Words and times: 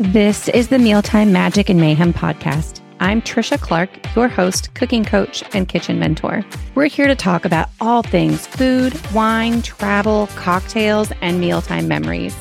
This 0.00 0.48
is 0.48 0.68
the 0.68 0.78
Mealtime 0.78 1.30
Magic 1.30 1.68
and 1.68 1.78
Mayhem 1.78 2.14
podcast. 2.14 2.80
I'm 3.00 3.20
Tricia 3.20 3.60
Clark, 3.60 3.90
your 4.16 4.28
host, 4.28 4.72
cooking 4.72 5.04
coach, 5.04 5.44
and 5.52 5.68
kitchen 5.68 5.98
mentor. 5.98 6.42
We're 6.74 6.86
here 6.86 7.06
to 7.06 7.14
talk 7.14 7.44
about 7.44 7.68
all 7.82 8.02
things 8.02 8.46
food, 8.46 8.98
wine, 9.12 9.60
travel, 9.60 10.26
cocktails, 10.36 11.12
and 11.20 11.38
mealtime 11.38 11.86
memories. 11.86 12.34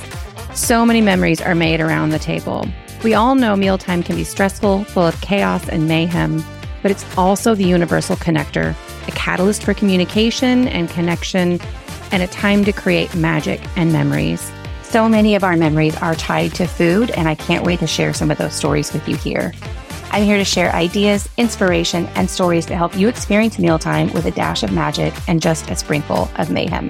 So 0.53 0.85
many 0.85 1.01
memories 1.01 1.41
are 1.41 1.53
made 1.53 1.81
around 1.81 2.11
the 2.11 2.19
table. 2.19 2.65
We 3.03 3.13
all 3.13 3.35
know 3.35 3.57
mealtime 3.57 4.03
can 4.03 4.15
be 4.15 4.23
stressful, 4.23 4.85
full 4.85 5.07
of 5.07 5.19
chaos 5.19 5.67
and 5.67 5.85
mayhem, 5.85 6.41
but 6.81 6.91
it's 6.91 7.05
also 7.17 7.55
the 7.55 7.65
universal 7.65 8.15
connector, 8.15 8.73
a 9.05 9.11
catalyst 9.11 9.63
for 9.63 9.73
communication 9.73 10.69
and 10.69 10.89
connection, 10.89 11.59
and 12.13 12.23
a 12.23 12.27
time 12.27 12.63
to 12.63 12.71
create 12.71 13.13
magic 13.15 13.59
and 13.75 13.91
memories. 13.91 14.49
So 14.89 15.07
many 15.07 15.35
of 15.35 15.43
our 15.43 15.55
memories 15.55 15.95
are 15.97 16.15
tied 16.15 16.55
to 16.55 16.65
food, 16.65 17.11
and 17.11 17.29
I 17.29 17.35
can't 17.35 17.63
wait 17.63 17.79
to 17.81 17.85
share 17.85 18.11
some 18.11 18.31
of 18.31 18.39
those 18.39 18.55
stories 18.55 18.91
with 18.91 19.07
you 19.07 19.15
here. 19.15 19.53
I'm 20.09 20.23
here 20.23 20.39
to 20.39 20.43
share 20.43 20.73
ideas, 20.73 21.29
inspiration, 21.37 22.07
and 22.15 22.27
stories 22.27 22.65
to 22.65 22.75
help 22.75 22.97
you 22.97 23.07
experience 23.07 23.59
mealtime 23.59 24.11
with 24.13 24.25
a 24.25 24.31
dash 24.31 24.63
of 24.63 24.71
magic 24.71 25.13
and 25.27 25.43
just 25.43 25.69
a 25.69 25.75
sprinkle 25.75 26.27
of 26.37 26.49
mayhem. 26.49 26.89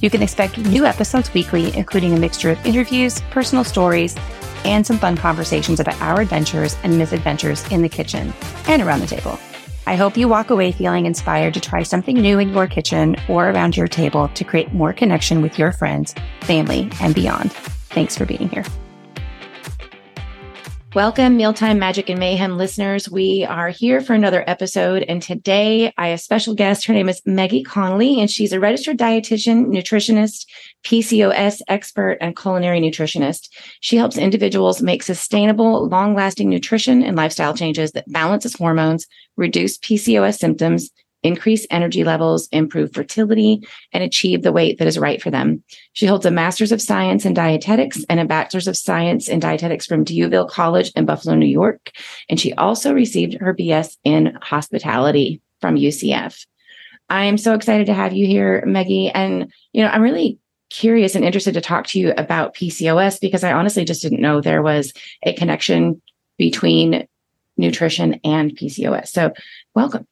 You 0.00 0.10
can 0.10 0.20
expect 0.20 0.58
new 0.58 0.84
episodes 0.84 1.32
weekly, 1.32 1.72
including 1.76 2.12
a 2.12 2.18
mixture 2.18 2.50
of 2.50 2.66
interviews, 2.66 3.20
personal 3.30 3.62
stories, 3.62 4.16
and 4.64 4.84
some 4.84 4.98
fun 4.98 5.16
conversations 5.16 5.78
about 5.78 6.00
our 6.00 6.20
adventures 6.20 6.76
and 6.82 6.98
misadventures 6.98 7.64
in 7.70 7.82
the 7.82 7.88
kitchen 7.88 8.34
and 8.66 8.82
around 8.82 8.98
the 8.98 9.06
table. 9.06 9.38
I 9.88 9.96
hope 9.96 10.18
you 10.18 10.28
walk 10.28 10.50
away 10.50 10.70
feeling 10.70 11.06
inspired 11.06 11.54
to 11.54 11.60
try 11.60 11.82
something 11.82 12.14
new 12.14 12.38
in 12.38 12.50
your 12.50 12.66
kitchen 12.66 13.16
or 13.26 13.48
around 13.48 13.74
your 13.74 13.88
table 13.88 14.28
to 14.34 14.44
create 14.44 14.70
more 14.74 14.92
connection 14.92 15.40
with 15.40 15.58
your 15.58 15.72
friends, 15.72 16.14
family, 16.42 16.90
and 17.00 17.14
beyond. 17.14 17.54
Thanks 17.54 18.14
for 18.14 18.26
being 18.26 18.50
here. 18.50 18.66
Welcome, 20.94 21.36
Mealtime 21.36 21.78
Magic 21.78 22.08
and 22.08 22.18
Mayhem 22.18 22.56
listeners. 22.56 23.10
We 23.10 23.44
are 23.44 23.68
here 23.68 24.00
for 24.00 24.14
another 24.14 24.42
episode. 24.46 25.02
And 25.02 25.20
today 25.20 25.92
I 25.98 26.08
have 26.08 26.18
a 26.18 26.22
special 26.22 26.54
guest. 26.54 26.86
Her 26.86 26.94
name 26.94 27.10
is 27.10 27.20
Meggie 27.26 27.62
Connolly, 27.62 28.18
and 28.18 28.30
she's 28.30 28.54
a 28.54 28.58
registered 28.58 28.96
dietitian, 28.96 29.66
nutritionist, 29.66 30.46
PCOS 30.84 31.60
expert, 31.68 32.16
and 32.22 32.34
culinary 32.34 32.80
nutritionist. 32.80 33.50
She 33.80 33.98
helps 33.98 34.16
individuals 34.16 34.80
make 34.80 35.02
sustainable, 35.02 35.86
long 35.88 36.14
lasting 36.14 36.48
nutrition 36.48 37.02
and 37.02 37.18
lifestyle 37.18 37.52
changes 37.52 37.92
that 37.92 38.10
balances 38.10 38.54
hormones, 38.54 39.06
reduce 39.36 39.76
PCOS 39.76 40.38
symptoms, 40.38 40.90
increase 41.22 41.66
energy 41.70 42.04
levels, 42.04 42.48
improve 42.52 42.92
fertility, 42.92 43.66
and 43.92 44.02
achieve 44.02 44.42
the 44.42 44.52
weight 44.52 44.78
that 44.78 44.88
is 44.88 44.98
right 44.98 45.20
for 45.20 45.30
them. 45.30 45.62
She 45.92 46.06
holds 46.06 46.26
a 46.26 46.30
master's 46.30 46.72
of 46.72 46.82
science 46.82 47.24
in 47.24 47.34
dietetics 47.34 48.04
and 48.08 48.20
a 48.20 48.24
bachelor's 48.24 48.68
of 48.68 48.76
science 48.76 49.28
in 49.28 49.40
dietetics 49.40 49.86
from 49.86 50.04
D'Youville 50.04 50.48
College 50.48 50.92
in 50.94 51.06
Buffalo, 51.06 51.34
New 51.34 51.46
York. 51.46 51.90
And 52.28 52.38
she 52.38 52.52
also 52.54 52.92
received 52.92 53.34
her 53.40 53.54
BS 53.54 53.96
in 54.04 54.38
hospitality 54.40 55.40
from 55.60 55.76
UCF. 55.76 56.46
I 57.10 57.24
am 57.24 57.38
so 57.38 57.54
excited 57.54 57.86
to 57.86 57.94
have 57.94 58.12
you 58.12 58.26
here, 58.26 58.62
Meggie. 58.66 59.10
And, 59.10 59.52
you 59.72 59.82
know, 59.82 59.88
I'm 59.88 60.02
really 60.02 60.38
curious 60.70 61.14
and 61.14 61.24
interested 61.24 61.54
to 61.54 61.60
talk 61.60 61.86
to 61.88 61.98
you 61.98 62.12
about 62.16 62.54
PCOS 62.54 63.20
because 63.20 63.42
I 63.42 63.52
honestly 63.52 63.84
just 63.84 64.02
didn't 64.02 64.20
know 64.20 64.40
there 64.40 64.62
was 64.62 64.92
a 65.22 65.32
connection 65.32 66.02
between 66.36 67.08
nutrition 67.56 68.20
and 68.24 68.56
PCOS. 68.56 69.08
So, 69.08 69.32
welcome. 69.74 70.06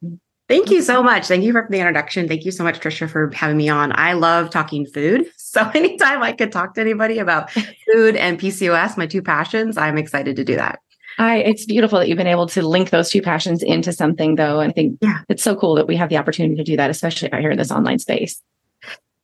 Thank 0.49 0.71
you 0.71 0.81
so 0.81 1.03
much. 1.03 1.27
Thank 1.27 1.43
you 1.43 1.53
for 1.53 1.67
the 1.69 1.79
introduction. 1.79 2.29
Thank 2.29 2.45
you 2.45 2.53
so 2.53 2.63
much, 2.63 2.79
Tricia, 2.79 3.11
for 3.11 3.31
having 3.35 3.57
me 3.57 3.69
on. 3.69 3.93
I 3.99 4.13
love 4.13 4.51
talking 4.51 4.87
food. 4.87 5.27
So 5.57 5.71
anytime 5.75 6.23
I 6.23 6.33
could 6.33 6.53
talk 6.53 6.75
to 6.75 6.83
anybody 6.83 7.19
about 7.19 7.51
food 7.51 8.15
and 8.15 8.39
PCOS, 8.39 8.99
my 8.99 9.07
two 9.07 9.23
passions, 9.23 9.79
I'm 9.79 9.97
excited 9.97 10.37
to 10.37 10.45
do 10.45 10.55
that. 10.57 10.81
I, 11.19 11.39
it's 11.39 11.65
beautiful 11.65 11.99
that 11.99 12.09
you've 12.09 12.19
been 12.19 12.27
able 12.27 12.47
to 12.49 12.61
link 12.61 12.91
those 12.91 13.09
two 13.09 13.23
passions 13.23 13.63
into 13.63 13.91
something 13.91 14.35
though. 14.35 14.61
And 14.61 14.71
I 14.71 14.75
think 14.75 14.99
yeah. 15.01 15.21
it's 15.31 15.43
so 15.43 15.57
cool 15.57 15.75
that 15.77 15.87
we 15.87 15.97
have 15.97 16.11
the 16.11 16.19
opportunity 16.19 16.57
to 16.57 16.65
do 16.65 16.77
that, 16.77 16.91
especially 16.91 17.33
out 17.33 17.41
here 17.41 17.51
in 17.51 17.57
this 17.57 17.71
online 17.71 17.99
space. 18.01 18.43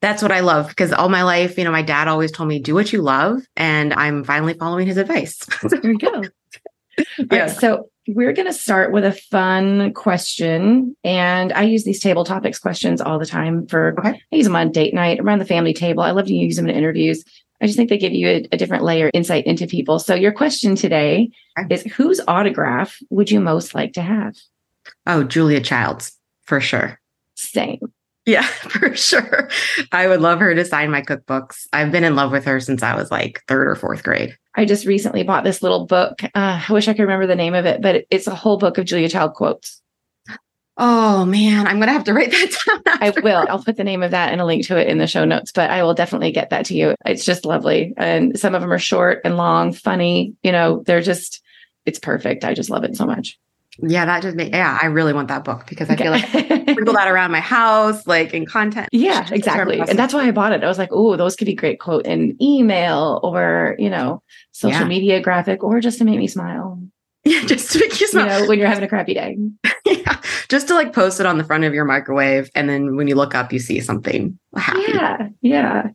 That's 0.01 0.23
what 0.23 0.33
I 0.33 0.41
love 0.41 0.69
because 0.69 0.91
all 0.91 1.11
my 1.11 1.23
life, 1.23 1.59
you 1.59 1.65
know, 1.65 1.71
my 1.71 1.83
dad 1.83 2.09
always 2.09 2.33
told 2.33 2.49
me, 2.49 2.59
do 2.61 2.75
what 2.75 2.95
you 2.95 3.03
love. 3.03 3.43
And 3.55 3.93
I'm 3.93 4.25
finally 4.25 4.55
following 4.55 4.87
his 4.87 4.97
advice. 4.97 5.39
there 5.63 5.93
you 5.93 5.99
go. 5.99 6.23
yeah. 7.31 7.43
Right, 7.43 7.51
so 7.51 7.91
we're 8.09 8.33
going 8.33 8.49
to 8.49 8.53
start 8.53 8.93
with 8.93 9.05
a 9.05 9.13
fun 9.13 9.93
question. 9.95 10.97
And 11.05 11.53
I 11.53 11.63
use 11.63 11.85
these 11.85 12.01
table 12.01 12.25
topics 12.25 12.59
questions 12.59 13.01
all 13.01 13.19
the 13.19 13.27
time 13.27 13.67
for, 13.67 13.95
okay. 13.99 14.21
I 14.33 14.37
use 14.37 14.47
them 14.47 14.57
on 14.57 14.73
date 14.73 14.95
night, 14.95 15.21
around 15.21 15.39
the 15.39 15.45
family 15.45 15.73
table. 15.73 16.03
I 16.03 16.11
love 16.11 16.27
to 16.27 16.35
use 16.35 16.57
them 16.57 16.69
in 16.69 16.77
interviews. 16.77 17.25
I 17.61 17.67
just 17.67 17.77
think 17.77 17.91
they 17.91 17.99
give 17.99 18.13
you 18.13 18.29
a, 18.29 18.49
a 18.53 18.57
different 18.57 18.83
layer 18.83 19.11
insight 19.15 19.47
into 19.47 19.69
people. 19.69 20.01
So 20.01 20.15
your 20.15 20.33
question 20.33 20.75
today 20.75 21.31
okay. 21.57 21.73
is 21.73 21.85
whose 21.85 22.21
autograph 22.27 22.99
would 23.11 23.31
you 23.31 23.39
most 23.39 23.75
like 23.75 23.93
to 23.93 24.03
have? 24.03 24.35
Oh, 25.07 25.23
Julia 25.23 25.61
Childs, 25.61 26.19
for 26.43 26.61
sure. 26.61 26.99
Same. 27.37 27.93
Yeah, 28.25 28.43
for 28.47 28.95
sure. 28.95 29.49
I 29.91 30.07
would 30.07 30.21
love 30.21 30.39
her 30.41 30.55
to 30.55 30.65
sign 30.65 30.91
my 30.91 31.03
cookbooks. 31.03 31.67
I've 31.73 31.93
been 31.93 32.05
in 32.05 32.15
love 32.15 32.31
with 32.31 32.45
her 32.45 32.61
since 32.61 32.83
I 32.83 32.95
was 32.95 33.11
like 33.11 33.43
third 33.49 33.69
or 33.69 33.75
fourth 33.75 34.03
grade. 34.03 34.37
I 34.55 34.65
just 34.65 34.87
recently 34.87 35.23
bought 35.23 35.45
this 35.45 35.63
little 35.63 35.87
book. 35.87 36.23
Uh, 36.23 36.63
I 36.69 36.73
wish 36.73 36.89
I 36.89 36.93
could 36.93 37.03
remember 37.03 37.27
the 37.27 37.35
name 37.35 37.55
of 37.55 37.67
it, 37.67 37.81
but 37.81 38.05
it's 38.11 38.27
a 38.27 38.35
whole 38.35 38.59
book 38.59 38.79
of 38.79 38.85
Julia 38.85 39.09
Child 39.09 39.35
quotes. 39.35 39.81
Oh 40.79 41.25
man, 41.27 41.67
I'm 41.67 41.79
gonna 41.81 41.93
have 41.93 42.05
to 42.05 42.15
write 42.15 42.31
that 42.31 42.57
down. 42.87 42.99
I 43.01 43.11
will. 43.23 43.45
I'll 43.49 43.63
put 43.63 43.77
the 43.77 43.85
name 43.85 44.03
of 44.03 44.13
that 44.13 44.33
and 44.33 44.41
a 44.41 44.47
link 44.47 44.67
to 44.67 44.79
it 44.79 44.89
in 44.89 44.99
the 44.99 45.07
show 45.07 45.25
notes, 45.25 45.53
but 45.53 45.71
I 45.71 45.83
will 45.83 45.95
definitely 45.95 46.33
get 46.33 46.51
that 46.51 46.67
to 46.67 46.75
you. 46.75 46.95
It's 47.05 47.25
just 47.25 47.45
lovely. 47.45 47.93
And 47.97 48.39
some 48.39 48.55
of 48.55 48.63
them 48.63 48.73
are 48.73 48.79
short 48.79 49.21
and 49.25 49.37
long, 49.37 49.73
funny. 49.73 50.35
You 50.43 50.53
know, 50.53 50.83
they're 50.87 51.03
just, 51.03 51.43
it's 51.85 51.99
perfect. 51.99 52.45
I 52.45 52.55
just 52.55 52.71
love 52.71 52.85
it 52.85 52.97
so 52.97 53.05
much. 53.05 53.39
Yeah, 53.79 54.05
that 54.05 54.23
just 54.23 54.37
made, 54.37 54.53
yeah, 54.53 54.79
I 54.81 54.87
really 54.87 55.13
want 55.13 55.29
that 55.29 55.45
book 55.45 55.67
because 55.67 55.89
I 55.89 55.97
feel 55.97 56.11
like 56.11 56.27
sprinkle 56.27 56.93
that 56.93 57.09
around 57.09 57.33
my 57.33 57.41
house, 57.41 58.07
like 58.07 58.35
in 58.35 58.45
content. 58.45 58.89
Yeah, 58.93 59.27
exactly. 59.31 59.81
And 59.81 59.99
that's 59.99 60.13
why 60.13 60.27
I 60.27 60.31
bought 60.31 60.53
it. 60.53 60.63
I 60.63 60.69
was 60.69 60.79
like, 60.79 60.91
oh, 60.93 61.17
those 61.17 61.37
could 61.37 61.47
be 61.47 61.55
great 61.55 61.81
quote 61.81 62.05
in 62.05 62.37
email 62.41 63.19
or, 63.23 63.77
you 63.79 63.89
know, 63.89 64.23
social 64.53 64.83
yeah. 64.83 64.89
media 64.89 65.21
graphic 65.21 65.65
or 65.65 65.81
just 65.81 65.99
to 65.99 66.05
make 66.05 66.19
me 66.19 66.29
smile. 66.29 66.81
Yeah, 67.25 67.45
just 67.45 67.71
to 67.71 67.79
make 67.79 68.01
you 68.01 68.09
smile. 68.09 68.25
You 68.25 68.43
know, 68.43 68.49
when 68.49 68.59
you're 68.59 68.67
having 68.67 68.83
a 68.83 68.89
crappy 68.89 69.15
day. 69.15 69.39
yeah. 69.87 70.21
Just 70.49 70.67
to 70.67 70.75
like 70.75 70.93
post 70.93 71.21
it 71.21 71.27
on 71.27 71.39
the 71.39 71.45
front 71.45 71.63
of 71.63 71.73
your 71.73 71.85
microwave. 71.85 72.51
And 72.57 72.69
then 72.69 72.97
when 72.97 73.07
you 73.07 73.15
look 73.15 73.33
up, 73.33 73.53
you 73.53 73.61
see 73.61 73.79
something 73.81 74.37
happy. 74.57 74.83
Yeah. 74.89 75.29
Yeah. 75.41 75.91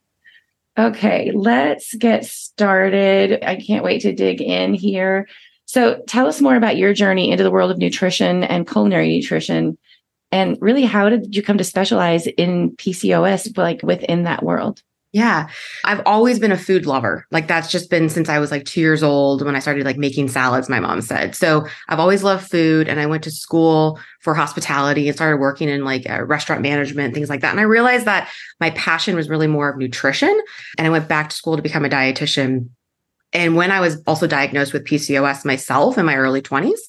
Okay, 0.78 1.32
let's 1.34 1.94
get 1.96 2.24
started. 2.24 3.44
I 3.44 3.58
can't 3.58 3.84
wait 3.84 4.04
to 4.04 4.14
dig 4.14 4.42
in 4.42 4.74
here. 4.74 5.28
So 5.68 6.02
tell 6.08 6.28
us 6.28 6.42
more 6.42 6.56
about 6.56 6.78
your 6.78 6.94
journey 6.94 7.30
into 7.30 7.44
the 7.44 7.52
world 7.52 7.72
of 7.72 7.78
nutrition 7.78 8.44
and 8.44 8.68
culinary 8.68 9.10
nutrition. 9.10 9.78
And 10.32 10.58
really, 10.60 10.84
how 10.84 11.08
did 11.10 11.36
you 11.36 11.44
come 11.44 11.58
to 11.58 11.64
specialize 11.64 12.26
in 12.26 12.72
PCOS, 12.78 13.58
like 13.58 13.84
within 13.84 14.24
that 14.24 14.44
world? 14.44 14.82
Yeah. 15.14 15.48
I've 15.86 16.02
always 16.06 16.38
been 16.38 16.52
a 16.52 16.58
food 16.58 16.86
lover. 16.86 17.26
Like 17.32 17.48
that's 17.48 17.72
just 17.72 17.90
been 17.90 18.10
since 18.10 18.28
I 18.28 18.40
was 18.40 18.52
like 18.52 18.66
2 18.66 18.82
years 18.82 19.04
old 19.04 19.44
when 19.44 19.56
I 19.56 19.60
started 19.60 19.86
like 19.86 19.98
making 19.98 20.28
salads 20.28 20.68
my 20.68 20.82
mom 20.82 21.02
said. 21.02 21.34
So, 21.34 21.66
I've 21.88 22.00
always 22.00 22.24
loved 22.24 22.50
food 22.50 22.90
and 22.90 23.00
I 23.00 23.06
went 23.06 23.24
to 23.24 23.32
school 23.32 24.00
for 24.20 24.36
hospitality 24.36 25.08
and 25.08 25.16
started 25.16 25.38
working 25.38 25.70
in 25.70 25.86
like 25.86 26.06
restaurant 26.26 26.62
management 26.62 27.14
things 27.14 27.30
like 27.30 27.40
that. 27.42 27.52
And 27.52 27.60
I 27.60 27.64
realized 27.64 28.06
that 28.06 28.30
my 28.60 28.70
passion 28.72 29.16
was 29.16 29.30
really 29.30 29.48
more 29.48 29.70
of 29.70 29.78
nutrition 29.78 30.38
and 30.78 30.86
I 30.86 30.90
went 30.90 31.08
back 31.08 31.30
to 31.30 31.36
school 31.36 31.56
to 31.56 31.62
become 31.62 31.86
a 31.86 31.90
dietitian 31.90 32.70
and 33.34 33.56
when 33.56 33.72
I 33.72 33.80
was 33.80 34.02
also 34.08 34.28
diagnosed 34.28 34.74
with 34.74 34.86
PCOS 34.86 35.46
myself 35.46 35.98
in 35.98 36.06
my 36.06 36.16
early 36.16 36.42
20s, 36.42 36.80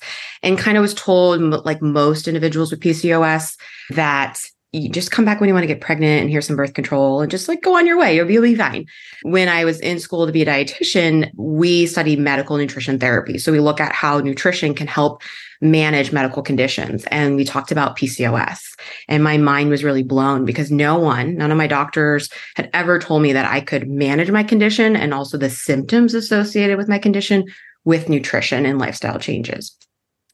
and 0.42 0.58
kind 0.58 0.76
of 0.76 0.82
was 0.82 0.94
told, 0.94 1.40
like 1.64 1.82
most 1.82 2.28
individuals 2.28 2.70
with 2.70 2.80
PCOS, 2.80 3.56
that 3.90 4.40
you 4.72 4.90
just 4.90 5.10
come 5.10 5.24
back 5.24 5.40
when 5.40 5.48
you 5.48 5.54
want 5.54 5.62
to 5.62 5.68
get 5.68 5.80
pregnant 5.80 6.20
and 6.20 6.30
here's 6.30 6.46
some 6.46 6.56
birth 6.56 6.74
control 6.74 7.22
and 7.22 7.30
just 7.30 7.48
like 7.48 7.62
go 7.62 7.76
on 7.76 7.86
your 7.86 7.98
way. 7.98 8.14
You'll 8.14 8.26
be, 8.26 8.34
you'll 8.34 8.42
be 8.42 8.54
fine. 8.54 8.86
When 9.22 9.48
I 9.48 9.64
was 9.64 9.80
in 9.80 9.98
school 9.98 10.26
to 10.26 10.32
be 10.32 10.42
a 10.42 10.46
dietitian, 10.46 11.30
we 11.36 11.86
study 11.86 12.16
medical 12.16 12.58
nutrition 12.58 12.98
therapy. 12.98 13.38
So 13.38 13.50
we 13.50 13.60
look 13.60 13.80
at 13.80 13.92
how 13.92 14.20
nutrition 14.20 14.74
can 14.74 14.86
help 14.86 15.22
manage 15.62 16.12
medical 16.12 16.42
conditions. 16.42 17.04
And 17.06 17.34
we 17.34 17.44
talked 17.44 17.72
about 17.72 17.96
PCOS. 17.96 18.60
And 19.08 19.24
my 19.24 19.38
mind 19.38 19.70
was 19.70 19.82
really 19.82 20.02
blown 20.02 20.44
because 20.44 20.70
no 20.70 20.98
one, 20.98 21.36
none 21.36 21.50
of 21.50 21.56
my 21.56 21.66
doctors 21.66 22.28
had 22.54 22.68
ever 22.74 22.98
told 22.98 23.22
me 23.22 23.32
that 23.32 23.50
I 23.50 23.60
could 23.60 23.88
manage 23.88 24.30
my 24.30 24.42
condition 24.42 24.96
and 24.96 25.14
also 25.14 25.38
the 25.38 25.50
symptoms 25.50 26.12
associated 26.12 26.76
with 26.76 26.88
my 26.88 26.98
condition 26.98 27.46
with 27.84 28.08
nutrition 28.10 28.66
and 28.66 28.78
lifestyle 28.78 29.18
changes. 29.18 29.74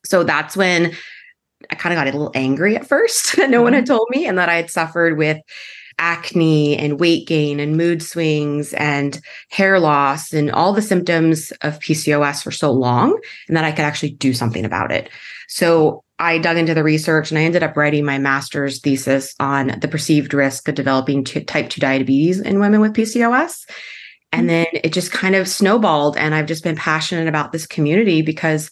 So 0.05 0.25
that's 0.25 0.57
when 0.57 0.93
I 1.71 1.75
kind 1.75 1.93
of 1.93 1.99
got 1.99 2.07
a 2.07 2.17
little 2.17 2.33
angry 2.35 2.77
at 2.77 2.87
first 2.87 3.37
that 3.37 3.51
no 3.51 3.63
one 3.63 3.73
had 3.73 3.85
mm-hmm. 3.85 3.95
told 3.95 4.09
me 4.11 4.27
and 4.27 4.39
that 4.39 4.49
I 4.49 4.57
had 4.57 4.71
suffered 4.71 5.19
with 5.19 5.39
acne 5.99 6.77
and 6.77 6.99
weight 6.99 7.27
gain 7.27 7.61
and 7.61 7.77
mood 7.77 8.03
swings 8.03 8.73
and 8.75 9.21
hair 9.51 9.79
loss 9.79 10.33
and 10.33 10.51
all 10.51 10.73
the 10.73 10.83
symptoms 10.83 11.53
of 11.63 11.79
PCOS 11.79 12.43
for 12.43 12.51
so 12.51 12.73
long 12.73 13.19
and 13.47 13.57
that 13.57 13.65
I 13.65 13.71
could 13.71 13.85
actually 13.85 14.11
do 14.11 14.33
something 14.33 14.65
about 14.65 14.91
it. 14.91 15.09
So 15.49 16.03
I 16.19 16.39
dug 16.39 16.57
into 16.57 16.75
the 16.75 16.85
research 16.85 17.31
and 17.31 17.39
I 17.39 17.43
ended 17.43 17.63
up 17.63 17.77
writing 17.77 18.05
my 18.05 18.19
master's 18.19 18.81
thesis 18.81 19.35
on 19.41 19.79
the 19.81 19.89
perceived 19.89 20.35
risk 20.35 20.69
of 20.69 20.75
developing 20.75 21.25
t- 21.25 21.45
type 21.45 21.71
2 21.71 21.81
diabetes 21.81 22.41
in 22.41 22.61
women 22.61 22.81
with 22.81 22.95
PCOS. 22.95 23.69
And 24.33 24.51
then 24.51 24.67
it 24.73 24.93
just 24.93 25.13
kind 25.13 25.37
of 25.37 25.47
snowballed. 25.47 26.17
And 26.17 26.35
I've 26.35 26.47
just 26.47 26.65
been 26.65 26.77
passionate 26.77 27.29
about 27.29 27.53
this 27.53 27.67
community 27.67 28.21
because 28.21 28.71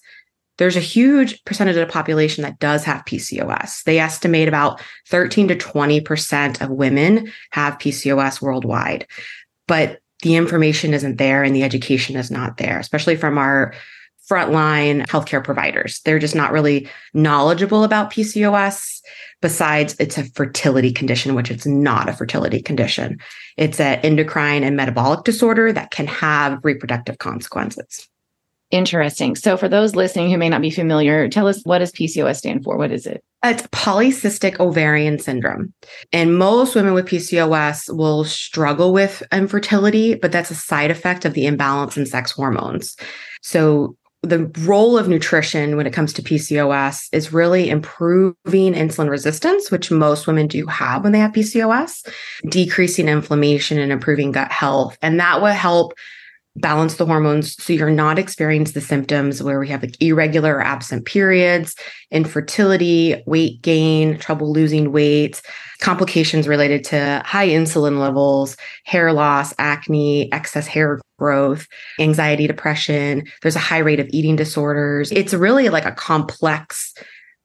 there's 0.58 0.76
a 0.76 0.80
huge 0.80 1.42
percentage 1.44 1.76
of 1.76 1.86
the 1.86 1.92
population 1.92 2.42
that 2.42 2.58
does 2.58 2.84
have 2.84 3.04
PCOS. 3.04 3.84
They 3.84 3.98
estimate 3.98 4.48
about 4.48 4.80
13 5.08 5.48
to 5.48 5.56
20% 5.56 6.60
of 6.60 6.70
women 6.70 7.32
have 7.50 7.78
PCOS 7.78 8.42
worldwide. 8.42 9.06
But 9.66 10.00
the 10.22 10.36
information 10.36 10.94
isn't 10.94 11.16
there 11.16 11.42
and 11.42 11.54
the 11.54 11.64
education 11.64 12.16
is 12.16 12.30
not 12.30 12.58
there, 12.58 12.78
especially 12.78 13.16
from 13.16 13.38
our 13.38 13.74
frontline 14.30 15.04
healthcare 15.06 15.42
providers. 15.42 16.00
They're 16.04 16.18
just 16.18 16.34
not 16.34 16.52
really 16.52 16.88
knowledgeable 17.12 17.82
about 17.82 18.12
PCOS. 18.12 19.00
Besides, 19.40 19.96
it's 19.98 20.16
a 20.16 20.24
fertility 20.24 20.92
condition, 20.92 21.34
which 21.34 21.50
it's 21.50 21.66
not 21.66 22.08
a 22.08 22.12
fertility 22.12 22.62
condition. 22.62 23.18
It's 23.56 23.80
an 23.80 23.98
endocrine 24.00 24.62
and 24.62 24.76
metabolic 24.76 25.24
disorder 25.24 25.72
that 25.72 25.90
can 25.90 26.06
have 26.06 26.60
reproductive 26.62 27.18
consequences. 27.18 28.08
Interesting. 28.72 29.36
So, 29.36 29.58
for 29.58 29.68
those 29.68 29.94
listening 29.94 30.30
who 30.30 30.38
may 30.38 30.48
not 30.48 30.62
be 30.62 30.70
familiar, 30.70 31.28
tell 31.28 31.46
us 31.46 31.60
what 31.64 31.78
does 31.78 31.92
PCOS 31.92 32.36
stand 32.36 32.64
for? 32.64 32.78
What 32.78 32.90
is 32.90 33.06
it? 33.06 33.22
It's 33.44 33.66
polycystic 33.66 34.58
ovarian 34.60 35.18
syndrome. 35.18 35.74
And 36.10 36.38
most 36.38 36.74
women 36.74 36.94
with 36.94 37.06
PCOS 37.06 37.94
will 37.94 38.24
struggle 38.24 38.94
with 38.94 39.22
infertility, 39.30 40.14
but 40.14 40.32
that's 40.32 40.50
a 40.50 40.54
side 40.54 40.90
effect 40.90 41.26
of 41.26 41.34
the 41.34 41.44
imbalance 41.44 41.98
in 41.98 42.06
sex 42.06 42.32
hormones. 42.32 42.96
So, 43.42 43.94
the 44.22 44.50
role 44.60 44.96
of 44.96 45.06
nutrition 45.06 45.76
when 45.76 45.86
it 45.86 45.92
comes 45.92 46.14
to 46.14 46.22
PCOS 46.22 47.08
is 47.12 47.30
really 47.30 47.68
improving 47.68 48.72
insulin 48.72 49.10
resistance, 49.10 49.70
which 49.70 49.90
most 49.90 50.26
women 50.26 50.46
do 50.46 50.64
have 50.66 51.02
when 51.02 51.12
they 51.12 51.18
have 51.18 51.32
PCOS, 51.32 52.08
decreasing 52.48 53.08
inflammation 53.08 53.78
and 53.78 53.92
improving 53.92 54.32
gut 54.32 54.50
health. 54.50 54.96
And 55.02 55.20
that 55.20 55.42
will 55.42 55.48
help 55.48 55.92
balance 56.56 56.96
the 56.96 57.06
hormones 57.06 57.54
so 57.62 57.72
you're 57.72 57.90
not 57.90 58.18
experiencing 58.18 58.74
the 58.74 58.80
symptoms 58.80 59.42
where 59.42 59.58
we 59.58 59.68
have 59.68 59.82
like 59.82 60.00
irregular 60.02 60.56
or 60.56 60.60
absent 60.60 61.06
periods, 61.06 61.74
infertility, 62.10 63.22
weight 63.26 63.62
gain, 63.62 64.18
trouble 64.18 64.52
losing 64.52 64.92
weight, 64.92 65.40
complications 65.80 66.46
related 66.46 66.84
to 66.84 67.22
high 67.24 67.48
insulin 67.48 67.98
levels, 67.98 68.56
hair 68.84 69.12
loss, 69.12 69.54
acne, 69.58 70.30
excess 70.32 70.66
hair 70.66 71.00
growth, 71.18 71.66
anxiety, 71.98 72.46
depression. 72.46 73.24
There's 73.40 73.56
a 73.56 73.60
high 73.60 73.78
rate 73.78 74.00
of 74.00 74.08
eating 74.10 74.36
disorders. 74.36 75.10
It's 75.12 75.32
really 75.32 75.70
like 75.70 75.86
a 75.86 75.92
complex 75.92 76.94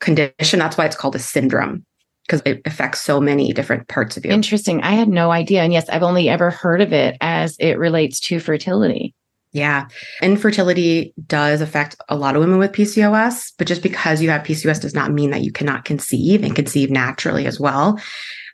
condition. 0.01 0.60
That's 0.60 0.77
why 0.77 0.86
it's 0.86 0.95
called 0.95 1.15
a 1.15 1.19
syndrome 1.19 1.86
because 2.27 2.41
it 2.45 2.62
affects 2.65 3.01
so 3.01 3.21
many 3.21 3.53
different 3.53 3.88
parts 3.88 4.18
of 4.18 4.25
you. 4.25 4.31
Interesting. 4.31 4.83
I 4.83 4.91
had 4.91 5.07
no 5.07 5.31
idea. 5.31 5.62
And 5.62 5.71
yes, 5.71 5.88
I've 5.88 6.03
only 6.03 6.27
ever 6.27 6.51
heard 6.51 6.81
of 6.81 6.91
it 6.91 7.15
as 7.21 7.56
it 7.59 7.79
relates 7.79 8.19
to 8.21 8.39
fertility. 8.39 9.15
Yeah. 9.53 9.88
Infertility 10.21 11.13
does 11.25 11.62
affect 11.62 11.95
a 12.09 12.18
lot 12.18 12.35
of 12.35 12.41
women 12.41 12.59
with 12.59 12.74
PCOS, 12.74 13.53
but 13.57 13.65
just 13.65 13.81
because 13.81 14.21
you 14.21 14.29
have 14.29 14.44
PCOS 14.44 14.81
does 14.81 14.94
not 14.94 15.13
mean 15.13 15.31
that 15.31 15.41
you 15.41 15.51
cannot 15.51 15.85
conceive 15.85 16.44
and 16.44 16.56
conceive 16.56 16.91
naturally 16.91 17.45
as 17.45 17.59
well. 17.59 18.00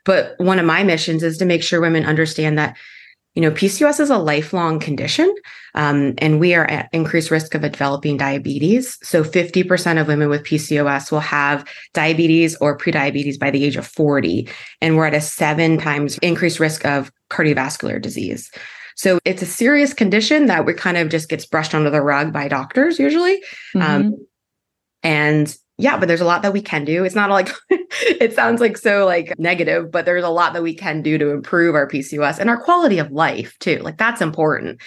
But 0.05 0.35
one 0.37 0.59
of 0.59 0.65
my 0.65 0.83
missions 0.83 1.23
is 1.23 1.37
to 1.39 1.45
make 1.45 1.63
sure 1.63 1.81
women 1.81 2.05
understand 2.05 2.59
that 2.59 2.77
you 3.35 3.41
know, 3.41 3.51
PCOS 3.51 3.99
is 3.99 4.09
a 4.09 4.17
lifelong 4.17 4.79
condition, 4.79 5.33
um, 5.73 6.13
and 6.19 6.39
we 6.39 6.53
are 6.53 6.65
at 6.65 6.89
increased 6.93 7.31
risk 7.31 7.55
of 7.55 7.61
developing 7.61 8.15
diabetes. 8.15 8.99
So, 9.01 9.23
50% 9.23 9.99
of 9.99 10.07
women 10.07 10.29
with 10.29 10.43
PCOS 10.43 11.11
will 11.11 11.19
have 11.19 11.65
diabetes 11.93 12.55
or 12.57 12.77
prediabetes 12.77 13.39
by 13.39 13.49
the 13.49 13.63
age 13.63 13.75
of 13.75 13.87
40, 13.87 14.47
and 14.81 14.97
we're 14.97 15.07
at 15.07 15.15
a 15.15 15.21
seven 15.21 15.79
times 15.79 16.19
increased 16.19 16.59
risk 16.59 16.85
of 16.85 17.11
cardiovascular 17.31 17.99
disease. 17.99 18.51
So, 18.95 19.17
it's 19.25 19.41
a 19.41 19.47
serious 19.47 19.93
condition 19.93 20.45
that 20.45 20.65
we 20.65 20.73
kind 20.73 20.97
of 20.97 21.09
just 21.09 21.27
gets 21.27 21.45
brushed 21.45 21.73
under 21.73 21.89
the 21.89 22.01
rug 22.01 22.31
by 22.31 22.47
doctors 22.47 22.99
usually. 22.99 23.41
Um, 23.75 23.81
mm-hmm. 23.81 23.91
Um, 23.91 24.27
and 25.05 25.57
yeah, 25.77 25.97
but 25.97 26.07
there's 26.07 26.21
a 26.21 26.25
lot 26.25 26.43
that 26.43 26.53
we 26.53 26.61
can 26.61 26.85
do. 26.85 27.03
It's 27.03 27.15
not 27.15 27.31
like 27.31 27.49
it 27.69 28.33
sounds 28.33 28.61
like 28.61 28.77
so 28.77 29.05
like 29.05 29.33
negative, 29.39 29.91
but 29.91 30.05
there's 30.05 30.23
a 30.23 30.29
lot 30.29 30.53
that 30.53 30.61
we 30.61 30.75
can 30.75 31.01
do 31.01 31.17
to 31.17 31.31
improve 31.31 31.73
our 31.73 31.87
PCOS 31.87 32.37
and 32.37 32.49
our 32.49 32.61
quality 32.61 32.99
of 32.99 33.11
life 33.11 33.57
too. 33.59 33.77
Like 33.77 33.97
that's 33.97 34.21
important. 34.21 34.79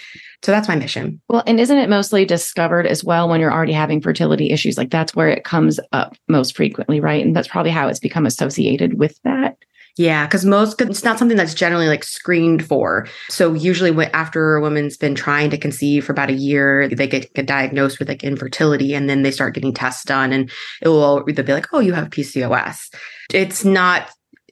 So 0.43 0.51
that's 0.51 0.69
my 0.69 0.75
mission. 0.75 1.19
Well, 1.27 1.43
and 1.45 1.59
isn't 1.59 1.77
it 1.77 1.89
mostly 1.89 2.23
discovered 2.23 2.87
as 2.87 3.03
well 3.03 3.27
when 3.27 3.41
you're 3.41 3.51
already 3.51 3.73
having 3.73 4.01
fertility 4.01 4.49
issues? 4.49 4.77
Like 4.77 4.89
that's 4.89 5.13
where 5.13 5.29
it 5.29 5.43
comes 5.43 5.79
up 5.91 6.15
most 6.29 6.55
frequently, 6.55 7.01
right? 7.01 7.25
And 7.25 7.35
that's 7.35 7.49
probably 7.49 7.71
how 7.71 7.89
it's 7.89 7.99
become 7.99 8.25
associated 8.25 8.97
with 8.97 9.19
that. 9.23 9.57
Yeah, 9.97 10.27
because 10.27 10.45
most 10.45 10.79
it's 10.79 11.03
not 11.03 11.17
something 11.17 11.37
that's 11.37 11.55
generally 11.55 11.87
like 11.87 12.03
screened 12.03 12.63
for. 12.63 13.07
So 13.29 13.53
usually, 13.53 13.91
after 14.13 14.55
a 14.55 14.61
woman's 14.61 14.95
been 14.95 15.15
trying 15.15 15.49
to 15.49 15.57
conceive 15.57 16.05
for 16.05 16.11
about 16.11 16.29
a 16.29 16.33
year, 16.33 16.87
they 16.87 17.07
get, 17.07 17.33
get 17.33 17.47
diagnosed 17.47 17.97
with 17.97 18.07
like 18.07 18.23
infertility, 18.23 18.93
and 18.93 19.09
then 19.09 19.23
they 19.23 19.31
start 19.31 19.55
getting 19.55 19.73
tests 19.73 20.03
done, 20.03 20.31
and 20.31 20.51
it 20.83 20.89
will 20.89 21.25
either 21.27 21.41
be 21.41 21.53
like, 21.53 21.65
"Oh, 21.73 21.79
you 21.79 21.93
have 21.93 22.11
PCOS." 22.11 22.93
It's 23.33 23.65
not. 23.65 24.09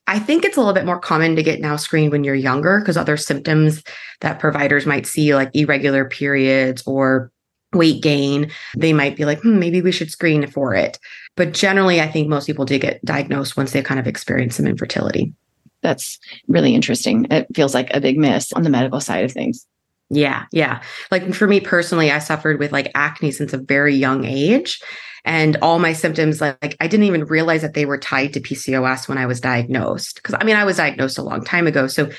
I 0.07 0.19
think 0.19 0.45
it's 0.45 0.57
a 0.57 0.59
little 0.59 0.73
bit 0.73 0.85
more 0.85 0.99
common 0.99 1.35
to 1.35 1.43
get 1.43 1.61
now 1.61 1.75
screened 1.75 2.11
when 2.11 2.23
you're 2.23 2.35
younger 2.35 2.79
because 2.79 2.97
other 2.97 3.17
symptoms 3.17 3.83
that 4.21 4.39
providers 4.39 4.85
might 4.85 5.05
see, 5.05 5.35
like 5.35 5.55
irregular 5.55 6.05
periods 6.05 6.83
or 6.87 7.31
weight 7.73 8.01
gain, 8.01 8.51
they 8.77 8.93
might 8.93 9.15
be 9.15 9.25
like, 9.25 9.41
hmm, 9.41 9.59
maybe 9.59 9.81
we 9.81 9.91
should 9.91 10.11
screen 10.11 10.47
for 10.47 10.73
it. 10.73 10.97
But 11.35 11.53
generally, 11.53 12.01
I 12.01 12.07
think 12.07 12.27
most 12.27 12.45
people 12.45 12.65
do 12.65 12.79
get 12.79 13.03
diagnosed 13.03 13.57
once 13.57 13.71
they 13.71 13.81
kind 13.81 13.99
of 13.99 14.07
experience 14.07 14.55
some 14.55 14.67
infertility. 14.67 15.33
That's 15.81 16.17
really 16.47 16.73
interesting. 16.73 17.27
It 17.29 17.47
feels 17.53 17.73
like 17.73 17.93
a 17.93 18.01
big 18.01 18.17
miss 18.17 18.53
on 18.53 18.63
the 18.63 18.69
medical 18.69 19.01
side 19.01 19.25
of 19.25 19.31
things. 19.31 19.67
Yeah, 20.09 20.45
yeah. 20.51 20.81
Like 21.11 21.33
for 21.33 21.47
me 21.47 21.59
personally, 21.59 22.11
I 22.11 22.19
suffered 22.19 22.59
with 22.59 22.71
like 22.71 22.91
acne 22.95 23.31
since 23.31 23.53
a 23.53 23.57
very 23.57 23.95
young 23.95 24.25
age. 24.25 24.81
And 25.25 25.57
all 25.63 25.79
my 25.79 25.93
symptoms, 25.93 26.39
like, 26.39 26.57
like 26.61 26.77
I 26.79 26.87
didn't 26.87 27.07
even 27.07 27.25
realize 27.25 27.63
that 27.63 27.73
they 27.73 27.85
were 27.85 27.97
tied 27.97 28.33
to 28.33 28.39
PCOS 28.39 29.07
when 29.07 29.17
I 29.17 29.25
was 29.25 29.41
diagnosed. 29.41 30.21
Cause 30.21 30.35
I 30.39 30.43
mean, 30.43 30.55
I 30.55 30.63
was 30.63 30.77
diagnosed 30.77 31.17
a 31.17 31.23
long 31.23 31.43
time 31.43 31.65
ago. 31.65 31.87
So 31.87 32.11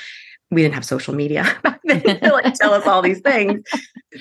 we 0.51 0.61
didn't 0.61 0.75
have 0.75 0.85
social 0.85 1.13
media 1.13 1.43
back 1.63 1.79
then 1.85 2.01
to 2.03 2.31
like 2.31 2.53
tell 2.55 2.73
us 2.73 2.85
all 2.85 3.01
these 3.01 3.21
things. 3.21 3.63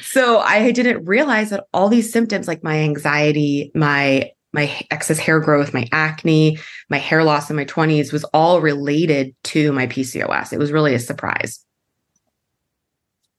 So 0.00 0.38
I 0.38 0.70
didn't 0.70 1.04
realize 1.04 1.50
that 1.50 1.64
all 1.72 1.88
these 1.88 2.12
symptoms, 2.12 2.46
like 2.46 2.62
my 2.62 2.78
anxiety, 2.78 3.72
my 3.74 4.30
my 4.56 4.80
excess 4.90 5.18
hair 5.18 5.38
growth, 5.38 5.74
my 5.74 5.86
acne, 5.92 6.58
my 6.88 6.98
hair 6.98 7.22
loss 7.22 7.50
in 7.50 7.56
my 7.56 7.66
20s 7.66 8.12
was 8.12 8.24
all 8.32 8.60
related 8.60 9.36
to 9.44 9.70
my 9.70 9.86
PCOS. 9.86 10.52
It 10.52 10.58
was 10.58 10.72
really 10.72 10.94
a 10.94 10.98
surprise. 10.98 11.62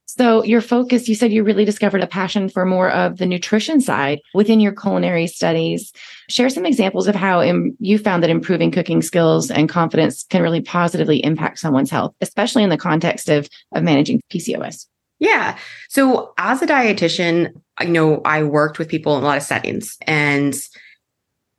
So, 0.06 0.44
your 0.44 0.62
focus, 0.62 1.08
you 1.08 1.16
said 1.16 1.32
you 1.32 1.44
really 1.44 1.66
discovered 1.66 2.02
a 2.02 2.08
passion 2.08 2.50
for 2.50 2.66
more 2.66 2.90
of 2.90 3.18
the 3.18 3.26
nutrition 3.26 3.82
side 3.82 4.20
within 4.34 4.60
your 4.60 4.72
culinary 4.72 5.28
studies. 5.28 5.92
Share 6.30 6.50
some 6.50 6.66
examples 6.66 7.08
of 7.08 7.14
how 7.14 7.42
Im- 7.44 7.76
you 7.80 8.00
found 8.00 8.24
that 8.24 8.32
improving 8.32 8.72
cooking 8.72 9.02
skills 9.02 9.52
and 9.52 9.70
confidence 9.70 10.24
can 10.24 10.42
really 10.42 10.62
positively 10.62 11.24
impact 11.24 11.60
someone's 11.60 11.92
health, 11.92 12.16
especially 12.22 12.64
in 12.64 12.70
the 12.70 12.78
context 12.78 13.30
of, 13.30 13.48
of 13.76 13.84
managing 13.84 14.22
PCOS. 14.32 14.88
Yeah. 15.20 15.58
So, 15.90 16.34
as 16.38 16.62
a 16.62 16.68
dietitian, 16.68 17.54
I 17.78 17.86
know 17.86 18.22
I 18.26 18.44
worked 18.44 18.80
with 18.80 18.90
people 18.90 19.18
in 19.18 19.24
a 19.24 19.26
lot 19.26 19.38
of 19.38 19.44
settings 19.44 19.98
and 20.08 20.56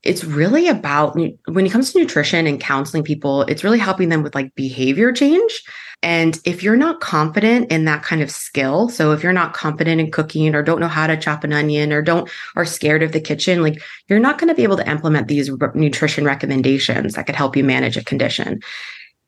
it's 0.03 0.25
really 0.25 0.69
about 0.69 1.17
when 1.17 1.67
it 1.67 1.73
comes 1.73 1.93
to 1.93 1.99
nutrition 1.99 2.47
and 2.47 2.61
counseling 2.61 3.03
people, 3.03 3.43
it's 3.43 3.65
really 3.65 3.79
helping 3.79 4.09
them 4.09 4.23
with 4.23 4.35
like 4.35 4.55
behavior 4.55 5.13
change. 5.13 5.63
And 6.03 6.39
if 6.45 6.63
you're 6.63 6.77
not 6.77 7.01
confident 7.01 7.73
in 7.73 7.85
that 7.87 8.05
kind 8.05 8.23
of 8.23 8.31
skill, 8.31 8.89
so 8.89 9.11
if 9.11 9.25
you're 9.25 9.33
not 9.33 9.55
confident 9.55 10.01
in 10.01 10.13
cooking 10.13 10.55
or 10.55 10.63
don't 10.63 10.79
know 10.79 10.87
how 10.87 11.09
to 11.09 11.17
chop 11.17 11.43
an 11.43 11.53
onion 11.53 11.93
or 11.93 12.03
don't 12.03 12.31
are 12.55 12.65
scared 12.65 13.03
of 13.03 13.11
the 13.11 13.21
kitchen, 13.21 13.63
like 13.63 13.83
you're 14.07 14.21
not 14.21 14.39
going 14.39 14.49
to 14.49 14.55
be 14.55 14.63
able 14.63 14.77
to 14.77 14.89
implement 14.89 15.27
these 15.27 15.51
nutrition 15.75 16.25
recommendations 16.25 17.15
that 17.15 17.27
could 17.27 17.35
help 17.35 17.57
you 17.57 17.65
manage 17.65 17.97
a 17.97 18.05
condition. 18.05 18.61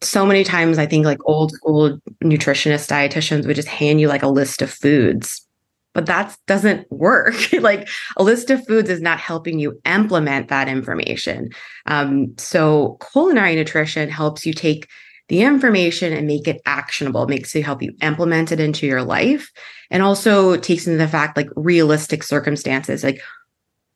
So 0.02 0.24
many 0.24 0.44
times 0.44 0.78
I 0.78 0.86
think 0.86 1.04
like 1.04 1.18
old 1.24 1.50
school 1.50 1.98
nutritionists, 2.22 2.88
dietitians 2.88 3.46
would 3.46 3.56
just 3.56 3.68
hand 3.68 4.00
you 4.00 4.06
like 4.06 4.22
a 4.22 4.28
list 4.28 4.62
of 4.62 4.70
foods 4.70 5.44
but 5.92 6.06
that 6.06 6.37
doesn't 6.47 6.90
work. 6.90 7.35
like 7.61 7.88
a 8.16 8.23
list 8.23 8.50
of 8.50 8.66
foods 8.66 8.90
is 8.90 9.00
not 9.00 9.18
helping 9.18 9.59
you 9.59 9.80
implement 9.85 10.49
that 10.49 10.68
information. 10.68 11.50
Um, 11.87 12.35
so 12.38 12.99
culinary 13.12 13.54
nutrition 13.56 14.09
helps 14.09 14.47
you 14.47 14.52
take 14.52 14.88
the 15.28 15.42
information 15.42 16.12
and 16.12 16.26
make 16.26 16.49
it 16.49 16.61
actionable, 16.66 17.23
it 17.23 17.28
makes 17.28 17.54
it 17.54 17.64
help 17.64 17.82
you 17.82 17.94
implement 18.02 18.50
it 18.50 18.59
into 18.59 18.85
your 18.85 19.02
life. 19.02 19.52
And 19.88 20.02
also 20.02 20.56
takes 20.56 20.88
into 20.88 20.99
the 20.99 21.06
fact 21.06 21.37
like 21.37 21.49
realistic 21.54 22.25
circumstances. 22.25 23.04
Like, 23.04 23.20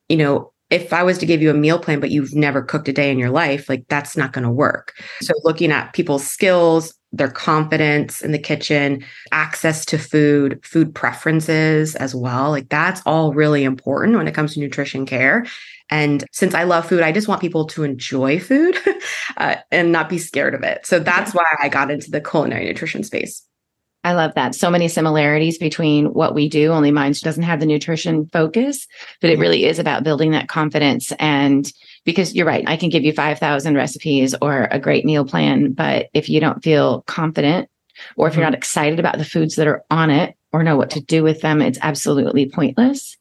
you 0.08 0.16
know, 0.16 0.52
if 0.70 0.92
I 0.92 1.02
was 1.02 1.18
to 1.18 1.26
give 1.26 1.42
you 1.42 1.50
a 1.50 1.54
meal 1.54 1.78
plan, 1.78 2.00
but 2.00 2.10
you've 2.10 2.34
never 2.34 2.62
cooked 2.62 2.88
a 2.88 2.92
day 2.92 3.10
in 3.10 3.18
your 3.18 3.30
life, 3.30 3.68
like 3.68 3.84
that's 3.88 4.16
not 4.16 4.32
going 4.32 4.44
to 4.44 4.50
work. 4.50 4.92
So 5.22 5.34
looking 5.42 5.72
at 5.72 5.92
people's 5.92 6.26
skills, 6.26 6.94
their 7.16 7.30
confidence 7.30 8.22
in 8.22 8.32
the 8.32 8.38
kitchen, 8.38 9.04
access 9.32 9.84
to 9.86 9.98
food, 9.98 10.60
food 10.64 10.94
preferences 10.94 11.94
as 11.96 12.14
well. 12.14 12.50
Like 12.50 12.68
that's 12.68 13.00
all 13.06 13.32
really 13.32 13.64
important 13.64 14.16
when 14.16 14.28
it 14.28 14.34
comes 14.34 14.54
to 14.54 14.60
nutrition 14.60 15.06
care. 15.06 15.46
And 15.90 16.24
since 16.32 16.54
I 16.54 16.64
love 16.64 16.88
food, 16.88 17.02
I 17.02 17.12
just 17.12 17.28
want 17.28 17.40
people 17.40 17.66
to 17.66 17.84
enjoy 17.84 18.40
food 18.40 18.76
uh, 19.36 19.56
and 19.70 19.92
not 19.92 20.08
be 20.08 20.18
scared 20.18 20.54
of 20.54 20.62
it. 20.62 20.86
So 20.86 20.98
that's 20.98 21.34
why 21.34 21.44
I 21.60 21.68
got 21.68 21.90
into 21.90 22.10
the 22.10 22.20
culinary 22.20 22.66
nutrition 22.66 23.04
space. 23.04 23.44
I 24.04 24.12
love 24.12 24.34
that. 24.34 24.54
So 24.54 24.70
many 24.70 24.88
similarities 24.88 25.56
between 25.56 26.12
what 26.12 26.34
we 26.34 26.48
do, 26.48 26.72
only 26.72 26.90
mine 26.90 27.14
doesn't 27.22 27.42
have 27.42 27.58
the 27.58 27.66
nutrition 27.66 28.26
focus, 28.26 28.86
but 29.22 29.30
it 29.30 29.38
really 29.38 29.64
is 29.64 29.78
about 29.78 30.04
building 30.04 30.32
that 30.32 30.48
confidence. 30.48 31.10
And 31.18 31.72
because 32.04 32.34
you're 32.34 32.46
right, 32.46 32.64
I 32.66 32.76
can 32.76 32.90
give 32.90 33.02
you 33.02 33.14
5,000 33.14 33.74
recipes 33.74 34.34
or 34.42 34.68
a 34.70 34.78
great 34.78 35.06
meal 35.06 35.24
plan, 35.24 35.72
but 35.72 36.10
if 36.12 36.28
you 36.28 36.38
don't 36.38 36.62
feel 36.62 37.00
confident 37.02 37.70
or 38.16 38.28
if 38.28 38.34
you're 38.34 38.44
mm-hmm. 38.44 38.52
not 38.52 38.58
excited 38.58 39.00
about 39.00 39.16
the 39.16 39.24
foods 39.24 39.56
that 39.56 39.66
are 39.66 39.82
on 39.90 40.10
it 40.10 40.36
or 40.52 40.62
know 40.62 40.76
what 40.76 40.90
to 40.90 41.00
do 41.00 41.22
with 41.22 41.40
them, 41.40 41.62
it's 41.62 41.78
absolutely 41.80 42.50
pointless. 42.50 43.16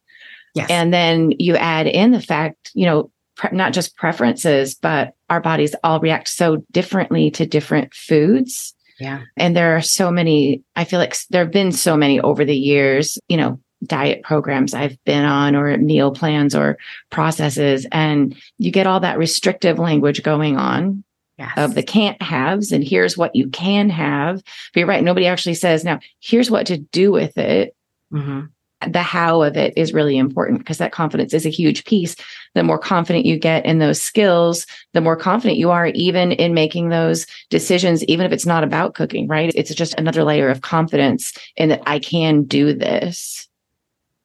Yes. 0.54 0.70
And 0.70 0.94
then 0.94 1.32
you 1.40 1.56
add 1.56 1.88
in 1.88 2.12
the 2.12 2.22
fact, 2.22 2.72
you 2.74 2.86
know, 2.86 3.10
pre- 3.38 3.56
not 3.56 3.72
just 3.72 3.96
preferences, 3.96 4.76
but 4.76 5.16
our 5.30 5.40
bodies 5.40 5.76
all 5.82 6.02
react 6.02 6.28
so 6.28 6.58
differently 6.72 7.32
to 7.32 7.46
different 7.46 7.94
foods 7.94 8.76
yeah. 9.04 9.24
And 9.36 9.54
there 9.54 9.76
are 9.76 9.82
so 9.82 10.12
many, 10.12 10.64
I 10.78 10.86
feel 10.86 10.98
like 10.98 11.14
there 11.30 11.44
have 11.44 11.52
been 11.52 11.74
so 11.74 11.98
many 11.98 12.22
over 12.22 12.46
the 12.46 12.56
years, 12.56 13.20
you 13.28 13.36
know, 13.36 13.60
diet 13.84 14.24
programs 14.24 14.74
I've 14.74 14.98
been 15.04 15.26
on 15.26 15.58
or 15.58 15.78
meal 15.78 16.12
plans 16.12 16.56
or 16.56 16.78
processes. 17.10 17.86
And 17.92 18.34
you 18.58 18.72
get 18.72 18.88
all 18.88 19.02
that 19.02 19.18
restrictive 19.18 19.78
language 19.78 20.24
going 20.24 20.56
on 20.56 21.04
yes. 21.38 21.52
of 21.58 21.76
the 21.76 21.84
can't 21.84 22.22
haves 22.22 22.72
and 22.72 22.82
here's 22.82 23.18
what 23.18 23.36
you 23.36 23.50
can 23.50 23.90
have. 23.90 24.42
But 24.74 24.80
you're 24.80 24.88
right. 24.88 25.04
Nobody 25.04 25.28
actually 25.28 25.56
says, 25.56 25.84
now 25.84 26.00
here's 26.22 26.50
what 26.50 26.68
to 26.68 26.78
do 26.78 27.12
with 27.12 27.38
it. 27.38 27.76
Mm-hmm 28.14 28.46
the 28.92 29.02
how 29.02 29.42
of 29.44 29.58
it 29.58 29.74
is 29.78 29.94
really 29.94 30.18
important 30.18 30.60
because 30.60 30.78
that 30.78 30.92
confidence 30.92 31.34
is 31.34 31.46
a 31.46 31.50
huge 31.50 31.86
piece. 31.86 32.16
The 32.56 32.64
more 32.64 32.78
confident 32.78 33.26
you 33.26 33.38
get 33.38 33.66
in 33.66 33.80
those 33.80 34.02
skills, 34.02 34.66
the 34.94 35.02
more 35.02 35.16
confident 35.16 35.58
you 35.58 35.72
are 35.72 35.88
even 35.88 36.32
in 36.32 36.54
making 36.54 36.90
those 36.90 37.26
decisions, 37.50 38.04
even 38.06 38.26
if 38.26 38.32
it's 38.32 38.46
not 38.46 38.64
about 38.64 38.94
cooking, 38.94 39.28
right? 39.28 39.52
It's 39.56 39.74
just 39.74 39.94
another 39.98 40.24
layer 40.24 40.50
of 40.50 40.62
confidence 40.62 41.34
in 41.56 41.70
that 41.70 41.84
I 41.86 42.00
can 42.00 42.44
do 42.44 42.74
this. 42.74 43.48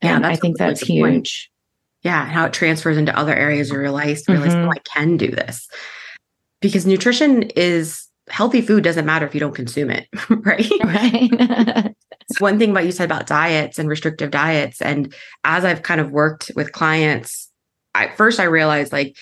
Yeah, 0.02 0.16
and 0.16 0.26
I 0.26 0.36
think 0.36 0.58
that's 0.58 0.80
huge. 0.80 1.02
Point. 1.02 1.28
Yeah, 2.02 2.22
and 2.22 2.32
how 2.32 2.46
it 2.46 2.52
transfers 2.52 2.96
into 2.96 3.16
other 3.18 3.34
areas 3.34 3.70
of 3.70 3.76
your 3.76 3.90
life. 3.90 4.22
Realize, 4.28 4.54
mm-hmm. 4.54 4.68
oh, 4.68 4.70
I 4.70 4.78
can 4.78 5.16
do 5.16 5.30
this. 5.30 5.68
Because 6.60 6.86
nutrition 6.86 7.44
is 7.56 8.08
healthy 8.28 8.60
food 8.60 8.84
doesn't 8.84 9.06
matter 9.06 9.26
if 9.26 9.34
you 9.34 9.40
don't 9.40 9.54
consume 9.54 9.90
it, 9.90 10.08
right? 10.30 10.70
Right. 10.84 11.94
one 12.38 12.58
thing 12.58 12.70
about 12.70 12.84
you 12.84 12.92
said 12.92 13.06
about 13.06 13.26
diets 13.26 13.78
and 13.78 13.88
restrictive 13.88 14.30
diets. 14.30 14.82
And 14.82 15.14
as 15.44 15.64
I've 15.64 15.82
kind 15.82 16.00
of 16.00 16.10
worked 16.10 16.50
with 16.54 16.72
clients, 16.72 17.50
I 17.94 18.08
first 18.08 18.38
I 18.38 18.44
realized 18.44 18.92
like, 18.92 19.16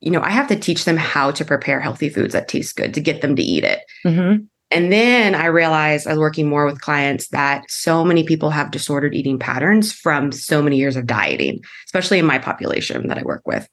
you 0.00 0.10
know, 0.10 0.20
I 0.20 0.30
have 0.30 0.48
to 0.48 0.56
teach 0.56 0.84
them 0.84 0.96
how 0.96 1.30
to 1.30 1.44
prepare 1.44 1.80
healthy 1.80 2.08
foods 2.08 2.32
that 2.32 2.48
taste 2.48 2.76
good 2.76 2.94
to 2.94 3.00
get 3.00 3.22
them 3.22 3.36
to 3.36 3.42
eat 3.42 3.64
it. 3.64 3.80
Mm-hmm. 4.04 4.44
And 4.72 4.92
then 4.92 5.34
I 5.34 5.46
realized 5.46 6.06
I 6.06 6.10
was 6.10 6.18
working 6.18 6.48
more 6.48 6.64
with 6.64 6.80
clients 6.80 7.28
that 7.28 7.68
so 7.68 8.04
many 8.04 8.22
people 8.22 8.50
have 8.50 8.70
disordered 8.70 9.14
eating 9.14 9.38
patterns 9.38 9.92
from 9.92 10.30
so 10.30 10.62
many 10.62 10.76
years 10.76 10.96
of 10.96 11.06
dieting, 11.06 11.60
especially 11.86 12.18
in 12.18 12.26
my 12.26 12.38
population 12.38 13.08
that 13.08 13.18
I 13.18 13.22
work 13.22 13.42
with. 13.46 13.68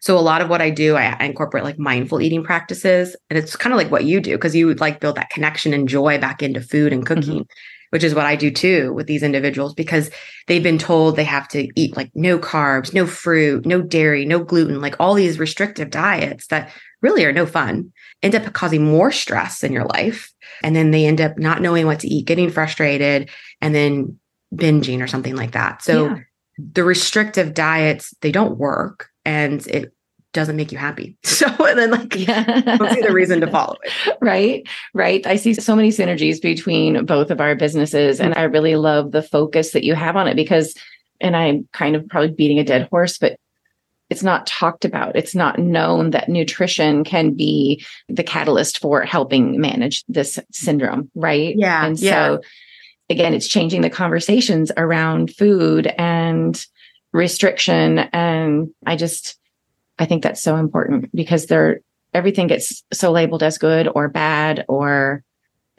So 0.00 0.18
a 0.18 0.20
lot 0.20 0.40
of 0.40 0.48
what 0.48 0.62
I 0.62 0.70
do, 0.70 0.96
I, 0.96 1.16
I 1.18 1.24
incorporate 1.24 1.64
like 1.64 1.78
mindful 1.78 2.20
eating 2.20 2.44
practices. 2.44 3.16
And 3.30 3.38
it's 3.38 3.56
kind 3.56 3.72
of 3.72 3.78
like 3.78 3.90
what 3.90 4.04
you 4.04 4.20
do 4.20 4.32
because 4.36 4.54
you 4.54 4.72
like 4.74 5.00
build 5.00 5.16
that 5.16 5.30
connection 5.30 5.74
and 5.74 5.88
joy 5.88 6.18
back 6.18 6.42
into 6.42 6.60
food 6.60 6.92
and 6.92 7.06
cooking. 7.06 7.40
Mm-hmm. 7.40 7.88
Which 7.90 8.04
is 8.04 8.14
what 8.14 8.26
I 8.26 8.36
do 8.36 8.50
too 8.50 8.92
with 8.92 9.06
these 9.06 9.22
individuals 9.22 9.72
because 9.72 10.10
they've 10.46 10.62
been 10.62 10.76
told 10.76 11.16
they 11.16 11.24
have 11.24 11.48
to 11.48 11.68
eat 11.74 11.96
like 11.96 12.10
no 12.14 12.38
carbs, 12.38 12.92
no 12.92 13.06
fruit, 13.06 13.64
no 13.64 13.80
dairy, 13.80 14.26
no 14.26 14.40
gluten, 14.44 14.82
like 14.82 14.94
all 15.00 15.14
these 15.14 15.38
restrictive 15.38 15.88
diets 15.88 16.48
that 16.48 16.70
really 17.00 17.24
are 17.24 17.32
no 17.32 17.46
fun, 17.46 17.90
end 18.22 18.34
up 18.34 18.52
causing 18.52 18.84
more 18.84 19.10
stress 19.10 19.64
in 19.64 19.72
your 19.72 19.86
life. 19.86 20.30
And 20.62 20.76
then 20.76 20.90
they 20.90 21.06
end 21.06 21.22
up 21.22 21.38
not 21.38 21.62
knowing 21.62 21.86
what 21.86 22.00
to 22.00 22.08
eat, 22.08 22.26
getting 22.26 22.50
frustrated, 22.50 23.30
and 23.62 23.74
then 23.74 24.18
binging 24.54 25.02
or 25.02 25.06
something 25.06 25.36
like 25.36 25.52
that. 25.52 25.82
So 25.82 26.08
yeah. 26.08 26.18
the 26.58 26.84
restrictive 26.84 27.54
diets, 27.54 28.14
they 28.20 28.32
don't 28.32 28.58
work 28.58 29.08
and 29.28 29.66
it 29.66 29.92
doesn't 30.32 30.56
make 30.56 30.72
you 30.72 30.78
happy. 30.78 31.16
So 31.24 31.46
and 31.66 31.78
then 31.78 31.90
like 31.90 32.16
yeah. 32.16 32.60
Don't 32.62 32.92
see 32.92 33.02
the 33.02 33.12
reason 33.12 33.40
to 33.42 33.46
follow 33.46 33.76
it. 33.82 34.18
Right. 34.20 34.66
Right. 34.94 35.24
I 35.26 35.36
see 35.36 35.54
so 35.54 35.76
many 35.76 35.90
synergies 35.90 36.40
between 36.40 37.04
both 37.04 37.30
of 37.30 37.40
our 37.40 37.54
businesses. 37.54 38.20
And 38.20 38.34
I 38.34 38.42
really 38.44 38.74
love 38.74 39.12
the 39.12 39.22
focus 39.22 39.70
that 39.72 39.84
you 39.84 39.94
have 39.94 40.16
on 40.16 40.26
it 40.26 40.34
because 40.34 40.74
and 41.20 41.36
I'm 41.36 41.68
kind 41.72 41.94
of 41.94 42.08
probably 42.08 42.30
beating 42.30 42.58
a 42.58 42.64
dead 42.64 42.88
horse, 42.90 43.18
but 43.18 43.38
it's 44.10 44.22
not 44.22 44.46
talked 44.46 44.84
about. 44.84 45.16
It's 45.16 45.34
not 45.34 45.58
known 45.58 46.10
that 46.10 46.28
nutrition 46.28 47.04
can 47.04 47.34
be 47.34 47.84
the 48.08 48.24
catalyst 48.24 48.78
for 48.78 49.02
helping 49.02 49.60
manage 49.60 50.04
this 50.08 50.38
syndrome, 50.50 51.10
right? 51.14 51.54
Yeah. 51.56 51.84
And 51.84 51.98
yeah. 51.98 52.12
so 52.12 52.40
again, 53.10 53.34
it's 53.34 53.48
changing 53.48 53.82
the 53.82 53.90
conversations 53.90 54.72
around 54.76 55.34
food 55.34 55.86
and 55.98 56.64
restriction. 57.12 57.98
And 57.98 58.70
I 58.86 58.96
just, 58.96 59.38
I 59.98 60.04
think 60.04 60.22
that's 60.22 60.42
so 60.42 60.56
important 60.56 61.14
because 61.14 61.46
there, 61.46 61.80
everything 62.14 62.46
gets 62.46 62.82
so 62.92 63.12
labeled 63.12 63.42
as 63.42 63.58
good 63.58 63.88
or 63.94 64.08
bad 64.08 64.64
or, 64.68 65.22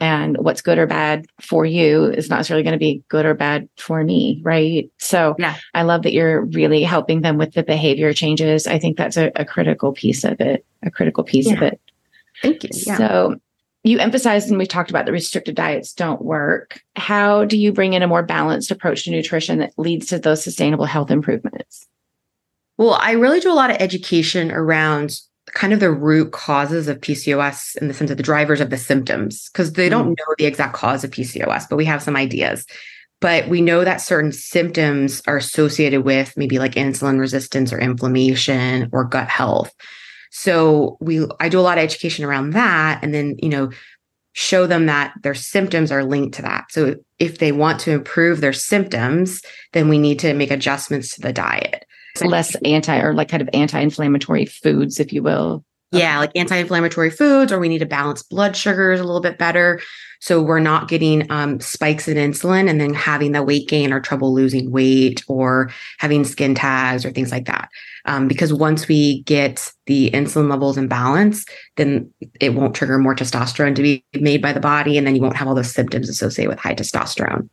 and 0.02 0.38
what's 0.38 0.62
good 0.62 0.78
or 0.78 0.86
bad 0.86 1.26
for 1.40 1.66
you 1.66 2.06
is 2.06 2.30
not 2.30 2.36
necessarily 2.36 2.62
going 2.62 2.72
to 2.72 2.78
be 2.78 3.02
good 3.08 3.26
or 3.26 3.34
bad 3.34 3.68
for 3.76 4.02
me. 4.02 4.40
Right. 4.42 4.90
So 4.98 5.36
yeah. 5.38 5.56
I 5.74 5.82
love 5.82 6.04
that 6.04 6.14
you're 6.14 6.46
really 6.46 6.82
helping 6.82 7.20
them 7.20 7.36
with 7.36 7.52
the 7.52 7.62
behavior 7.62 8.14
changes. 8.14 8.66
I 8.66 8.78
think 8.78 8.96
that's 8.96 9.18
a, 9.18 9.30
a 9.36 9.44
critical 9.44 9.92
piece 9.92 10.24
of 10.24 10.40
it, 10.40 10.64
a 10.82 10.90
critical 10.90 11.22
piece 11.22 11.48
yeah. 11.48 11.52
of 11.54 11.62
it. 11.62 11.80
Thank 12.40 12.64
you. 12.64 12.70
Yeah. 12.72 12.96
So 12.96 13.40
you 13.82 13.98
emphasized 13.98 14.48
and 14.48 14.58
we 14.58 14.66
talked 14.66 14.90
about 14.90 15.06
the 15.06 15.12
restricted 15.12 15.54
diets 15.54 15.94
don't 15.94 16.22
work. 16.22 16.82
How 16.96 17.44
do 17.44 17.56
you 17.56 17.72
bring 17.72 17.94
in 17.94 18.02
a 18.02 18.08
more 18.08 18.22
balanced 18.22 18.70
approach 18.70 19.04
to 19.04 19.10
nutrition 19.10 19.58
that 19.58 19.72
leads 19.78 20.06
to 20.08 20.18
those 20.18 20.44
sustainable 20.44 20.84
health 20.84 21.10
improvements? 21.10 21.86
Well, 22.76 22.94
I 22.94 23.12
really 23.12 23.40
do 23.40 23.50
a 23.50 23.54
lot 23.54 23.70
of 23.70 23.76
education 23.78 24.50
around 24.50 25.20
kind 25.52 25.72
of 25.72 25.80
the 25.80 25.90
root 25.90 26.32
causes 26.32 26.88
of 26.88 27.00
PCOS 27.00 27.76
in 27.76 27.88
the 27.88 27.94
sense 27.94 28.10
of 28.10 28.16
the 28.16 28.22
drivers 28.22 28.60
of 28.60 28.70
the 28.70 28.76
symptoms, 28.76 29.50
because 29.52 29.72
they 29.72 29.88
don't 29.88 30.12
mm. 30.12 30.18
know 30.18 30.34
the 30.38 30.46
exact 30.46 30.74
cause 30.74 31.02
of 31.04 31.10
PCOS, 31.10 31.64
but 31.68 31.76
we 31.76 31.84
have 31.84 32.02
some 32.02 32.16
ideas. 32.16 32.66
But 33.20 33.48
we 33.48 33.60
know 33.60 33.84
that 33.84 34.00
certain 34.00 34.32
symptoms 34.32 35.22
are 35.26 35.36
associated 35.36 36.04
with 36.04 36.34
maybe 36.36 36.58
like 36.58 36.72
insulin 36.72 37.18
resistance 37.18 37.72
or 37.72 37.78
inflammation 37.78 38.88
or 38.92 39.04
gut 39.04 39.28
health. 39.28 39.74
So 40.30 40.96
we 41.00 41.26
I 41.38 41.48
do 41.48 41.60
a 41.60 41.62
lot 41.62 41.78
of 41.78 41.84
education 41.84 42.24
around 42.24 42.50
that 42.50 43.00
and 43.02 43.12
then, 43.12 43.36
you 43.42 43.48
know, 43.48 43.70
show 44.32 44.66
them 44.66 44.86
that 44.86 45.12
their 45.22 45.34
symptoms 45.34 45.90
are 45.90 46.04
linked 46.04 46.36
to 46.36 46.42
that. 46.42 46.66
So 46.70 46.96
if 47.18 47.38
they 47.38 47.52
want 47.52 47.80
to 47.80 47.90
improve 47.90 48.40
their 48.40 48.52
symptoms, 48.52 49.42
then 49.72 49.88
we 49.88 49.98
need 49.98 50.18
to 50.20 50.32
make 50.34 50.50
adjustments 50.50 51.14
to 51.14 51.20
the 51.20 51.32
diet. 51.32 51.84
Less 52.22 52.54
anti 52.64 52.98
or 52.98 53.14
like 53.14 53.28
kind 53.28 53.42
of 53.42 53.50
anti-inflammatory 53.52 54.46
foods, 54.46 55.00
if 55.00 55.12
you 55.12 55.22
will. 55.22 55.64
Yeah, 55.92 56.18
like 56.18 56.30
anti-inflammatory 56.36 57.10
foods, 57.10 57.50
or 57.50 57.58
we 57.58 57.68
need 57.68 57.78
to 57.78 57.86
balance 57.86 58.22
blood 58.22 58.56
sugars 58.56 59.00
a 59.00 59.04
little 59.04 59.20
bit 59.20 59.38
better. 59.38 59.80
So 60.20 60.42
we're 60.42 60.60
not 60.60 60.88
getting 60.88 61.30
um, 61.32 61.60
spikes 61.60 62.06
in 62.06 62.16
insulin 62.16 62.68
and 62.68 62.80
then 62.80 62.92
having 62.92 63.32
the 63.32 63.42
weight 63.42 63.68
gain 63.68 63.92
or 63.92 64.00
trouble 64.00 64.34
losing 64.34 64.70
weight 64.70 65.24
or 65.28 65.72
having 65.98 66.24
skin 66.24 66.54
tags 66.54 67.04
or 67.04 67.10
things 67.10 67.32
like 67.32 67.46
that. 67.46 67.70
Um, 68.04 68.28
because 68.28 68.52
once 68.52 68.86
we 68.86 69.22
get 69.22 69.72
the 69.86 70.10
insulin 70.10 70.50
levels 70.50 70.76
in 70.76 70.88
balance, 70.88 71.44
then 71.76 72.12
it 72.38 72.50
won't 72.50 72.74
trigger 72.74 72.98
more 72.98 73.14
testosterone 73.14 73.74
to 73.74 73.82
be 73.82 74.04
made 74.14 74.42
by 74.42 74.52
the 74.52 74.60
body. 74.60 74.98
And 74.98 75.06
then 75.06 75.16
you 75.16 75.22
won't 75.22 75.36
have 75.36 75.48
all 75.48 75.54
those 75.54 75.72
symptoms 75.72 76.08
associated 76.08 76.50
with 76.50 76.58
high 76.58 76.74
testosterone. 76.74 77.48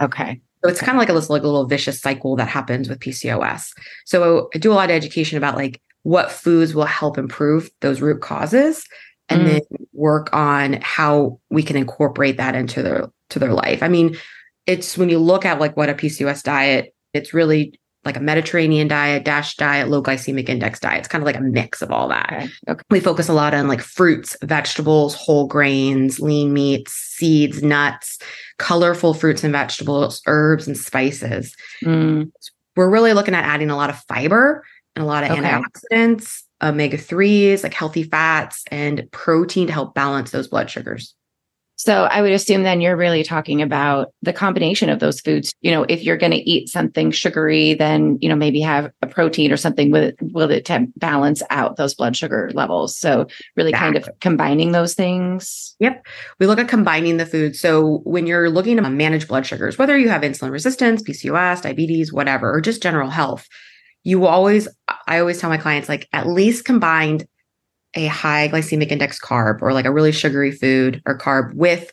Okay. 0.00 0.40
So 0.64 0.70
it's 0.70 0.80
kind 0.80 0.96
of 0.96 1.00
like 1.00 1.08
a 1.08 1.12
little, 1.12 1.32
like 1.32 1.42
a 1.42 1.46
little 1.46 1.66
vicious 1.66 2.00
cycle 2.00 2.34
that 2.36 2.48
happens 2.48 2.88
with 2.88 2.98
PCOS. 2.98 3.70
So 4.04 4.50
I 4.54 4.58
do 4.58 4.72
a 4.72 4.74
lot 4.74 4.90
of 4.90 4.96
education 4.96 5.38
about 5.38 5.54
like 5.54 5.80
what 6.08 6.32
foods 6.32 6.74
will 6.74 6.86
help 6.86 7.18
improve 7.18 7.70
those 7.82 8.00
root 8.00 8.22
causes 8.22 8.82
and 9.28 9.42
mm. 9.42 9.46
then 9.46 9.60
work 9.92 10.30
on 10.32 10.78
how 10.80 11.38
we 11.50 11.62
can 11.62 11.76
incorporate 11.76 12.38
that 12.38 12.54
into 12.54 12.82
their 12.82 13.10
to 13.28 13.38
their 13.38 13.52
life. 13.52 13.82
I 13.82 13.88
mean, 13.88 14.16
it's 14.64 14.96
when 14.96 15.10
you 15.10 15.18
look 15.18 15.44
at 15.44 15.60
like 15.60 15.76
what 15.76 15.90
a 15.90 15.94
PCOS 15.94 16.42
diet, 16.42 16.94
it's 17.12 17.34
really 17.34 17.78
like 18.06 18.16
a 18.16 18.20
Mediterranean 18.20 18.88
diet, 18.88 19.26
DASH 19.26 19.56
diet, 19.56 19.90
low 19.90 20.02
glycemic 20.02 20.48
index 20.48 20.80
diet. 20.80 21.00
It's 21.00 21.08
kind 21.08 21.20
of 21.20 21.26
like 21.26 21.36
a 21.36 21.42
mix 21.42 21.82
of 21.82 21.90
all 21.90 22.08
that. 22.08 22.32
Okay. 22.32 22.48
Okay. 22.70 22.82
We 22.88 23.00
focus 23.00 23.28
a 23.28 23.34
lot 23.34 23.52
on 23.52 23.68
like 23.68 23.82
fruits, 23.82 24.34
vegetables, 24.42 25.14
whole 25.14 25.46
grains, 25.46 26.20
lean 26.20 26.54
meats, 26.54 26.94
seeds, 26.94 27.62
nuts, 27.62 28.18
colorful 28.56 29.12
fruits 29.12 29.44
and 29.44 29.52
vegetables, 29.52 30.22
herbs 30.26 30.66
and 30.66 30.78
spices. 30.78 31.54
Mm. 31.84 32.32
We're 32.76 32.88
really 32.88 33.12
looking 33.12 33.34
at 33.34 33.44
adding 33.44 33.68
a 33.68 33.76
lot 33.76 33.90
of 33.90 34.02
fiber 34.08 34.64
and 34.98 35.06
a 35.06 35.06
lot 35.06 35.24
of 35.24 35.30
okay. 35.30 35.40
antioxidants 35.40 36.42
omega 36.62 36.96
3s, 36.96 37.62
like 37.62 37.74
healthy 37.74 38.02
fats, 38.02 38.64
and 38.70 39.08
protein 39.12 39.68
to 39.68 39.72
help 39.72 39.94
balance 39.94 40.30
those 40.30 40.48
blood 40.48 40.68
sugars. 40.68 41.14
So 41.76 42.04
I 42.04 42.22
would 42.22 42.32
assume 42.32 42.64
then 42.64 42.80
you're 42.80 42.96
really 42.96 43.22
talking 43.22 43.62
about 43.62 44.12
the 44.22 44.32
combination 44.32 44.88
of 44.88 44.98
those 44.98 45.20
foods. 45.20 45.54
You 45.60 45.70
know, 45.70 45.86
if 45.88 46.02
you're 46.02 46.16
going 46.16 46.32
to 46.32 46.50
eat 46.50 46.68
something 46.68 47.12
sugary, 47.12 47.74
then, 47.74 48.18
you 48.20 48.28
know, 48.28 48.34
maybe 48.34 48.60
have 48.62 48.90
a 49.00 49.06
protein 49.06 49.52
or 49.52 49.56
something 49.56 49.92
with 49.92 50.02
it, 50.02 50.16
with 50.20 50.50
it 50.50 50.64
to 50.64 50.88
balance 50.96 51.40
out 51.50 51.76
those 51.76 51.94
blood 51.94 52.16
sugar 52.16 52.50
levels. 52.52 52.98
So 52.98 53.28
really 53.56 53.70
exactly. 53.70 54.00
kind 54.00 54.08
of 54.08 54.18
combining 54.18 54.72
those 54.72 54.94
things. 54.94 55.76
Yep. 55.78 56.04
We 56.40 56.48
look 56.48 56.58
at 56.58 56.66
combining 56.66 57.16
the 57.16 57.26
foods. 57.26 57.60
So 57.60 57.98
when 57.98 58.26
you're 58.26 58.50
looking 58.50 58.76
to 58.76 58.90
manage 58.90 59.28
blood 59.28 59.46
sugars, 59.46 59.78
whether 59.78 59.96
you 59.96 60.08
have 60.08 60.22
insulin 60.22 60.50
resistance, 60.50 61.00
PCOS, 61.04 61.62
diabetes, 61.62 62.12
whatever, 62.12 62.52
or 62.52 62.60
just 62.60 62.82
general 62.82 63.10
health, 63.10 63.46
you 64.04 64.26
always, 64.26 64.68
I 65.06 65.18
always 65.18 65.40
tell 65.40 65.50
my 65.50 65.58
clients, 65.58 65.88
like 65.88 66.08
at 66.12 66.26
least 66.26 66.64
combined 66.64 67.26
a 67.94 68.06
high 68.06 68.48
glycemic 68.48 68.90
index 68.90 69.20
carb 69.20 69.62
or 69.62 69.72
like 69.72 69.84
a 69.84 69.92
really 69.92 70.12
sugary 70.12 70.52
food 70.52 71.02
or 71.06 71.18
carb 71.18 71.54
with 71.54 71.90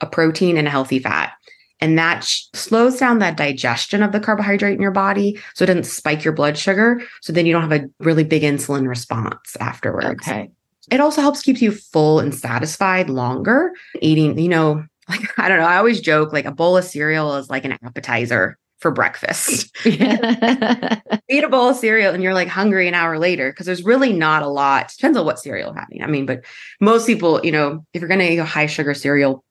a 0.00 0.06
protein 0.06 0.56
and 0.56 0.68
a 0.68 0.70
healthy 0.70 0.98
fat. 0.98 1.32
And 1.80 1.98
that 1.98 2.24
sh- 2.24 2.44
slows 2.54 2.98
down 2.98 3.18
that 3.18 3.36
digestion 3.36 4.02
of 4.02 4.12
the 4.12 4.20
carbohydrate 4.20 4.74
in 4.74 4.82
your 4.82 4.90
body. 4.90 5.38
So 5.54 5.64
it 5.64 5.66
doesn't 5.66 5.84
spike 5.84 6.24
your 6.24 6.32
blood 6.32 6.56
sugar. 6.56 7.02
So 7.20 7.32
then 7.32 7.46
you 7.46 7.52
don't 7.52 7.68
have 7.68 7.80
a 7.80 7.86
really 8.00 8.24
big 8.24 8.42
insulin 8.42 8.88
response 8.88 9.56
afterwards. 9.60 10.26
Okay. 10.26 10.50
It 10.90 11.00
also 11.00 11.20
helps 11.20 11.42
keep 11.42 11.60
you 11.60 11.72
full 11.72 12.20
and 12.20 12.34
satisfied 12.34 13.10
longer. 13.10 13.72
Eating, 14.00 14.38
you 14.38 14.48
know, 14.48 14.84
like, 15.08 15.38
I 15.38 15.48
don't 15.48 15.58
know, 15.58 15.66
I 15.66 15.76
always 15.76 16.00
joke 16.00 16.32
like 16.32 16.46
a 16.46 16.52
bowl 16.52 16.76
of 16.76 16.84
cereal 16.84 17.36
is 17.36 17.50
like 17.50 17.64
an 17.64 17.72
appetizer 17.72 18.58
for 18.78 18.90
breakfast. 18.90 19.74
Eat 19.86 20.00
a 20.00 21.48
bowl 21.48 21.70
of 21.70 21.76
cereal 21.76 22.12
and 22.12 22.22
you're 22.22 22.34
like 22.34 22.48
hungry 22.48 22.88
an 22.88 22.94
hour 22.94 23.18
later 23.18 23.50
because 23.50 23.66
there's 23.66 23.84
really 23.84 24.12
not 24.12 24.42
a 24.42 24.48
lot. 24.48 24.92
Depends 24.96 25.16
on 25.16 25.24
what 25.24 25.38
cereal 25.38 25.72
you're 25.72 25.80
having. 25.80 26.02
I 26.02 26.06
mean, 26.06 26.26
but 26.26 26.44
most 26.80 27.06
people, 27.06 27.40
you 27.44 27.52
know, 27.52 27.84
if 27.92 28.00
you're 28.00 28.08
going 28.08 28.20
to 28.20 28.32
eat 28.32 28.38
a 28.38 28.44
high 28.44 28.66
sugar 28.66 28.94
cereal, 28.94 29.44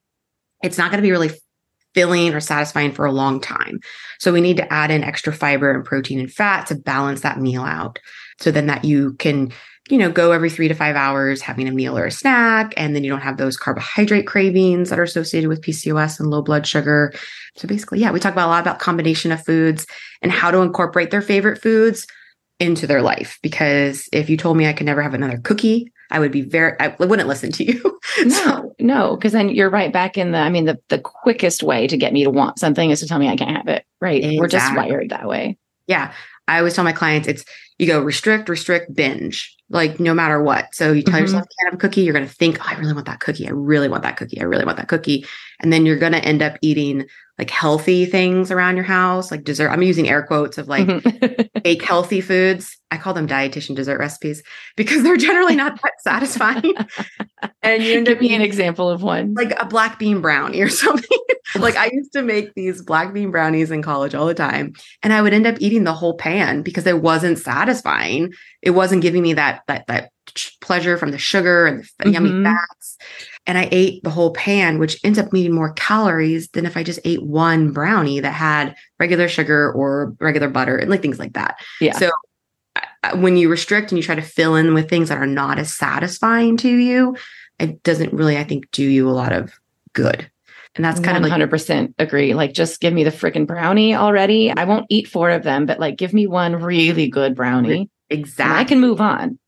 it's 0.63 0.77
not 0.77 0.91
going 0.91 1.01
to 1.01 1.07
be 1.07 1.11
really 1.11 1.31
filling 1.93 2.33
or 2.33 2.39
satisfying 2.41 2.91
for 2.91 3.05
a 3.05 3.11
long 3.11 3.39
time. 3.39 3.79
So 4.19 4.33
we 4.33 4.41
need 4.41 4.57
to 4.57 4.71
add 4.71 4.91
in 4.91 5.03
extra 5.03 5.33
fiber 5.33 5.71
and 5.71 5.83
protein 5.83 6.19
and 6.19 6.31
fat 6.31 6.67
to 6.67 6.75
balance 6.75 7.21
that 7.21 7.39
meal 7.39 7.63
out. 7.63 7.99
So 8.39 8.51
then 8.51 8.67
that 8.67 8.83
you 8.83 9.13
can 9.13 9.53
you 9.89 9.99
know, 9.99 10.11
go 10.11 10.31
every 10.31 10.49
three 10.49 10.67
to 10.67 10.73
five 10.73 10.95
hours 10.95 11.41
having 11.41 11.67
a 11.67 11.71
meal 11.71 11.97
or 11.97 12.05
a 12.05 12.11
snack. 12.11 12.73
And 12.75 12.95
then 12.95 13.03
you 13.03 13.09
don't 13.09 13.21
have 13.21 13.37
those 13.37 13.55
carbohydrate 13.55 14.25
cravings 14.25 14.89
that 14.89 14.99
are 14.99 15.03
associated 15.03 15.47
with 15.47 15.61
PCOS 15.61 16.19
and 16.19 16.29
low 16.29 16.41
blood 16.41 16.65
sugar. 16.65 17.13
So 17.55 17.67
basically, 17.67 17.99
yeah, 17.99 18.11
we 18.11 18.19
talk 18.19 18.33
about 18.33 18.47
a 18.47 18.49
lot 18.49 18.61
about 18.61 18.79
combination 18.79 19.31
of 19.31 19.45
foods 19.45 19.85
and 20.21 20.31
how 20.31 20.49
to 20.49 20.59
incorporate 20.59 21.11
their 21.11 21.21
favorite 21.21 21.61
foods 21.61 22.07
into 22.59 22.87
their 22.87 23.03
life. 23.03 23.37
Because 23.43 24.09
if 24.11 24.29
you 24.29 24.37
told 24.37 24.57
me 24.57 24.65
I 24.65 24.73
could 24.73 24.87
never 24.87 25.03
have 25.03 25.13
another 25.13 25.37
cookie, 25.37 25.91
I 26.09 26.19
would 26.19 26.31
be 26.31 26.41
very, 26.41 26.75
I 26.79 26.95
wouldn't 26.99 27.27
listen 27.27 27.51
to 27.53 27.63
you. 27.63 27.99
no, 28.25 28.73
no, 28.79 29.15
because 29.15 29.33
then 29.33 29.49
you're 29.49 29.69
right 29.69 29.93
back 29.93 30.17
in 30.17 30.31
the, 30.31 30.39
I 30.39 30.49
mean, 30.49 30.65
the, 30.65 30.79
the 30.89 30.99
quickest 30.99 31.61
way 31.61 31.87
to 31.87 31.97
get 31.97 32.13
me 32.13 32.23
to 32.23 32.31
want 32.31 32.59
something 32.59 32.89
is 32.89 33.01
to 33.01 33.07
tell 33.07 33.19
me 33.19 33.27
I 33.27 33.35
can't 33.35 33.55
have 33.55 33.67
it. 33.67 33.85
Right. 34.01 34.17
Exactly. 34.17 34.39
We're 34.39 34.47
just 34.47 34.75
wired 34.75 35.09
that 35.09 35.27
way. 35.27 35.57
Yeah. 35.87 36.11
I 36.47 36.59
always 36.59 36.75
tell 36.75 36.83
my 36.83 36.91
clients 36.91 37.27
it's 37.27 37.43
you 37.77 37.87
go 37.87 38.01
restrict, 38.01 38.49
restrict, 38.49 38.93
binge, 38.93 39.54
like 39.69 39.99
no 39.99 40.13
matter 40.13 40.41
what. 40.41 40.73
So 40.73 40.91
you 40.91 41.01
tell 41.01 41.15
mm-hmm. 41.15 41.21
yourself 41.21 41.43
you 41.43 41.55
can't 41.59 41.73
have 41.73 41.79
a 41.79 41.81
cookie, 41.81 42.01
you're 42.01 42.13
going 42.13 42.27
to 42.27 42.33
think, 42.33 42.59
oh, 42.61 42.65
I 42.67 42.77
really 42.79 42.93
want 42.93 43.07
that 43.07 43.19
cookie. 43.19 43.47
I 43.47 43.51
really 43.51 43.89
want 43.89 44.03
that 44.03 44.17
cookie. 44.17 44.39
I 44.39 44.43
really 44.43 44.65
want 44.65 44.77
that 44.77 44.87
cookie. 44.87 45.25
And 45.59 45.73
then 45.73 45.85
you're 45.85 45.97
going 45.97 46.11
to 46.11 46.23
end 46.23 46.41
up 46.41 46.57
eating 46.61 47.07
like 47.37 47.49
healthy 47.49 48.05
things 48.05 48.49
around 48.49 48.75
your 48.75 48.85
house, 48.85 49.29
like 49.29 49.43
dessert. 49.43 49.69
I'm 49.69 49.81
using 49.81 50.07
air 50.07 50.23
quotes 50.23 50.57
of 50.57 50.67
like 50.67 50.87
mm-hmm. 50.87 51.59
fake 51.63 51.83
healthy 51.83 52.21
foods. 52.21 52.77
I 52.91 52.97
call 52.97 53.13
them 53.13 53.27
dietitian 53.27 53.75
dessert 53.75 53.99
recipes 53.99 54.41
because 54.77 55.03
they're 55.03 55.17
generally 55.17 55.55
not 55.55 55.79
that 55.81 55.93
satisfying. 56.01 56.73
and 57.61 57.83
you 57.83 57.97
end 57.97 58.07
give 58.07 58.21
me 58.21 58.33
an 58.33 58.41
example 58.41 58.89
of 58.89 59.03
one, 59.03 59.33
like 59.33 59.53
a 59.59 59.65
black 59.65 59.99
bean 59.99 60.21
brownie 60.21 60.61
or 60.61 60.69
something. 60.69 61.19
like 61.59 61.75
I 61.75 61.89
used 61.91 62.13
to 62.13 62.21
make 62.21 62.53
these 62.53 62.81
black 62.81 63.13
bean 63.13 63.31
brownies 63.31 63.69
in 63.69 63.81
college 63.81 64.15
all 64.15 64.27
the 64.27 64.33
time, 64.33 64.73
and 65.03 65.11
I 65.11 65.21
would 65.21 65.33
end 65.33 65.45
up 65.45 65.57
eating 65.59 65.83
the 65.83 65.93
whole 65.93 66.15
pan 66.15 66.61
because 66.61 66.87
it 66.87 67.01
wasn't 67.01 67.37
satisfying. 67.37 68.33
It 68.61 68.71
wasn't 68.71 69.01
giving 69.01 69.23
me 69.23 69.33
that 69.33 69.63
that 69.67 69.87
that 69.87 70.11
pleasure 70.61 70.97
from 70.97 71.11
the 71.11 71.17
sugar 71.17 71.65
and 71.65 71.83
the 71.99 72.05
mm-hmm. 72.05 72.13
yummy 72.13 72.43
fats 72.43 72.97
and 73.47 73.57
I 73.57 73.69
ate 73.71 74.03
the 74.03 74.09
whole 74.09 74.31
pan, 74.33 74.79
which 74.79 74.99
ends 75.03 75.19
up 75.19 75.31
needing 75.31 75.53
more 75.53 75.73
calories 75.73 76.47
than 76.49 76.65
if 76.65 76.75
I 76.75 76.83
just 76.83 76.99
ate 77.05 77.23
one 77.23 77.71
brownie 77.71 78.19
that 78.19 78.31
had 78.31 78.75
regular 78.99 79.27
sugar 79.27 79.71
or 79.71 80.15
regular 80.19 80.49
butter 80.49 80.77
and 80.77 80.89
like 80.89 81.01
things 81.01 81.19
like 81.19 81.33
that. 81.33 81.59
Yeah. 81.79 81.97
So 81.97 82.09
when 83.15 83.37
you 83.37 83.49
restrict 83.49 83.91
and 83.91 83.97
you 83.97 84.03
try 84.03 84.15
to 84.15 84.21
fill 84.21 84.55
in 84.55 84.73
with 84.73 84.89
things 84.89 85.09
that 85.09 85.19
are 85.19 85.27
not 85.27 85.59
as 85.59 85.73
satisfying 85.73 86.57
to 86.57 86.69
you, 86.69 87.15
it 87.59 87.83
doesn't 87.83 88.13
really, 88.13 88.37
I 88.37 88.43
think, 88.43 88.71
do 88.71 88.83
you 88.83 89.07
a 89.07 89.11
lot 89.11 89.31
of 89.31 89.53
good. 89.93 90.29
And 90.75 90.83
that's 90.83 90.99
kind 90.99 91.23
100% 91.23 91.43
of 91.43 91.49
100% 91.49 91.93
agree. 91.99 92.33
Like, 92.33 92.53
just 92.53 92.81
give 92.81 92.93
me 92.93 93.05
the 93.05 93.11
freaking 93.11 93.47
brownie 93.47 93.95
already. 93.95 94.51
I 94.51 94.65
won't 94.65 94.87
eat 94.89 95.07
four 95.07 95.29
of 95.29 95.43
them, 95.43 95.65
but 95.65 95.79
like, 95.79 95.95
give 95.97 96.13
me 96.13 96.27
one 96.27 96.55
really 96.55 97.07
good 97.07 97.33
brownie. 97.33 97.89
Exactly. 98.09 98.59
I 98.59 98.63
can 98.65 98.81
move 98.81 98.99
on. 98.99 99.39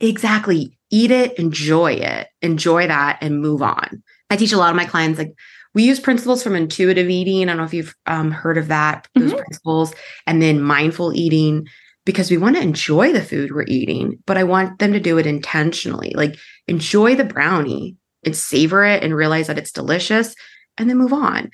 Exactly 0.00 0.76
eat 0.90 1.10
it, 1.10 1.38
enjoy 1.38 1.92
it, 1.92 2.28
enjoy 2.42 2.86
that, 2.86 3.18
and 3.20 3.40
move 3.40 3.62
on. 3.62 4.02
I 4.28 4.36
teach 4.36 4.52
a 4.52 4.58
lot 4.58 4.70
of 4.70 4.76
my 4.76 4.84
clients 4.84 5.18
like 5.18 5.34
we 5.74 5.84
use 5.84 6.00
principles 6.00 6.42
from 6.42 6.56
intuitive 6.56 7.08
eating. 7.08 7.42
I 7.42 7.52
don't 7.52 7.58
know 7.58 7.64
if 7.64 7.74
you've 7.74 7.94
um, 8.06 8.30
heard 8.30 8.58
of 8.58 8.68
that, 8.68 9.06
those 9.14 9.30
mm-hmm. 9.30 9.38
principles, 9.38 9.94
and 10.26 10.42
then 10.42 10.60
mindful 10.60 11.14
eating 11.14 11.68
because 12.04 12.30
we 12.30 12.38
want 12.38 12.56
to 12.56 12.62
enjoy 12.62 13.12
the 13.12 13.22
food 13.22 13.52
we're 13.52 13.64
eating, 13.68 14.22
but 14.26 14.36
I 14.36 14.44
want 14.44 14.78
them 14.78 14.92
to 14.92 15.00
do 15.00 15.18
it 15.18 15.26
intentionally. 15.26 16.12
Like 16.14 16.36
enjoy 16.66 17.14
the 17.14 17.24
brownie 17.24 17.96
and 18.24 18.36
savor 18.36 18.84
it 18.84 19.02
and 19.02 19.14
realize 19.14 19.46
that 19.46 19.58
it's 19.58 19.72
delicious 19.72 20.34
and 20.76 20.88
then 20.88 20.98
move 20.98 21.12
on. 21.12 21.50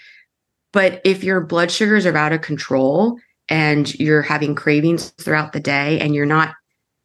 But 0.73 1.01
if 1.05 1.25
your 1.25 1.41
blood 1.41 1.71
sugars 1.71 2.07
are 2.07 2.17
out 2.17 2.33
of 2.33 2.41
control 2.41 3.19
and 3.49 3.93
you're 3.95 4.23
having 4.23 4.55
cravings 4.55 5.11
throughout 5.11 5.53
the 5.53 5.61
day 5.61 6.01
and 6.01 6.15
you're 6.15 6.27
not 6.27 6.55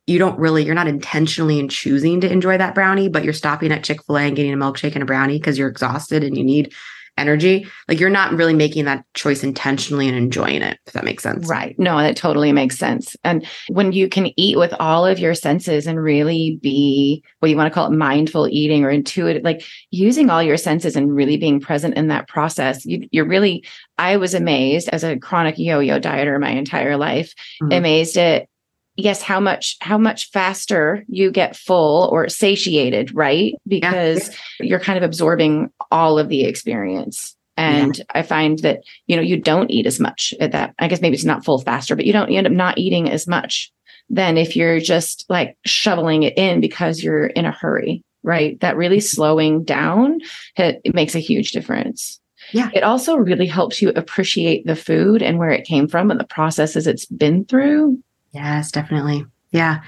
you 0.07 0.19
don't 0.19 0.39
really 0.39 0.63
you're 0.65 0.75
not 0.75 0.87
intentionally 0.87 1.59
in 1.59 1.69
choosing 1.69 2.21
to 2.21 2.31
enjoy 2.31 2.57
that 2.57 2.75
brownie 2.75 3.09
but 3.09 3.23
you're 3.23 3.33
stopping 3.33 3.71
at 3.71 3.83
chick-fil-a 3.83 4.21
and 4.21 4.35
getting 4.35 4.53
a 4.53 4.57
milkshake 4.57 4.93
and 4.93 5.03
a 5.03 5.05
brownie 5.05 5.37
because 5.37 5.57
you're 5.57 5.69
exhausted 5.69 6.23
and 6.23 6.37
you 6.37 6.43
need 6.43 6.73
energy. 7.17 7.67
Like 7.87 7.99
you're 7.99 8.09
not 8.09 8.33
really 8.33 8.53
making 8.53 8.85
that 8.85 9.05
choice 9.13 9.43
intentionally 9.43 10.07
and 10.07 10.17
enjoying 10.17 10.61
it 10.61 10.79
if 10.87 10.93
that 10.93 11.03
makes 11.03 11.23
sense. 11.23 11.47
Right. 11.47 11.77
No 11.77 11.97
that 11.97 12.15
totally 12.15 12.51
makes 12.51 12.77
sense. 12.77 13.15
And 13.23 13.45
when 13.69 13.91
you 13.91 14.09
can 14.09 14.31
eat 14.39 14.57
with 14.57 14.73
all 14.79 15.05
of 15.05 15.19
your 15.19 15.35
senses 15.35 15.87
and 15.87 16.01
really 16.01 16.59
be 16.61 17.23
what 17.39 17.49
you 17.49 17.57
want 17.57 17.71
to 17.71 17.73
call 17.73 17.87
it 17.87 17.95
mindful 17.95 18.47
eating 18.47 18.83
or 18.83 18.89
intuitive 18.89 19.43
like 19.43 19.63
using 19.91 20.29
all 20.29 20.41
your 20.41 20.57
senses 20.57 20.95
and 20.95 21.15
really 21.15 21.37
being 21.37 21.59
present 21.59 21.95
in 21.95 22.07
that 22.07 22.27
process 22.27 22.85
you, 22.85 23.07
you're 23.11 23.27
really 23.27 23.65
i 23.97 24.17
was 24.17 24.33
amazed 24.33 24.89
as 24.89 25.03
a 25.03 25.17
chronic 25.17 25.57
yo-yo 25.57 25.99
dieter 25.99 26.39
my 26.39 26.49
entire 26.49 26.97
life 26.97 27.33
mm-hmm. 27.61 27.71
amazed 27.71 28.17
at 28.17 28.47
yes 28.95 29.21
how 29.21 29.39
much 29.39 29.77
how 29.81 29.97
much 29.97 30.29
faster 30.31 31.03
you 31.07 31.31
get 31.31 31.55
full 31.55 32.09
or 32.11 32.27
satiated 32.29 33.13
right 33.15 33.55
because 33.67 34.29
yeah. 34.59 34.67
you're 34.67 34.79
kind 34.79 34.97
of 34.97 35.03
absorbing 35.03 35.71
all 35.91 36.19
of 36.19 36.29
the 36.29 36.43
experience 36.43 37.35
and 37.57 37.97
yeah. 37.97 38.03
i 38.11 38.21
find 38.21 38.59
that 38.59 38.79
you 39.07 39.15
know 39.15 39.21
you 39.21 39.37
don't 39.37 39.71
eat 39.71 39.85
as 39.85 39.99
much 39.99 40.33
at 40.39 40.51
that 40.51 40.73
i 40.79 40.87
guess 40.87 41.01
maybe 41.01 41.15
it's 41.15 41.25
not 41.25 41.45
full 41.45 41.59
faster 41.61 41.95
but 41.95 42.05
you 42.05 42.13
don't 42.13 42.31
you 42.31 42.37
end 42.37 42.47
up 42.47 42.53
not 42.53 42.77
eating 42.77 43.09
as 43.09 43.27
much 43.27 43.71
than 44.09 44.37
if 44.37 44.55
you're 44.55 44.79
just 44.79 45.25
like 45.29 45.57
shoveling 45.65 46.23
it 46.23 46.37
in 46.37 46.59
because 46.59 47.01
you're 47.01 47.27
in 47.27 47.45
a 47.45 47.51
hurry 47.51 48.03
right 48.23 48.59
that 48.59 48.77
really 48.77 48.99
slowing 48.99 49.63
down 49.63 50.19
it, 50.57 50.81
it 50.83 50.93
makes 50.93 51.15
a 51.15 51.19
huge 51.19 51.51
difference 51.51 52.19
yeah. 52.53 52.69
It 52.73 52.83
also 52.83 53.15
really 53.15 53.45
helps 53.45 53.81
you 53.81 53.89
appreciate 53.89 54.65
the 54.65 54.75
food 54.75 55.21
and 55.21 55.37
where 55.37 55.51
it 55.51 55.63
came 55.63 55.87
from 55.87 56.11
and 56.11 56.19
the 56.19 56.25
processes 56.25 56.87
it's 56.87 57.05
been 57.05 57.45
through. 57.45 58.01
Yes, 58.31 58.71
definitely. 58.71 59.25
Yeah. 59.51 59.81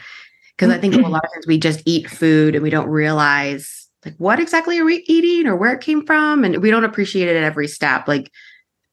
Because 0.56 0.72
I 0.72 0.78
think 0.78 0.96
a 0.96 1.00
lot 1.00 1.26
of 1.26 1.32
times 1.34 1.48
we 1.48 1.58
just 1.58 1.82
eat 1.86 2.10
food 2.10 2.56
and 2.56 2.64
we 2.64 2.70
don't 2.70 2.88
realize 2.88 3.90
like 4.06 4.16
what 4.18 4.40
exactly 4.40 4.78
are 4.80 4.86
we 4.86 5.04
eating 5.08 5.48
or 5.48 5.56
where 5.56 5.74
it 5.74 5.82
came 5.82 6.06
from. 6.06 6.44
And 6.44 6.62
we 6.62 6.70
don't 6.70 6.84
appreciate 6.84 7.28
it 7.28 7.36
at 7.36 7.44
every 7.44 7.68
step. 7.68 8.08
Like 8.08 8.32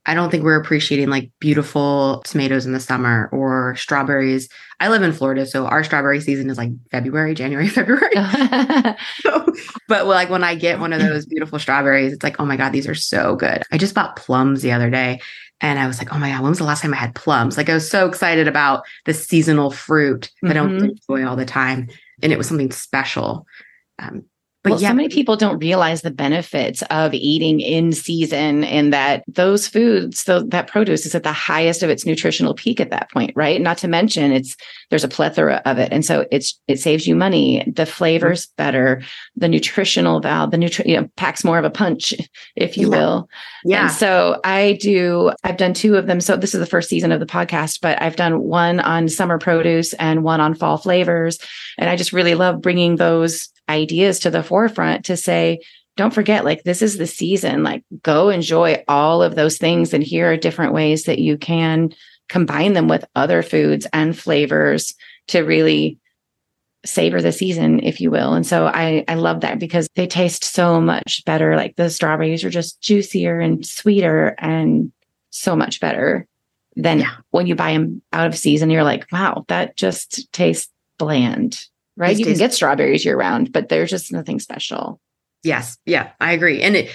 I 0.07 0.15
don't 0.15 0.31
think 0.31 0.45
we're 0.45 0.61
appreciating 0.61 1.11
like 1.11 1.31
beautiful 1.41 2.23
tomatoes 2.25 2.65
in 2.65 2.73
the 2.73 2.81
summer 2.81 3.29
or 3.33 3.77
strawberries. 3.77 4.49
I 4.81 4.89
live 4.89 5.03
in 5.03 5.13
Florida, 5.13 5.45
so 5.45 5.67
our 5.67 5.85
strawberry 5.85 6.21
season 6.21 6.49
is 6.49 6.57
like 6.57 6.71
February, 6.91 7.35
January, 7.35 7.69
February. 7.69 8.11
so, 9.21 9.47
but 9.89 10.07
like 10.07 10.31
when 10.31 10.43
I 10.43 10.55
get 10.55 10.81
one 10.81 10.95
of 10.95 11.01
those 11.01 11.27
beautiful 11.27 11.59
strawberries, 11.59 12.15
it's 12.15 12.23
like, 12.23 12.41
oh 12.41 12.47
my 12.47 12.57
God, 12.57 12.73
these 12.73 12.89
are 12.89 12.95
so 12.95 13.37
good. 13.37 13.63
I 13.71 13.77
just 13.79 13.95
bought 13.95 14.17
plums 14.17 14.63
the 14.63 14.73
other 14.73 14.89
day 14.89 15.21
and 15.61 15.79
I 15.79 15.87
was 15.87 15.99
like, 15.99 16.13
oh 16.13 16.19
my 16.19 16.31
God, 16.31 16.43
when 16.43 16.51
was 16.51 16.59
the 16.59 16.65
last 16.65 16.83
time 16.83 16.95
I 16.95 16.99
had 16.99 17.15
plums? 17.15 17.57
Like 17.57 17.69
I 17.69 17.75
was 17.75 17.89
so 17.89 18.07
excited 18.07 18.49
about 18.49 18.85
the 19.05 19.15
seasonal 19.15 19.71
fruit 19.71 20.31
that 20.43 20.49
mm-hmm. 20.49 20.51
I 20.51 20.55
don't 20.55 20.79
mm-hmm. 20.79 21.19
enjoy 21.19 21.29
all 21.29 21.37
the 21.37 21.45
time. 21.45 21.89
And 22.23 22.33
it 22.33 22.39
was 22.39 22.49
something 22.49 22.71
special. 22.71 23.47
Um, 23.99 24.25
But 24.63 24.73
well, 24.73 24.81
yeah, 24.83 24.91
so 24.91 24.95
many 24.95 25.09
people 25.09 25.37
don't 25.37 25.59
realize 25.59 26.03
the 26.03 26.11
benefits 26.11 26.83
of 26.91 27.15
eating 27.15 27.61
in 27.61 27.93
season 27.93 28.63
and 28.65 28.93
that 28.93 29.25
those 29.27 29.67
foods, 29.67 30.21
so 30.21 30.43
that 30.43 30.67
produce 30.67 31.07
is 31.07 31.15
at 31.15 31.23
the 31.23 31.33
highest 31.33 31.83
of 31.83 31.89
its 31.89 32.05
nutritional 32.05 32.53
peak 32.53 32.79
at 32.79 32.91
that 32.91 33.11
point, 33.11 33.33
right? 33.35 33.59
Not 33.61 33.79
to 33.79 33.89
mention 33.89 34.33
it's 34.33 34.57
there's 34.91 35.05
a 35.05 35.09
plethora 35.09 35.63
of 35.65 35.79
it. 35.79 35.91
And 35.93 36.05
so 36.05 36.27
it's 36.31 36.61
it 36.69 36.79
saves 36.79 37.07
you 37.07 37.17
money. 37.17 37.65
The 37.75 37.87
flavors 37.87 38.49
better, 38.59 39.03
the 39.35 39.49
nutritional 39.49 40.21
value, 40.21 40.51
the 40.51 40.57
nutri 40.59 40.87
you 40.87 41.01
know, 41.01 41.09
packs 41.17 41.43
more 41.43 41.59
of 41.59 41.65
a 41.65 41.71
punch, 41.71 42.13
if 42.55 42.77
you 42.77 42.91
Yeah. 42.91 42.99
will. 42.99 43.29
yeah. 43.65 43.83
And 43.85 43.91
so 43.91 44.41
I 44.45 44.77
do, 44.81 45.33
I've 45.43 45.57
done 45.57 45.73
two 45.73 45.97
of 45.97 46.07
them. 46.07 46.21
So 46.21 46.37
this 46.37 46.55
is 46.55 46.61
the 46.61 46.67
first 46.67 46.89
season 46.91 47.13
of 47.13 47.21
the 47.21 47.27
podcast, 47.27 47.79
but 47.81 48.01
I've 48.03 48.17
done 48.17 48.43
one 48.43 48.81
on 48.81 49.09
summer 49.09 49.39
produce 49.39 49.95
and 49.95 50.23
one 50.23 50.41
on 50.41 50.55
fall 50.55 50.77
flavors. 50.77 51.39
And 51.79 51.89
I 51.89 51.97
just 51.97 52.13
really 52.13 52.35
love 52.35 52.61
bringing 52.61 52.97
those 52.97 53.49
ideas 53.71 54.19
to 54.21 54.31
the 54.31 54.43
forefront 54.43 55.07
to 55.07 55.17
say, 55.17 55.61
don't 55.97 56.15
forget, 56.15 56.45
like, 56.45 56.63
this 56.65 56.83
is 56.83 56.97
the 56.99 57.07
season. 57.07 57.63
Like, 57.63 57.85
go 58.03 58.29
enjoy 58.29 58.83
all 58.89 59.23
of 59.23 59.35
those 59.35 59.59
things. 59.59 59.93
And 59.93 60.03
here 60.03 60.33
are 60.33 60.37
different 60.37 60.73
ways 60.73 61.05
that 61.05 61.19
you 61.19 61.37
can 61.37 61.93
combine 62.29 62.75
them 62.75 62.89
with 62.89 63.05
other 63.17 63.43
foods 63.43 63.87
and 63.93 64.17
flavors 64.17 64.95
to 65.29 65.41
really 65.41 65.99
savor 66.87 67.21
the 67.21 67.33
season, 67.33 67.81
if 67.83 68.01
you 68.01 68.11
will. 68.11 68.33
And 68.33 68.47
so 68.47 68.67
I, 68.67 69.05
I 69.09 69.15
love 69.15 69.41
that 69.41 69.59
because 69.59 69.89
they 69.97 70.07
taste 70.07 70.45
so 70.45 70.81
much 70.81 71.23
better. 71.27 71.55
Like 71.57 71.77
the 71.77 71.91
strawberries 71.91 72.45
are 72.45 72.51
just 72.51 72.81
juicier 72.81 73.39
and 73.39 73.67
sweeter 73.67 74.35
and 74.39 74.93
so 75.31 75.55
much 75.55 75.81
better 75.81 76.27
than 76.77 77.01
Yeah. 77.01 77.17
when 77.31 77.47
you 77.47 77.55
buy 77.55 77.73
them 77.73 78.01
out 78.13 78.29
of 78.29 78.39
season. 78.39 78.71
You're 78.71 78.85
like, 78.85 79.07
wow, 79.13 79.45
that 79.49 79.77
just 79.77 80.33
tastes 80.33 80.73
bland, 80.99 81.67
right? 82.01 82.17
These 82.17 82.21
you 82.21 82.25
can 82.27 82.39
get 82.39 82.55
strawberries 82.55 83.05
year 83.05 83.17
round, 83.17 83.53
but 83.53 83.69
there's 83.69 83.91
just 83.91 84.11
nothing 84.11 84.41
special. 84.41 85.01
Yes. 85.43 85.79
Yeah, 85.87 86.11
I 86.21 86.33
agree. 86.33 86.63
And 86.63 86.75
it 86.77 86.91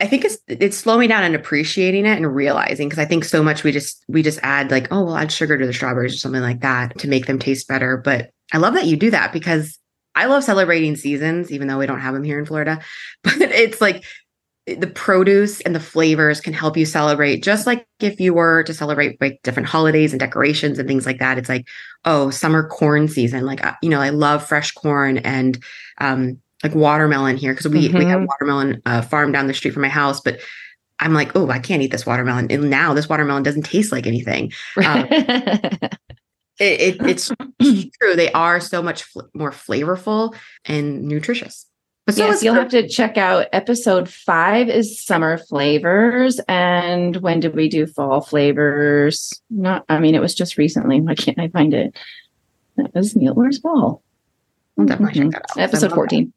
I 0.00 0.08
think 0.08 0.24
it's 0.24 0.36
it's 0.48 0.76
slowing 0.76 1.08
down 1.08 1.22
and 1.22 1.36
appreciating 1.36 2.06
it 2.06 2.16
and 2.16 2.34
realizing 2.34 2.88
because 2.88 2.98
I 2.98 3.04
think 3.04 3.24
so 3.24 3.40
much 3.40 3.62
we 3.62 3.70
just 3.70 4.04
we 4.08 4.20
just 4.20 4.40
add 4.42 4.72
like, 4.72 4.88
oh, 4.90 5.04
we'll 5.04 5.16
add 5.16 5.30
sugar 5.30 5.56
to 5.56 5.64
the 5.64 5.72
strawberries 5.72 6.12
or 6.12 6.18
something 6.18 6.42
like 6.42 6.60
that 6.62 6.98
to 6.98 7.08
make 7.08 7.26
them 7.26 7.38
taste 7.38 7.68
better. 7.68 7.96
But 7.96 8.30
I 8.52 8.58
love 8.58 8.74
that 8.74 8.86
you 8.86 8.96
do 8.96 9.12
that 9.12 9.32
because 9.32 9.78
I 10.16 10.26
love 10.26 10.42
celebrating 10.42 10.96
seasons, 10.96 11.52
even 11.52 11.68
though 11.68 11.78
we 11.78 11.86
don't 11.86 12.00
have 12.00 12.14
them 12.14 12.24
here 12.24 12.40
in 12.40 12.46
Florida. 12.46 12.80
But 13.22 13.40
it's 13.40 13.80
like 13.80 14.04
the 14.66 14.86
produce 14.86 15.60
and 15.62 15.74
the 15.74 15.80
flavors 15.80 16.40
can 16.40 16.52
help 16.52 16.76
you 16.76 16.86
celebrate 16.86 17.42
just 17.42 17.66
like 17.66 17.84
if 17.98 18.20
you 18.20 18.32
were 18.32 18.62
to 18.62 18.72
celebrate 18.72 19.20
like 19.20 19.40
different 19.42 19.68
holidays 19.68 20.12
and 20.12 20.20
decorations 20.20 20.78
and 20.78 20.86
things 20.88 21.04
like 21.04 21.18
that. 21.18 21.36
It's 21.36 21.48
like 21.48 21.66
oh 22.04 22.30
summer 22.30 22.68
corn 22.68 23.08
season. 23.08 23.44
Like 23.44 23.60
you 23.82 23.90
know 23.90 24.00
i 24.00 24.10
love 24.10 24.46
fresh 24.46 24.70
corn 24.70 25.18
and 25.18 25.58
um 25.98 26.40
like 26.62 26.76
watermelon 26.76 27.36
here 27.36 27.52
because 27.52 27.66
we 27.66 27.88
we 27.88 28.04
have 28.04 28.20
Mhm. 28.20 28.26
watermelon 28.28 28.82
uh, 28.86 29.02
farm 29.02 29.32
down 29.32 29.48
the 29.48 29.54
street 29.54 29.72
from 29.74 29.82
my 29.82 29.88
house 29.88 30.20
but 30.20 30.38
i'm 31.00 31.12
like 31.12 31.34
oh 31.34 31.50
i 31.50 31.58
can't 31.58 31.82
eat 31.82 31.90
this 31.90 32.06
watermelon. 32.06 32.46
And 32.52 32.70
now 32.70 32.94
this 32.94 33.08
watermelon 33.08 33.42
doesn't 33.42 33.64
taste 33.64 33.90
like 33.90 34.06
anything. 34.06 34.52
Um, 34.84 35.06
it, 35.10 35.90
it, 36.60 36.96
it's 37.00 37.32
true 38.00 38.14
they 38.14 38.30
are 38.32 38.60
so 38.60 38.80
much 38.80 39.02
fl- 39.02 39.22
more 39.34 39.50
flavorful 39.50 40.36
and 40.66 41.02
nutritious 41.02 41.66
but 42.06 42.14
so 42.14 42.26
yes, 42.26 42.42
you'll 42.42 42.54
have 42.54 42.70
to 42.70 42.88
check 42.88 43.16
out 43.16 43.46
episode 43.52 44.08
five 44.08 44.68
is 44.68 44.98
summer 45.02 45.38
flavors. 45.38 46.40
And 46.48 47.16
when 47.16 47.40
did 47.40 47.54
we 47.54 47.68
do 47.68 47.86
fall 47.86 48.20
flavors? 48.20 49.40
Not, 49.50 49.84
I 49.88 49.98
mean, 50.00 50.14
it 50.14 50.20
was 50.20 50.34
just 50.34 50.58
recently. 50.58 51.00
Why 51.00 51.14
can't 51.14 51.38
I 51.38 51.48
find 51.48 51.72
it? 51.74 51.96
That 52.76 52.94
was 52.94 53.14
Neil. 53.14 53.34
Where's 53.34 53.58
fall? 53.58 54.02
I'll 54.78 54.86
definitely 54.86 55.20
check 55.20 55.28
Mhm. 55.28 55.32
that 55.32 55.42
out. 55.50 55.58
Episode 55.58 55.90
love 55.92 56.08
that. 56.10 56.32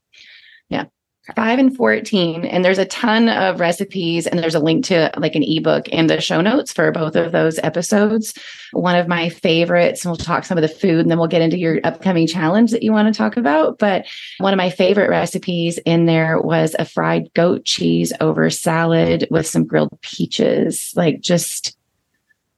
14. 1.26 1.34
Yeah. 1.38 1.44
Five 1.44 1.60
and 1.60 1.76
14. 1.76 2.46
And 2.46 2.64
there's 2.64 2.78
a 2.78 2.86
ton 2.86 3.30
of 3.30 3.60
recipes, 3.60 4.28
and 4.28 4.40
there's 4.40 4.56
a 4.56 4.60
link 4.60 4.86
to 4.86 5.12
like 5.18 5.36
an 5.36 5.44
ebook 5.44 5.88
in 5.90 6.08
the 6.08 6.22
show 6.22 6.42
notes 6.42 6.72
for 6.74 6.92
both 6.92 7.16
of 7.16 7.32
those 7.32 7.60
episodes. 7.60 8.34
One 8.74 8.96
of 8.96 9.08
my 9.08 9.30
favorites, 9.30 10.04
and 10.04 10.12
we'll 10.12 10.18
talk 10.18 10.46
some 10.46 10.58
of 10.58 10.62
the 10.62 10.68
food, 10.68 11.00
and 11.00 11.10
then 11.12 11.18
we'll 11.18 11.28
get 11.28 11.42
into 11.42 11.58
your 11.58 11.80
upcoming 11.84 12.28
challenge 12.28 12.72
that 12.72 12.84
you 12.84 12.92
want 12.92 13.14
to 13.14 13.18
talk 13.18 13.38
about. 13.38 13.80
But 13.80 14.06
one 14.40 14.54
of 14.54 14.58
my 14.58 14.70
favorite 14.70 15.10
recipes 15.10 15.78
in 15.86 16.06
there 16.06 16.40
was 16.40 16.76
a 16.78 16.86
fried 16.86 17.34
goat 17.34 17.66
cheese 17.66 18.12
over 18.22 18.50
salad 18.50 19.28
with 19.32 19.48
some 19.48 19.66
grilled 19.66 20.00
peaches. 20.02 20.94
Like 20.96 21.22
just 21.22 21.78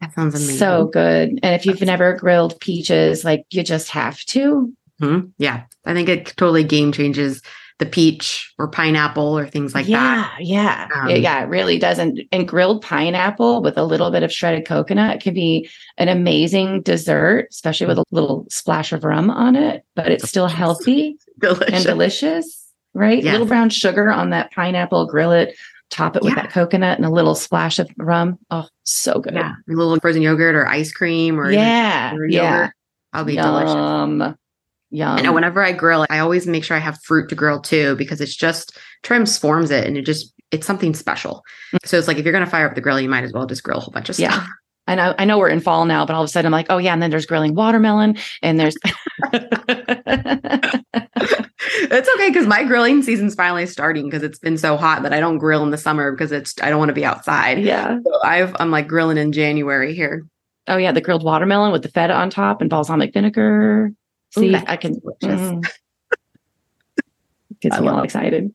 that 0.01 0.13
sounds 0.13 0.35
amazing 0.35 0.57
so 0.57 0.85
good. 0.85 1.39
And 1.41 1.55
if 1.55 1.65
you've 1.65 1.81
never 1.81 2.13
grilled 2.13 2.59
peaches, 2.59 3.23
like 3.23 3.45
you 3.49 3.63
just 3.63 3.89
have 3.91 4.19
to. 4.25 4.73
Mhm. 5.01 5.31
Yeah, 5.37 5.63
I 5.85 5.93
think 5.93 6.09
it 6.09 6.25
totally 6.37 6.63
game 6.63 6.91
changes 6.91 7.41
the 7.79 7.85
peach 7.85 8.51
or 8.57 8.67
pineapple 8.67 9.37
or 9.37 9.45
things 9.47 9.75
like 9.75 9.87
yeah, 9.87 9.97
that. 9.99 10.37
Yeah, 10.39 10.87
Um, 10.95 11.09
yeah, 11.11 11.15
yeah, 11.15 11.43
it 11.43 11.47
really 11.47 11.77
does. 11.77 11.99
And, 11.99 12.23
and 12.31 12.47
grilled 12.47 12.81
pineapple 12.81 13.61
with 13.61 13.77
a 13.77 13.83
little 13.83 14.09
bit 14.09 14.23
of 14.23 14.31
shredded 14.31 14.65
coconut 14.65 15.21
can 15.21 15.35
be 15.35 15.69
an 15.97 16.07
amazing 16.07 16.81
dessert, 16.81 17.47
especially 17.51 17.85
with 17.85 17.99
a 17.99 18.03
little 18.11 18.47
splash 18.49 18.91
of 18.93 19.03
rum 19.03 19.29
on 19.29 19.55
it, 19.55 19.85
but 19.95 20.11
it's 20.11 20.27
still 20.27 20.47
healthy 20.63 21.17
Delicious. 21.39 21.73
and 21.75 21.83
delicious, 21.85 22.67
right? 22.95 23.23
Yes. 23.23 23.33
Little 23.33 23.47
brown 23.47 23.69
sugar 23.69 24.09
on 24.11 24.31
that 24.31 24.51
pineapple, 24.51 25.05
grill 25.05 25.31
it, 25.31 25.55
top 25.91 26.15
it 26.15 26.23
with 26.23 26.33
Yeah. 26.35 26.41
that 26.41 26.51
coconut 26.51 26.97
and 26.97 27.05
a 27.05 27.11
little 27.11 27.35
splash 27.35 27.77
of 27.77 27.87
rum. 27.97 28.39
Oh, 28.49 28.67
so 28.85 29.19
good. 29.19 29.35
Yeah, 29.35 29.51
a 29.51 29.71
little 29.71 29.99
frozen 29.99 30.23
yogurt 30.23 30.55
or 30.55 30.67
ice 30.67 30.91
cream 30.91 31.39
or 31.39 31.51
yeah, 31.51 32.09
cured 32.09 32.31
yeah. 32.33 32.55
yogurt. 32.57 32.73
That'll 33.13 33.25
be 33.27 33.35
delicious. 33.35 33.73
Yum. 33.75 34.19
Yum. 34.19 34.35
I 34.93 35.21
know 35.21 35.33
whenever 35.33 35.63
I 35.63 35.73
grill, 35.73 36.05
I 36.09 36.19
always 36.19 36.47
make 36.47 36.63
sure 36.63 36.77
I 36.77 36.79
have 36.79 36.97
fruit 37.03 37.27
to 37.29 37.35
grill 37.35 37.59
too 37.59 37.95
because 37.95 38.21
it's 38.21 38.35
just 38.35 38.77
transforms 39.03 39.69
it 39.71 39.85
and 39.85 39.97
it 39.97 40.05
just 40.05 40.33
it's 40.51 40.65
something 40.65 40.93
special. 40.93 41.43
So 41.85 41.97
it's 41.97 42.07
like 42.07 42.17
if 42.17 42.23
you're 42.25 42.33
gonna 42.33 42.45
fire 42.45 42.67
up 42.67 42.75
the 42.75 42.81
grill, 42.81 42.99
you 42.99 43.09
might 43.09 43.23
as 43.25 43.33
well 43.33 43.45
just 43.45 43.63
grill 43.63 43.79
a 43.79 43.81
whole 43.81 43.91
bunch 43.91 44.09
of 44.09 44.17
Yeah. 44.17 44.31
stuff. 44.31 44.47
I 44.89 44.95
know, 44.95 45.13
I 45.19 45.25
know 45.25 45.37
we're 45.37 45.49
in 45.49 45.59
fall 45.59 45.83
now, 45.83 46.05
but 46.05 46.15
all 46.15 46.21
of 46.23 46.27
a 46.27 46.31
sudden 46.31 46.45
I'm 46.45 46.53
like, 46.53 46.67
oh 46.69 46.77
yeah, 46.77 46.93
and 46.93 47.03
then 47.03 47.09
there's 47.11 47.25
grilling 47.25 47.53
watermelon, 47.55 48.15
and 48.41 48.57
there's 48.57 48.77
it's 49.33 52.09
okay 52.15 52.29
because 52.29 52.47
my 52.47 52.63
grilling 52.63 53.01
season's 53.01 53.35
finally 53.35 53.65
starting 53.65 54.05
because 54.05 54.23
it's 54.23 54.39
been 54.39 54.57
so 54.57 54.77
hot 54.77 55.03
that 55.03 55.13
I 55.13 55.19
don't 55.19 55.37
grill 55.37 55.63
in 55.63 55.71
the 55.71 55.77
summer 55.77 56.11
because 56.11 56.31
it's 56.31 56.55
I 56.61 56.69
don't 56.69 56.79
want 56.79 56.89
to 56.89 56.93
be 56.95 57.05
outside. 57.05 57.59
yeah. 57.59 57.97
So 58.03 58.19
I've 58.23 58.55
I'm 58.59 58.71
like 58.71 58.87
grilling 58.87 59.17
in 59.17 59.31
January 59.31 59.93
here. 59.93 60.23
Oh 60.67 60.77
yeah, 60.77 60.91
the 60.91 61.01
grilled 61.01 61.23
watermelon 61.23 61.71
with 61.71 61.83
the 61.83 61.89
feta 61.89 62.13
on 62.13 62.29
top 62.29 62.61
and 62.61 62.69
balsamic 62.69 63.13
vinegar. 63.13 63.91
See, 64.37 64.55
I 64.55 64.77
can. 64.77 64.99
delicious. 64.99 65.41
Mm. 65.41 65.69
Gets 67.61 67.79
me 67.79 67.87
all 67.87 68.03
excited. 68.03 68.53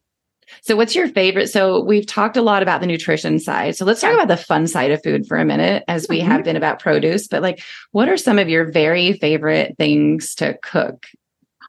So, 0.61 0.77
what's 0.77 0.95
your 0.95 1.09
favorite? 1.09 1.49
So, 1.49 1.83
we've 1.83 2.07
talked 2.07 2.37
a 2.37 2.43
lot 2.43 2.63
about 2.63 2.81
the 2.81 2.87
nutrition 2.87 3.39
side. 3.39 3.75
So, 3.75 3.85
let's 3.85 4.01
talk 4.01 4.13
about 4.13 4.29
the 4.29 4.37
fun 4.37 4.67
side 4.67 4.91
of 4.91 5.03
food 5.03 5.27
for 5.27 5.39
a 5.39 5.45
minute, 5.45 5.83
as 5.89 6.07
we 6.09 6.21
Mhm. 6.21 6.25
have 6.27 6.45
been 6.45 6.57
about 6.57 6.79
produce. 6.79 7.27
But, 7.27 7.43
like, 7.43 7.63
what 7.93 8.09
are 8.09 8.17
some 8.17 8.39
of 8.39 8.49
your 8.49 8.71
very 8.71 9.15
favorite 9.15 9.77
things 9.79 10.35
to 10.37 10.57
cook 10.63 11.07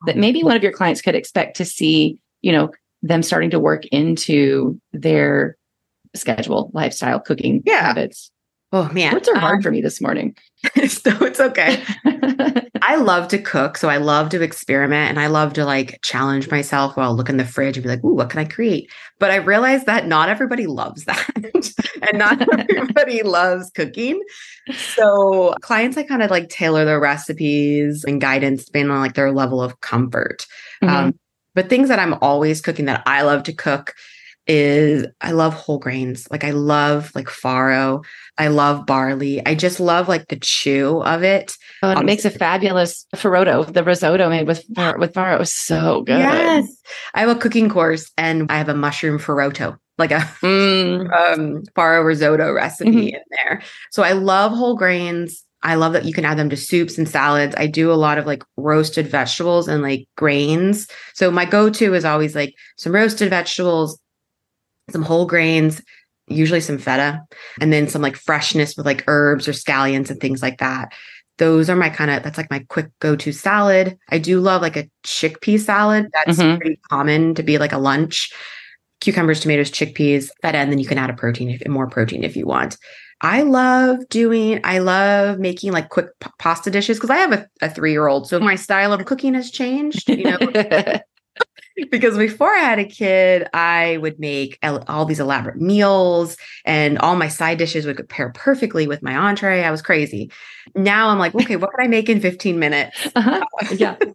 that 0.05 0.17
maybe 0.17 0.43
one 0.43 0.57
of 0.57 0.63
your 0.63 0.73
clients 0.73 1.01
could 1.01 1.15
expect 1.15 1.55
to 1.57 1.65
see, 1.65 2.17
you 2.41 2.51
know, 2.51 2.71
them 3.01 3.23
starting 3.23 3.51
to 3.51 3.59
work 3.59 3.85
into 3.87 4.79
their 4.91 5.55
schedule, 6.13 6.69
lifestyle, 6.73 7.19
cooking 7.21 7.63
Yeah. 7.65 7.81
habits? 7.87 8.31
Oh 8.75 8.89
man, 8.91 9.13
Words 9.13 9.29
are 9.29 9.37
hard 9.37 9.57
Um, 9.57 9.61
for 9.61 9.71
me 9.71 9.81
this 9.81 10.01
morning. 10.01 10.35
so 10.87 11.11
it's 11.23 11.39
okay. 11.39 11.83
I 12.81 12.95
love 12.95 13.27
to 13.29 13.37
cook, 13.37 13.77
so 13.77 13.87
I 13.87 13.97
love 13.97 14.29
to 14.29 14.41
experiment 14.41 15.09
and 15.11 15.19
I 15.19 15.27
love 15.27 15.53
to 15.53 15.65
like 15.65 15.99
challenge 16.03 16.49
myself 16.49 16.97
while 16.97 17.15
look 17.15 17.29
in 17.29 17.37
the 17.37 17.45
fridge 17.45 17.77
and 17.77 17.83
be 17.83 17.89
like, 17.89 18.03
"Ooh, 18.03 18.15
what 18.15 18.31
can 18.31 18.39
I 18.39 18.45
create?" 18.45 18.89
But 19.19 19.29
I 19.29 19.35
realized 19.35 19.85
that 19.85 20.07
not 20.07 20.27
everybody 20.27 20.65
loves 20.65 21.05
that, 21.05 21.29
and 22.09 22.17
not 22.17 22.41
everybody 22.41 23.21
loves 23.21 23.69
cooking. 23.75 24.19
So 24.71 25.53
clients, 25.61 25.95
I 25.97 26.03
kind 26.03 26.23
of 26.23 26.31
like 26.31 26.49
tailor 26.49 26.83
their 26.83 26.99
recipes 26.99 28.03
and 28.03 28.19
guidance 28.19 28.65
depending 28.65 28.91
on 28.91 29.01
like 29.01 29.13
their 29.13 29.31
level 29.31 29.61
of 29.61 29.81
comfort. 29.81 30.47
Mhm. 30.83 30.89
Um, 30.89 31.19
but 31.55 31.69
things 31.69 31.89
that 31.89 31.99
I'm 31.99 32.15
always 32.15 32.61
cooking 32.61 32.85
that 32.85 33.03
I 33.05 33.21
love 33.21 33.43
to 33.43 33.53
cook 33.53 33.93
is 34.47 35.05
I 35.21 35.31
love 35.31 35.53
whole 35.53 35.79
grains. 35.79 36.27
Like 36.31 36.43
I 36.43 36.51
love 36.51 37.11
like 37.15 37.27
farro. 37.27 38.03
I 38.37 38.47
love 38.47 38.85
barley. 38.85 39.45
I 39.45 39.55
just 39.55 39.79
love 39.79 40.07
like 40.07 40.27
the 40.27 40.35
chew 40.37 41.01
of 41.03 41.23
it. 41.23 41.55
Oh, 41.81 41.89
and 41.91 41.99
it 42.01 42.05
makes 42.05 42.25
a 42.25 42.29
fabulous 42.29 43.05
farotto. 43.15 43.71
The 43.71 43.83
risotto 43.83 44.29
made 44.29 44.47
with 44.47 44.63
far- 44.75 44.97
with 44.97 45.13
farro 45.13 45.41
is 45.41 45.53
so 45.53 46.01
good. 46.01 46.19
Yes. 46.19 46.67
I 47.13 47.21
have 47.21 47.29
a 47.29 47.35
cooking 47.39 47.69
course 47.69 48.11
and 48.17 48.51
I 48.51 48.57
have 48.57 48.69
a 48.69 48.75
mushroom 48.75 49.19
farotto, 49.19 49.77
like 49.97 50.11
a 50.11 50.19
Mm, 50.41 51.11
um 51.13 51.63
farro 51.77 52.05
risotto 52.05 52.51
recipe 52.51 52.91
Mhm. 52.91 53.13
in 53.13 53.21
there. 53.31 53.61
So 53.91 54.03
I 54.03 54.11
love 54.13 54.51
whole 54.51 54.75
grains. 54.75 55.43
I 55.65 55.75
love 55.75 55.93
that 55.93 56.03
you 56.03 56.11
can 56.13 56.25
add 56.25 56.37
them 56.37 56.49
to 56.49 56.57
soups 56.57 56.97
and 56.97 57.07
salads. 57.07 57.55
I 57.57 57.67
do 57.67 57.89
a 57.89 57.95
lot 57.95 58.17
of 58.17 58.25
like 58.25 58.43
roasted 58.57 59.07
vegetables 59.07 59.69
and 59.69 59.81
like 59.81 60.09
grains. 60.17 60.89
So 61.13 61.31
my 61.31 61.45
go-to 61.45 61.93
is 61.93 62.03
always 62.03 62.35
like 62.35 62.53
some 62.77 62.93
roasted 62.93 63.29
vegetables, 63.29 63.97
some 64.93 65.03
whole 65.03 65.25
grains, 65.25 65.81
usually 66.27 66.61
some 66.61 66.77
feta, 66.77 67.19
and 67.59 67.73
then 67.73 67.89
some 67.89 68.01
like 68.01 68.15
freshness 68.15 68.77
with 68.77 68.85
like 68.85 69.03
herbs 69.07 69.47
or 69.47 69.51
scallions 69.51 70.09
and 70.09 70.19
things 70.21 70.41
like 70.41 70.59
that. 70.59 70.93
those 71.39 71.67
are 71.67 71.75
my 71.75 71.89
kind 71.89 72.11
of 72.11 72.21
that's 72.21 72.37
like 72.37 72.51
my 72.51 72.63
quick 72.69 72.87
go-to 72.99 73.31
salad. 73.33 73.97
I 74.09 74.19
do 74.19 74.39
love 74.39 74.61
like 74.61 74.77
a 74.77 74.87
chickpea 75.03 75.59
salad. 75.59 76.05
That's 76.13 76.37
Mhm. 76.37 76.59
pretty 76.59 76.79
common 76.91 77.33
to 77.35 77.41
be 77.43 77.57
like 77.57 77.71
a 77.73 77.79
lunch. 77.79 78.31
Cucumbers, 79.01 79.39
tomatoes, 79.39 79.71
chickpeas, 79.71 80.29
that 80.43 80.53
and 80.55 80.71
then 80.71 80.77
you 80.79 80.85
can 80.85 80.99
add 80.99 81.09
a 81.09 81.13
protein 81.13 81.49
if 81.49 81.67
more 81.67 81.87
protein 81.87 82.23
if 82.23 82.35
you 82.37 82.45
want. 82.45 82.77
I 83.21 83.41
love 83.41 84.07
doing 84.09 84.61
I 84.63 84.77
love 84.77 85.39
making 85.39 85.71
like 85.73 85.89
quick 85.89 86.07
p- 86.19 86.29
pasta 86.37 86.69
dishes 86.69 86.97
because 86.97 87.09
I 87.09 87.17
have 87.17 87.33
a, 87.33 87.47
a 87.63 87.69
three-year-old. 87.69 88.27
So 88.29 88.39
my 88.39 88.55
style 88.55 88.93
of 88.93 89.03
cooking 89.05 89.33
has 89.33 89.49
changed, 89.49 90.07
you 90.09 90.25
know. 90.25 90.37
because 91.89 92.17
before 92.17 92.53
I 92.53 92.59
had 92.59 92.79
a 92.79 92.85
kid, 92.85 93.47
I 93.53 93.97
would 93.97 94.19
make 94.19 94.57
all 94.63 95.05
these 95.05 95.19
elaborate 95.19 95.57
meals 95.57 96.37
and 96.65 96.97
all 96.99 97.15
my 97.15 97.27
side 97.27 97.57
dishes 97.57 97.85
would 97.85 98.07
pair 98.09 98.31
perfectly 98.35 98.87
with 98.87 99.01
my 99.01 99.15
entree. 99.15 99.63
I 99.63 99.71
was 99.71 99.81
crazy. 99.81 100.31
Now 100.75 101.09
I'm 101.09 101.19
like, 101.19 101.35
okay, 101.35 101.55
what 101.55 101.71
can 101.71 101.85
I 101.85 101.87
make 101.87 102.09
in 102.09 102.19
15 102.19 102.59
minutes? 102.59 103.07
Uh-huh. 103.15 103.41
Yeah. 103.75 103.95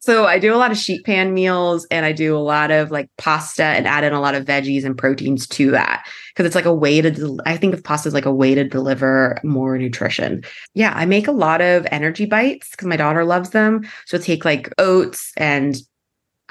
So 0.00 0.24
I 0.26 0.38
do 0.38 0.54
a 0.54 0.56
lot 0.56 0.70
of 0.70 0.76
sheet 0.76 1.04
pan 1.04 1.34
meals 1.34 1.84
and 1.90 2.06
I 2.06 2.12
do 2.12 2.36
a 2.36 2.38
lot 2.38 2.70
of 2.70 2.92
like 2.92 3.10
pasta 3.18 3.64
and 3.64 3.88
add 3.88 4.04
in 4.04 4.12
a 4.12 4.20
lot 4.20 4.36
of 4.36 4.44
veggies 4.44 4.84
and 4.84 4.96
proteins 4.96 5.48
to 5.48 5.72
that 5.72 6.06
because 6.32 6.46
it's 6.46 6.54
like 6.54 6.64
a 6.64 6.72
way 6.72 7.00
to, 7.00 7.10
del- 7.10 7.40
I 7.44 7.56
think 7.56 7.74
of 7.74 7.82
pasta 7.82 8.06
as 8.06 8.14
like 8.14 8.26
a 8.26 8.32
way 8.32 8.54
to 8.54 8.62
deliver 8.62 9.40
more 9.42 9.76
nutrition. 9.76 10.44
Yeah, 10.74 10.92
I 10.94 11.06
make 11.06 11.26
a 11.26 11.32
lot 11.32 11.60
of 11.60 11.88
energy 11.90 12.24
bites 12.24 12.70
because 12.70 12.86
my 12.86 12.96
daughter 12.96 13.24
loves 13.24 13.50
them. 13.50 13.88
So 14.04 14.16
take 14.16 14.44
like 14.44 14.72
oats 14.78 15.32
and 15.36 15.76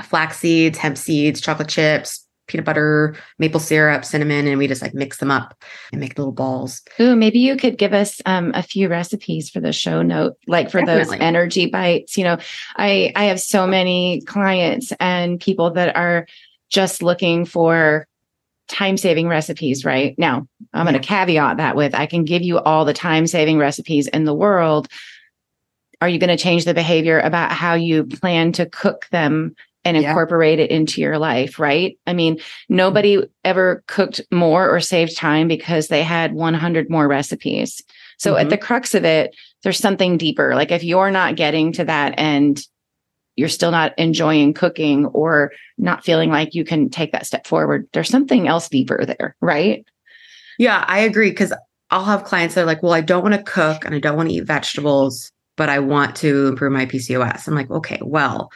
flax 0.04 0.40
seeds, 0.40 0.78
hemp 0.78 0.98
seeds, 0.98 1.42
chocolate 1.42 1.70
chips, 1.70 2.26
peanut 2.48 2.66
butter, 2.66 3.16
maple 3.40 3.60
syrup, 3.60 4.06
cinnamon, 4.06 4.48
and 4.48 4.58
we 4.58 4.68
just 4.68 4.82
like 4.82 4.94
mix 4.94 5.18
them 5.18 5.32
up 5.32 5.56
and 5.92 6.00
make 6.00 6.18
little 6.18 6.32
balls. 6.32 6.82
Ooh, 7.00 7.16
maybe 7.16 7.40
you 7.40 7.58
could 7.58 7.78
give 7.78 7.94
us 7.94 8.22
um, 8.26 8.52
a 8.54 8.62
few 8.62 8.88
recipes 8.88 9.50
for 9.50 9.60
the 9.60 9.74
show 9.74 10.02
note, 10.02 10.38
like 10.48 10.70
for 10.70 10.80
Definitely. 10.82 11.18
those 11.18 11.24
energy 11.24 11.66
bites. 11.68 12.18
You 12.18 12.26
know, 12.26 12.38
I 12.76 13.12
I 13.16 13.26
have 13.26 13.40
so 13.40 13.66
many 13.66 14.22
clients 14.22 14.94
and 15.00 15.40
people 15.40 15.72
that 15.72 15.96
are 15.96 16.28
just 16.70 17.02
looking 17.02 17.46
for 17.46 18.08
time 18.68 18.98
saving 18.98 19.28
recipes. 19.28 19.86
Right 19.86 20.18
now, 20.18 20.48
I'm 20.74 20.86
going 20.86 21.00
to 21.00 21.08
caveat 21.08 21.58
that 21.58 21.76
with 21.76 21.96
I 21.96 22.06
can 22.06 22.26
give 22.26 22.42
you 22.42 22.60
all 22.60 22.86
the 22.86 22.94
time 22.94 23.28
saving 23.28 23.58
recipes 23.58 24.08
in 24.08 24.26
the 24.26 24.34
world. 24.34 24.88
Are 26.02 26.10
you 26.10 26.20
going 26.20 26.36
to 26.36 26.42
change 26.42 26.66
the 26.66 26.74
behavior 26.74 27.20
about 27.20 27.52
how 27.52 27.74
you 27.74 28.04
plan 28.04 28.52
to 28.54 28.66
cook 28.66 29.08
them? 29.12 29.56
And 29.86 29.96
Yeah. 29.96 30.10
incorporate 30.10 30.60
it 30.60 30.72
into 30.72 31.00
your 31.00 31.20
life, 31.20 31.60
right? 31.60 31.98
I 32.08 32.14
mean, 32.14 32.40
nobody 32.70 33.24
ever 33.44 33.84
cooked 33.88 34.20
more 34.32 34.68
or 34.68 34.80
saved 34.80 35.16
time 35.16 35.48
because 35.48 35.88
they 35.88 36.02
had 36.02 36.34
100 36.34 36.90
more 36.90 37.08
recipes. 37.08 37.82
So 38.18 38.36
at 38.36 38.48
Mhm. 38.48 38.50
the 38.50 38.58
crux 38.58 38.96
of 38.96 39.06
it, 39.06 39.36
there's 39.64 39.78
something 39.78 40.18
deeper. 40.18 40.56
Like 40.56 40.72
if 40.72 40.84
you're 40.84 41.12
not 41.12 41.36
getting 41.36 41.72
to 41.74 41.86
that 41.86 42.16
end, 42.18 42.64
you're 43.36 43.48
still 43.48 43.72
not 43.72 43.94
enjoying 44.00 44.54
cooking 44.54 45.06
or 45.08 45.52
not 45.78 46.04
feeling 46.04 46.32
like 46.32 46.56
you 46.56 46.66
can 46.66 46.90
take 46.90 47.12
that 47.12 47.28
step 47.28 47.46
forward, 47.46 47.88
there's 47.94 48.10
something 48.10 48.48
else 48.48 48.68
deeper 48.70 49.06
there, 49.06 49.36
right? 49.40 49.86
Yeah, 50.58 50.84
I 50.88 51.00
agree 51.00 51.30
because 51.30 51.54
I'll 51.92 52.06
have 52.06 52.24
clients 52.24 52.56
that 52.56 52.62
are 52.62 52.66
like, 52.66 52.82
well, 52.82 52.94
I 52.94 53.02
don't 53.02 53.22
want 53.22 53.36
to 53.36 53.44
cook 53.44 53.86
and 53.86 53.94
I 53.94 54.00
don't 54.00 54.16
want 54.16 54.30
to 54.30 54.36
eat 54.36 54.46
vegetables, 54.46 55.32
but 55.58 55.70
I 55.70 55.80
want 55.80 56.16
to 56.18 56.48
improve 56.48 56.72
my 56.72 56.86
PCOS. 56.86 57.48
I'm 57.48 57.56
like, 57.56 57.70
okay, 57.70 58.00
well, 58.02 58.50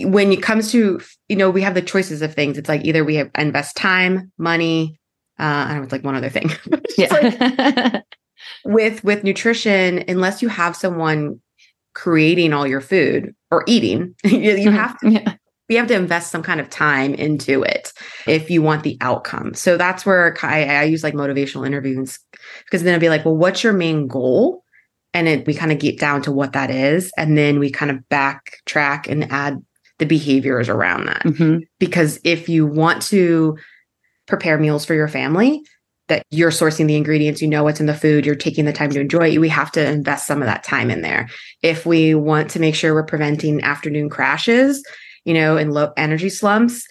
when 0.00 0.32
it 0.32 0.42
comes 0.42 0.72
to, 0.72 1.00
you 1.28 1.36
know, 1.36 1.50
we 1.50 1.62
have 1.62 1.74
the 1.74 1.82
choices 1.82 2.22
of 2.22 2.34
things. 2.34 2.58
It's 2.58 2.68
like 2.68 2.84
either 2.84 3.04
we 3.04 3.16
have 3.16 3.30
invest 3.36 3.76
time, 3.76 4.32
money, 4.38 4.98
uh, 5.38 5.42
I 5.42 5.68
don't 5.68 5.78
know, 5.78 5.82
it's 5.84 5.92
like 5.92 6.04
one 6.04 6.16
other 6.16 6.30
thing. 6.30 6.50
It's 6.96 7.12
like 7.12 8.04
with 8.64 9.02
with 9.02 9.24
nutrition, 9.24 10.04
unless 10.06 10.42
you 10.42 10.48
have 10.48 10.76
someone 10.76 11.40
creating 11.94 12.52
all 12.52 12.66
your 12.66 12.80
food 12.80 13.34
or 13.50 13.64
eating, 13.66 14.14
you, 14.24 14.56
you 14.56 14.70
have 14.70 14.98
to 15.00 15.10
yeah. 15.10 15.34
you 15.68 15.76
have 15.78 15.88
to 15.88 15.94
invest 15.94 16.30
some 16.30 16.42
kind 16.42 16.60
of 16.60 16.70
time 16.70 17.14
into 17.14 17.62
it 17.62 17.92
if 18.28 18.48
you 18.48 18.62
want 18.62 18.84
the 18.84 18.96
outcome. 19.00 19.54
So 19.54 19.76
that's 19.76 20.06
where 20.06 20.36
I, 20.42 20.64
I 20.64 20.82
use 20.84 21.02
like 21.02 21.14
motivational 21.14 21.66
interviews 21.66 22.18
because 22.64 22.84
then 22.84 22.92
it'd 22.92 23.00
be 23.00 23.08
like, 23.08 23.24
well, 23.24 23.36
what's 23.36 23.64
your 23.64 23.72
main 23.72 24.06
goal? 24.06 24.62
And 25.12 25.28
it, 25.28 25.46
we 25.46 25.54
kind 25.54 25.72
of 25.72 25.78
get 25.78 25.98
down 25.98 26.22
to 26.22 26.32
what 26.32 26.52
that 26.52 26.70
is. 26.70 27.12
And 27.16 27.38
then 27.38 27.58
we 27.58 27.70
kind 27.70 27.90
of 27.90 27.98
backtrack 28.10 29.08
and 29.08 29.30
add 29.32 29.62
the 30.04 30.08
behaviors 30.16 30.68
around 30.68 31.06
that. 31.06 31.22
Mhm. 31.22 31.62
Because 31.78 32.20
if 32.24 32.48
you 32.48 32.66
want 32.66 33.02
to 33.02 33.56
prepare 34.26 34.58
meals 34.58 34.84
for 34.84 34.94
your 34.94 35.08
family, 35.08 35.62
that 36.08 36.22
you're 36.30 36.50
sourcing 36.50 36.86
the 36.86 36.96
ingredients, 36.96 37.40
you 37.40 37.48
know 37.48 37.64
what's 37.64 37.80
in 37.80 37.86
the 37.86 37.94
food, 37.94 38.26
you're 38.26 38.34
taking 38.34 38.66
the 38.66 38.72
time 38.72 38.90
to 38.90 39.00
enjoy 39.00 39.30
it, 39.30 39.38
we 39.38 39.48
have 39.48 39.72
to 39.72 39.86
invest 39.90 40.26
some 40.26 40.42
of 40.42 40.46
that 40.46 40.62
time 40.62 40.90
in 40.90 41.00
there. 41.00 41.28
If 41.62 41.86
we 41.86 42.14
want 42.14 42.50
to 42.50 42.60
make 42.60 42.74
sure 42.74 42.92
we're 42.92 43.04
preventing 43.04 43.62
afternoon 43.62 44.10
crashes, 44.10 44.84
you 45.24 45.32
know, 45.32 45.56
and 45.56 45.72
low 45.72 45.92
energy 45.96 46.28
slumps, 46.28 46.86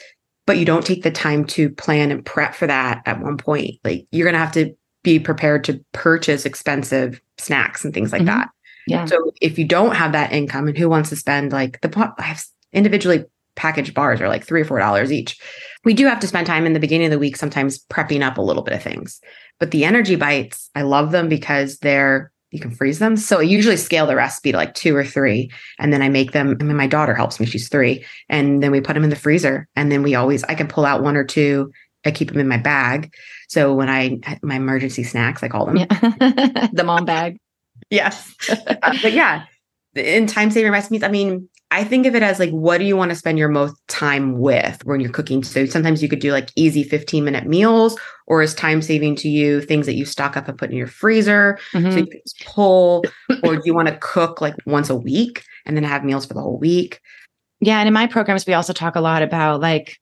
but 0.47 0.57
you 0.57 0.65
don't 0.65 0.85
take 0.85 1.03
the 1.03 1.11
time 1.11 1.45
to 1.45 1.69
plan 1.69 2.09
and 2.11 2.25
prep 2.25 2.55
for 2.55 2.65
that 2.65 3.03
at 3.05 3.21
one 3.21 3.37
point, 3.37 3.75
like 3.83 4.07
you're 4.11 4.25
going 4.25 4.33
to 4.33 4.39
have 4.39 4.51
to 4.53 4.73
be 5.03 5.19
prepared 5.19 5.63
to 5.65 5.79
purchase 5.91 6.45
expensive 6.45 7.21
snacks 7.37 7.85
and 7.85 7.93
things 7.93 8.11
like 8.11 8.23
Mhm. 8.23 8.27
that. 8.27 8.49
Yeah. 8.87 9.05
So 9.05 9.31
if 9.41 9.59
you 9.59 9.65
don't 9.65 9.95
have 9.95 10.11
that 10.13 10.33
income 10.33 10.67
and 10.67 10.77
who 10.77 10.89
wants 10.89 11.09
to 11.09 11.15
spend 11.15 11.51
like 11.51 11.79
the 11.81 11.89
po- 11.89 12.13
I 12.17 12.23
have 12.23 12.43
individually 12.73 13.25
packaged 13.55 13.93
bars 13.93 14.19
are 14.19 14.27
like 14.27 14.43
three 14.43 14.61
or 14.61 14.65
four 14.65 14.79
dollars 14.79 15.11
each. 15.11 15.39
We 15.85 15.93
do 15.93 16.05
have 16.07 16.19
to 16.21 16.27
spend 16.27 16.47
time 16.47 16.65
in 16.65 16.73
the 16.73 16.79
beginning 16.79 17.07
of 17.07 17.11
the 17.11 17.19
week 17.19 17.35
sometimes 17.35 17.83
prepping 17.85 18.21
up 18.21 18.37
a 18.37 18.41
little 18.41 18.63
bit 18.63 18.73
of 18.73 18.83
things. 18.83 19.19
But 19.59 19.71
the 19.71 19.85
energy 19.85 20.15
bites, 20.15 20.69
I 20.75 20.81
love 20.81 21.11
them 21.11 21.29
because 21.29 21.77
they're 21.79 22.31
you 22.53 22.59
can 22.59 22.71
freeze 22.71 22.99
them. 22.99 23.17
So 23.17 23.39
I 23.39 23.41
usually 23.41 23.77
scale 23.77 24.05
the 24.05 24.15
recipe 24.15 24.51
to 24.51 24.57
like 24.57 24.75
two 24.75 24.95
or 24.95 25.03
three. 25.03 25.49
And 25.79 25.91
then 25.91 26.03
I 26.03 26.09
make 26.09 26.33
them. 26.33 26.49
And 26.59 26.69
then 26.69 26.77
my 26.77 26.85
daughter 26.85 27.15
helps 27.15 27.39
me. 27.39 27.47
She's 27.47 27.67
three. 27.67 28.05
And 28.29 28.61
then 28.61 28.69
we 28.69 28.79
put 28.79 28.93
them 28.93 29.03
in 29.03 29.09
the 29.09 29.15
freezer. 29.15 29.67
And 29.75 29.91
then 29.91 30.03
we 30.03 30.13
always 30.13 30.43
I 30.43 30.53
can 30.53 30.67
pull 30.67 30.85
out 30.85 31.01
one 31.01 31.17
or 31.17 31.23
two. 31.23 31.71
I 32.05 32.11
keep 32.11 32.29
them 32.29 32.39
in 32.39 32.47
my 32.47 32.57
bag. 32.57 33.11
So 33.47 33.73
when 33.73 33.89
I 33.89 34.19
my 34.43 34.55
emergency 34.55 35.03
snacks, 35.03 35.41
I 35.41 35.47
call 35.47 35.65
them. 35.65 35.77
Yeah. 35.77 35.85
the 36.73 36.83
mom 36.85 37.05
bag. 37.05 37.37
Yes. 37.89 38.33
Uh, 38.49 38.97
but 39.03 39.13
yeah, 39.13 39.45
in 39.93 40.25
time 40.25 40.49
saving 40.49 40.71
recipes, 40.71 41.03
I 41.03 41.09
mean, 41.09 41.47
I 41.73 41.83
think 41.83 42.05
of 42.05 42.13
it 42.13 42.21
as 42.21 42.37
like, 42.39 42.51
what 42.51 42.77
do 42.77 42.85
you 42.85 42.95
want 42.95 43.09
to 43.09 43.15
spend 43.15 43.39
your 43.39 43.49
most 43.49 43.75
time 43.87 44.37
with 44.39 44.85
when 44.85 44.99
you're 44.99 45.11
cooking? 45.11 45.43
So 45.43 45.65
sometimes 45.65 46.03
you 46.03 46.07
could 46.07 46.19
do 46.19 46.31
like 46.31 46.51
easy 46.55 46.83
15 46.83 47.25
minute 47.25 47.47
meals, 47.47 47.99
or 48.27 48.43
is 48.43 48.53
time 48.53 48.81
saving 48.83 49.15
to 49.17 49.27
you 49.27 49.59
things 49.59 49.87
that 49.87 49.95
you 49.95 50.05
stock 50.05 50.37
up 50.37 50.47
and 50.47 50.57
put 50.57 50.69
in 50.69 50.77
your 50.77 50.87
freezer 50.87 51.57
so 51.71 51.79
Mhm. 51.79 51.97
you 51.97 52.05
can 52.05 52.21
just 52.23 52.45
pull, 52.45 53.03
or 53.43 53.55
do 53.55 53.61
you 53.65 53.73
want 53.73 53.87
to 53.87 53.97
cook 54.01 54.39
like 54.39 54.55
once 54.67 54.91
a 54.91 54.95
week 54.95 55.43
and 55.65 55.75
then 55.75 55.83
have 55.83 56.03
meals 56.03 56.27
for 56.27 56.35
the 56.35 56.41
whole 56.41 56.59
week? 56.59 57.01
Yeah. 57.59 57.79
And 57.79 57.87
in 57.87 57.93
my 57.93 58.05
programs, 58.05 58.45
we 58.45 58.53
also 58.53 58.73
talk 58.73 58.95
a 58.95 59.01
lot 59.01 59.23
about 59.23 59.59
like, 59.59 59.97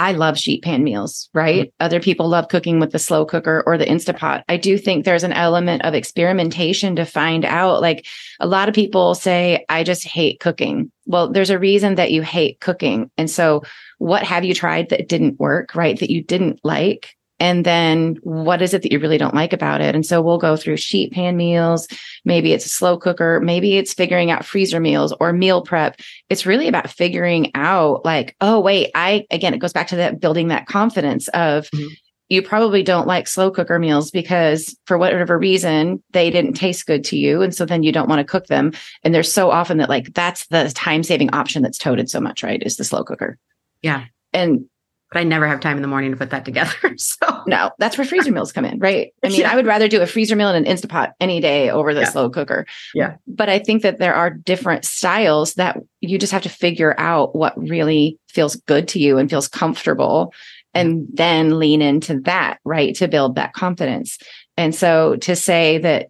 I 0.00 0.12
love 0.12 0.38
sheet 0.38 0.64
pan 0.64 0.82
meals, 0.82 1.28
right? 1.34 1.66
Mm-hmm. 1.66 1.84
Other 1.84 2.00
people 2.00 2.26
love 2.26 2.48
cooking 2.48 2.80
with 2.80 2.90
the 2.90 2.98
slow 2.98 3.26
cooker 3.26 3.62
or 3.66 3.76
the 3.76 3.84
Instapot. 3.84 4.42
I 4.48 4.56
do 4.56 4.78
think 4.78 5.04
there's 5.04 5.24
an 5.24 5.34
element 5.34 5.82
of 5.84 5.92
experimentation 5.92 6.96
to 6.96 7.04
find 7.04 7.44
out. 7.44 7.82
Like 7.82 8.06
a 8.40 8.46
lot 8.46 8.70
of 8.70 8.74
people 8.74 9.14
say, 9.14 9.62
I 9.68 9.84
just 9.84 10.06
hate 10.06 10.40
cooking. 10.40 10.90
Well, 11.04 11.30
there's 11.30 11.50
a 11.50 11.58
reason 11.58 11.96
that 11.96 12.12
you 12.12 12.22
hate 12.22 12.60
cooking. 12.60 13.10
And 13.18 13.30
so, 13.30 13.62
what 13.98 14.22
have 14.22 14.42
you 14.42 14.54
tried 14.54 14.88
that 14.88 15.06
didn't 15.06 15.38
work, 15.38 15.74
right? 15.74 16.00
That 16.00 16.10
you 16.10 16.22
didn't 16.24 16.60
like? 16.64 17.14
And 17.40 17.64
then 17.64 18.16
what 18.22 18.60
is 18.60 18.74
it 18.74 18.82
that 18.82 18.92
you 18.92 18.98
really 19.00 19.18
don't 19.18 19.34
like 19.34 19.52
about 19.54 19.80
it? 19.80 19.94
And 19.94 20.04
so 20.04 20.20
we'll 20.20 20.38
go 20.38 20.56
through 20.56 20.76
sheet 20.76 21.12
pan 21.12 21.36
meals. 21.36 21.88
Maybe 22.24 22.52
it's 22.52 22.66
a 22.66 22.70
slow 22.70 22.98
cooker. 22.98 23.40
Maybe 23.40 23.76
it's 23.78 23.94
figuring 23.94 24.30
out 24.30 24.44
freezer 24.44 24.78
meals 24.78 25.14
or 25.18 25.32
meal 25.32 25.62
prep. 25.62 25.98
It's 26.28 26.44
really 26.46 26.68
about 26.68 26.90
figuring 26.90 27.50
out 27.54 28.04
like, 28.04 28.36
oh, 28.42 28.60
wait, 28.60 28.90
I, 28.94 29.26
again, 29.30 29.54
it 29.54 29.58
goes 29.58 29.72
back 29.72 29.88
to 29.88 29.96
that 29.96 30.20
building 30.20 30.48
that 30.48 30.66
confidence 30.66 31.28
of 31.28 31.68
Mhm. 31.70 31.88
you 32.28 32.42
probably 32.42 32.82
don't 32.82 33.08
like 33.08 33.26
slow 33.26 33.50
cooker 33.50 33.78
meals 33.78 34.10
because 34.10 34.76
for 34.86 34.98
whatever 34.98 35.38
reason, 35.38 36.00
they 36.12 36.30
didn't 36.30 36.52
taste 36.52 36.86
good 36.86 37.02
to 37.04 37.16
you. 37.16 37.42
And 37.42 37.54
so 37.54 37.64
then 37.64 37.82
you 37.82 37.90
don't 37.90 38.08
want 38.08 38.20
to 38.20 38.30
cook 38.30 38.46
them. 38.48 38.72
And 39.02 39.12
there's 39.14 39.32
so 39.32 39.50
often 39.50 39.78
that 39.78 39.88
like 39.88 40.12
that's 40.14 40.46
the 40.48 40.70
time 40.74 41.02
saving 41.02 41.30
option 41.34 41.62
that's 41.62 41.78
toted 41.78 42.08
so 42.10 42.20
much, 42.20 42.42
right? 42.42 42.62
Is 42.62 42.76
the 42.76 42.84
slow 42.84 43.02
cooker. 43.02 43.38
Yeah. 43.82 44.04
And 44.32 44.66
But 45.12 45.20
I 45.20 45.24
never 45.24 45.46
have 45.48 45.58
time 45.60 45.76
in 45.76 45.82
the 45.82 45.88
morning 45.88 46.12
to 46.12 46.16
put 46.16 46.30
that 46.30 46.44
together. 46.44 46.72
So 46.96 47.42
no, 47.46 47.70
that's 47.78 47.98
where 47.98 48.06
freezer 48.06 48.30
meals 48.32 48.52
come 48.52 48.64
in, 48.64 48.78
right? 48.78 49.12
I 49.24 49.28
mean, 49.28 49.40
Yeah. 49.40 49.52
I 49.52 49.56
would 49.56 49.66
rather 49.66 49.88
do 49.88 50.00
a 50.02 50.06
freezer 50.06 50.36
meal 50.36 50.48
and 50.50 50.66
an 50.66 50.72
Instapot 50.76 51.12
any 51.20 51.40
day 51.40 51.70
over 51.70 51.94
the 51.94 52.02
Yeah. 52.02 52.10
slow 52.10 52.30
cooker. 52.30 52.66
Yeah. 52.94 53.16
But 53.26 53.48
I 53.48 53.58
think 53.58 53.82
that 53.82 53.98
there 53.98 54.14
are 54.14 54.30
different 54.30 54.84
styles 54.84 55.54
that 55.54 55.78
you 56.00 56.18
just 56.18 56.32
have 56.32 56.42
to 56.42 56.48
figure 56.48 56.94
out 56.98 57.34
what 57.34 57.58
really 57.58 58.18
feels 58.28 58.54
good 58.56 58.86
to 58.88 58.98
you 59.00 59.18
and 59.18 59.28
feels 59.28 59.48
comfortable 59.48 60.32
and 60.74 61.06
then 61.12 61.58
lean 61.58 61.82
into 61.82 62.20
that, 62.20 62.58
right? 62.64 62.94
To 62.96 63.08
build 63.08 63.34
that 63.36 63.52
confidence. 63.54 64.18
And 64.56 64.74
so 64.74 65.16
to 65.16 65.34
say 65.34 65.78
that 65.78 66.08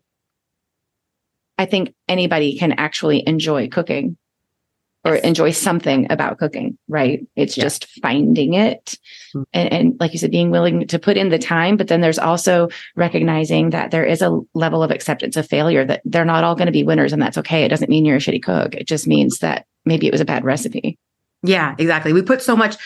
I 1.57 1.67
think 1.67 1.95
anybody 2.09 2.59
can 2.59 2.73
actually 2.73 3.27
enjoy 3.27 3.69
cooking 3.69 4.17
or 5.05 5.17
enjoy 5.17 5.51
something 5.51 6.11
about 6.11 6.39
cooking, 6.39 6.77
right? 6.89 7.27
It's 7.37 7.57
Yeah. 7.57 7.65
just 7.65 7.87
finding 8.03 8.55
it 8.55 8.99
mm-hmm. 9.35 9.43
and, 9.53 9.73
and 9.73 9.97
like 10.01 10.13
you 10.13 10.19
said, 10.19 10.31
being 10.31 10.51
willing 10.51 10.87
to 10.87 10.99
put 10.99 11.17
in 11.17 11.31
the 11.31 11.39
time, 11.39 11.77
but 11.77 11.89
then 11.89 12.01
there's 12.01 12.19
also 12.19 12.69
recognizing 12.97 13.71
that 13.71 13.91
there 13.91 14.05
is 14.05 14.21
a 14.21 14.39
level 14.55 14.83
of 14.83 14.91
acceptance 14.91 15.37
of 15.37 15.49
failure 15.49 15.85
that 15.85 16.03
they're 16.05 16.25
not 16.25 16.45
all 16.45 16.55
going 16.55 16.67
to 16.67 16.73
be 16.73 16.85
winners 16.85 17.13
and 17.13 17.23
that's 17.23 17.39
okay. 17.39 17.65
It 17.65 17.69
doesn't 17.69 17.91
mean 17.91 18.05
you're 18.05 18.17
a 18.17 18.21
shitty 18.21 18.43
cook. 18.43 18.75
It 18.75 18.87
just 18.87 19.07
means 19.07 19.39
that 19.39 19.67
maybe 19.85 20.07
it 20.07 20.13
was 20.13 20.21
a 20.21 20.27
bad 20.27 20.45
recipe. 20.45 20.99
Yeah, 21.43 21.75
exactly. 21.79 22.13
We 22.13 22.21
put 22.23 22.43
so 22.43 22.55
much 22.55 22.77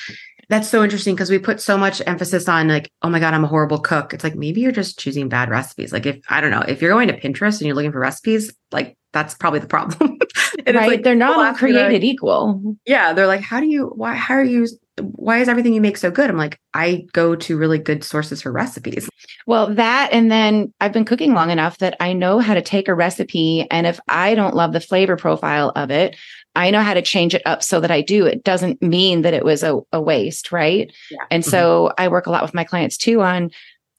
that's 0.49 0.69
so 0.69 0.83
interesting 0.83 1.15
because 1.15 1.31
we 1.31 1.39
put 1.39 1.61
so 1.61 1.79
much 1.79 2.03
emphasis 2.07 2.49
on 2.49 2.69
like, 2.69 2.91
oh 3.03 3.09
my 3.09 3.19
God, 3.19 3.35
I'm 3.35 3.45
a 3.45 3.49
horrible 3.49 3.79
cook. 3.79 4.13
It's 4.13 4.25
like 4.25 4.35
maybe 4.35 4.61
you're 4.61 4.73
just 4.73 4.99
choosing 4.99 5.29
bad 5.29 5.49
recipes. 5.49 5.93
Like 5.93 6.07
if 6.07 6.21
I 6.29 6.41
don't 6.41 6.51
know, 6.51 6.61
if 6.61 6.83
you're 6.83 6.91
going 6.93 7.09
to 7.09 7.19
Pinterest 7.19 7.59
and 7.59 7.63
you're 7.63 7.75
looking 7.75 7.93
for 7.93 7.99
recipes, 7.99 8.53
like 8.71 8.97
that's 9.13 9.35
probably 9.35 9.61
the 9.61 9.67
problem. 9.67 10.19
right. 10.67 10.75
Like, 10.75 11.03
they're 11.03 11.15
not 11.15 11.39
all 11.39 11.55
created 11.55 11.93
like, 11.93 12.03
equal. 12.03 12.77
Yeah. 12.85 13.13
They're 13.13 13.27
like, 13.27 13.43
how 13.43 13.61
do 13.61 13.67
you 13.67 13.93
why 13.95 14.15
how 14.15 14.35
are 14.35 14.45
you 14.45 14.67
why 15.01 15.39
is 15.39 15.49
everything 15.49 15.75
you 15.75 15.81
make 15.81 15.97
so 15.97 16.11
good? 16.11 16.31
I'm 16.31 16.37
like, 16.37 16.61
I 16.73 17.07
go 17.13 17.35
to 17.35 17.57
really 17.57 17.79
good 17.79 18.05
sources 18.05 18.43
for 18.43 18.53
recipes. 18.53 19.09
Well, 19.47 19.75
that 19.75 20.11
and 20.13 20.31
then 20.31 20.73
I've 20.81 20.93
been 20.93 21.05
cooking 21.05 21.35
long 21.35 21.51
enough 21.51 21.79
that 21.79 21.97
I 22.01 22.13
know 22.13 22.39
how 22.39 22.55
to 22.55 22.63
take 22.63 22.89
a 22.89 22.95
recipe 22.95 23.67
and 23.71 23.87
if 23.87 23.99
I 24.09 24.35
don't 24.35 24.55
love 24.55 24.73
the 24.73 24.81
flavor 24.81 25.17
profile 25.17 25.73
of 25.75 25.91
it, 25.91 26.17
I 26.57 26.71
know 26.71 26.83
how 26.83 26.95
to 26.95 27.03
change 27.03 27.35
it 27.35 27.43
up 27.45 27.63
so 27.63 27.81
that 27.81 27.91
I 27.91 28.01
do. 28.01 28.27
It 28.27 28.45
doesn't 28.45 28.81
mean 28.81 29.23
that 29.23 29.35
it 29.35 29.45
was 29.45 29.63
a, 29.63 29.81
a 29.93 30.01
waste, 30.01 30.53
right? 30.53 30.93
Yeah. 31.11 31.19
And 31.31 31.43
mm-hmm. 31.43 31.51
so 31.51 31.93
I 31.99 32.09
work 32.09 32.27
a 32.27 32.31
lot 32.31 32.43
with 32.43 32.55
my 32.55 32.65
clients 32.65 32.97
too 32.97 33.23
on, 33.23 33.51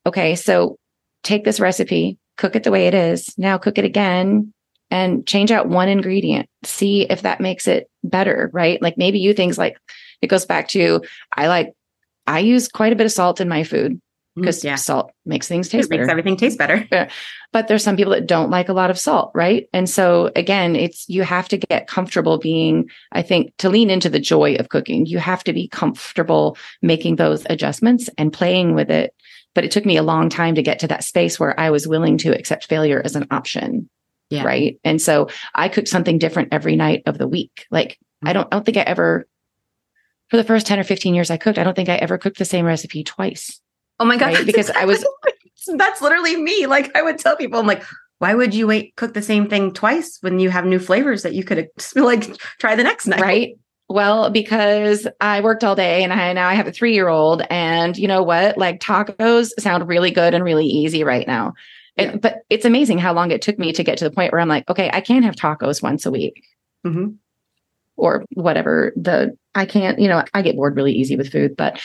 okay, 0.06 0.36
so 0.36 0.78
take 1.24 1.44
this 1.44 1.60
recipe, 1.60 2.18
cook 2.38 2.56
it 2.56 2.64
the 2.64 2.72
way 2.72 2.88
it 2.88 2.94
is. 2.94 3.34
Now 3.38 3.58
cook 3.58 3.78
it 3.78 3.86
again 3.86 4.54
and 4.92 5.26
change 5.26 5.52
out 5.52 5.68
one 5.68 5.90
ingredient. 5.90 6.50
See 6.64 7.04
if 7.04 7.24
that 7.24 7.42
makes 7.42 7.68
it 7.68 7.90
better, 8.04 8.50
right? 8.54 8.82
Like 8.82 8.98
maybe 8.98 9.20
you 9.20 9.34
things 9.34 9.58
like 9.58 9.78
it 10.22 10.28
goes 10.28 10.46
back 10.46 10.68
to 10.70 11.02
I 11.36 11.48
like 11.48 11.74
I 12.28 12.40
use 12.40 12.68
quite 12.68 12.94
a 12.94 12.96
bit 12.96 13.06
of 13.06 13.12
salt 13.12 13.42
in 13.42 13.50
my 13.50 13.64
food 13.64 14.02
because 14.36 14.62
mm, 14.62 14.66
yeah. 14.66 14.76
salt 14.76 15.12
makes 15.26 15.48
things 15.48 15.70
taste 15.70 15.88
it 15.88 15.90
better. 15.90 16.04
Makes 16.04 16.12
everything 16.12 16.38
taste 16.38 16.58
better. 16.58 16.88
but 17.54 17.68
there's 17.68 17.84
some 17.84 17.96
people 17.96 18.12
that 18.12 18.28
don't 18.28 18.50
like 18.50 18.70
a 18.70 18.74
lot 18.74 18.90
of 18.90 19.00
salt, 19.00 19.32
right? 19.34 19.68
And 19.74 19.90
so 19.90 20.32
again, 20.36 20.76
it's 20.76 21.08
you 21.08 21.24
have 21.24 21.48
to 21.50 21.58
get 21.58 21.88
comfortable 21.88 22.38
being, 22.38 22.90
I 23.12 23.22
think, 23.22 23.54
to 23.60 23.70
lean 23.70 23.90
into 23.90 24.10
the 24.10 24.20
joy 24.20 24.56
of 24.56 24.70
cooking. 24.70 25.06
You 25.06 25.20
have 25.20 25.44
to 25.46 25.54
be 25.54 25.68
comfortable 25.68 26.58
making 26.82 27.16
those 27.16 27.46
adjustments 27.50 28.10
and 28.18 28.34
playing 28.34 28.76
with 28.76 28.90
it. 28.90 29.14
But 29.54 29.64
it 29.64 29.72
took 29.72 29.86
me 29.86 29.96
a 29.96 30.04
long 30.04 30.30
time 30.30 30.56
to 30.56 30.64
get 30.64 30.80
to 30.80 30.88
that 30.88 31.06
space 31.06 31.40
where 31.40 31.58
I 31.58 31.70
was 31.70 31.88
willing 31.88 32.18
to 32.20 32.38
accept 32.38 32.68
failure 32.68 33.02
as 33.04 33.16
an 33.16 33.28
option. 33.32 33.90
Yeah. 34.30 34.44
Right. 34.44 34.80
And 34.84 35.02
so 35.02 35.30
I 35.54 35.70
cook 35.70 35.88
something 35.88 36.18
different 36.18 36.50
every 36.52 36.76
night 36.76 37.04
of 37.06 37.18
the 37.18 37.28
week. 37.28 37.66
Like. 37.72 37.98
I 38.24 38.32
mm. 38.32 38.34
don't 38.36 38.48
I 38.52 38.56
don't 38.56 38.66
think 38.66 38.78
I 38.78 38.82
ever 38.82 39.28
for 40.30 40.38
the 40.38 40.44
first 40.44 40.68
10 40.68 40.80
or 40.80 40.84
15 40.84 41.14
years 41.14 41.30
I 41.30 41.38
cooked, 41.38 41.58
I 41.58 41.64
don't 41.64 41.76
think 41.76 41.90
I 41.90 41.96
ever 41.96 42.18
cooked 42.18 42.38
the 42.38 42.46
same 42.46 42.66
recipe 42.66 43.04
twice. 43.04 43.62
Oh 44.00 44.06
my 44.06 44.18
god! 44.18 44.34
Right? 44.34 44.46
Because 44.46 44.70
I 44.70 44.86
was. 44.86 45.06
That's 45.68 46.02
literally 46.02 46.36
me. 46.36 46.68
Like 46.68 46.96
I 46.96 47.02
would 47.02 47.18
tell 47.18 47.36
people, 47.36 47.60
I'm 47.60 47.66
like, 47.66 47.84
why 48.20 48.34
would 48.34 48.54
you 48.54 48.68
wait 48.68 48.96
cook 48.98 49.14
the 49.14 49.22
same 49.22 49.50
thing 49.50 49.74
twice 49.74 50.18
when 50.22 50.40
you 50.40 50.50
have 50.50 50.66
new 50.66 50.80
flavors 50.80 51.24
that 51.24 51.34
you 51.34 51.44
could 51.44 51.70
like 51.96 52.38
try 52.60 52.76
the 52.76 52.84
next 52.84 53.08
night? 53.08 53.22
Right. 53.22 53.58
Well, 53.88 54.32
because 54.32 55.08
I 55.22 55.42
worked 55.42 55.64
all 55.64 55.76
day 55.76 56.04
and 56.04 56.12
I 56.12 56.34
now 56.34 56.50
I 56.50 56.56
have 56.56 56.68
a 56.68 56.72
three 56.72 56.94
year 56.94 57.08
old, 57.08 57.44
and 57.50 57.96
you 57.98 58.08
know 58.08 58.24
what? 58.24 58.58
Like 58.58 58.80
tacos 58.80 59.50
sound 59.60 59.88
really 59.88 60.12
good 60.12 60.34
and 60.34 60.44
really 60.44 60.66
easy 60.66 61.04
right 61.04 61.28
now. 61.28 61.54
Yeah. 61.98 62.18
But 62.18 62.44
it's 62.50 62.66
amazing 62.66 62.98
how 62.98 63.14
long 63.14 63.32
it 63.32 63.42
took 63.42 63.58
me 63.58 63.72
to 63.74 63.84
get 63.84 63.98
to 64.00 64.04
the 64.04 64.12
point 64.12 64.32
where 64.32 64.42
I'm 64.42 64.50
like, 64.50 64.70
okay, 64.70 64.90
I 64.92 65.02
can't 65.02 65.26
have 65.26 65.36
tacos 65.36 65.82
once 65.82 66.06
a 66.06 66.12
week. 66.12 66.44
Mm-hmm. 66.86 67.12
Or 67.98 68.26
whatever 68.34 68.92
the 68.98 69.38
I 69.56 69.66
can't, 69.66 70.00
you 70.00 70.10
know, 70.10 70.24
I 70.34 70.42
get 70.42 70.58
bored 70.58 70.76
really 70.76 70.92
easy 70.92 71.16
with 71.16 71.32
food, 71.32 71.56
but 71.56 71.80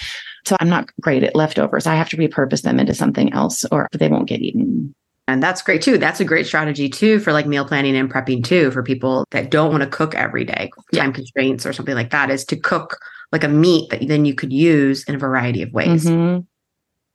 so 0.45 0.57
I'm 0.59 0.69
not 0.69 0.91
great 1.01 1.23
at 1.23 1.37
leftovers. 1.37 1.87
I 1.87 1.95
have 1.95 2.09
to 2.09 2.17
repurpose 2.17 2.63
them 2.63 2.81
into 2.81 2.95
something 2.95 3.33
else 3.33 3.65
or 3.67 3.89
they 3.93 4.09
won't 4.09 4.29
get 4.29 4.41
eaten. 4.41 4.93
And 5.29 5.41
that's 5.41 5.63
great 5.63 5.83
too. 5.83 5.97
That's 5.97 6.19
a 6.19 6.25
great 6.25 6.47
strategy 6.47 6.89
too 6.89 7.21
for 7.21 7.33
like 7.33 7.47
meal 7.47 7.65
planning 7.65 7.95
and 7.95 8.13
prepping 8.13 8.43
too 8.43 8.73
for 8.73 8.83
people 8.83 9.25
that 9.31 9.51
don't 9.51 9.71
want 9.71 9.85
to 9.85 9.89
cook 9.89 10.17
every 10.17 10.45
day, 10.45 10.73
time 10.93 11.11
yeah. 11.11 11.11
constraints 11.13 11.65
or 11.65 11.73
something 11.73 11.95
like 11.95 12.11
that 12.11 12.31
is 12.31 12.45
to 12.47 12.57
cook 12.57 12.99
like 13.31 13.45
a 13.45 13.49
meat 13.49 13.91
that 13.91 14.09
then 14.09 14.25
you 14.25 14.35
could 14.35 14.53
use 14.53 15.05
in 15.05 15.15
a 15.15 15.19
variety 15.19 15.63
of 15.63 15.73
ways. 15.73 16.07
Mm-hmm. 16.07 16.41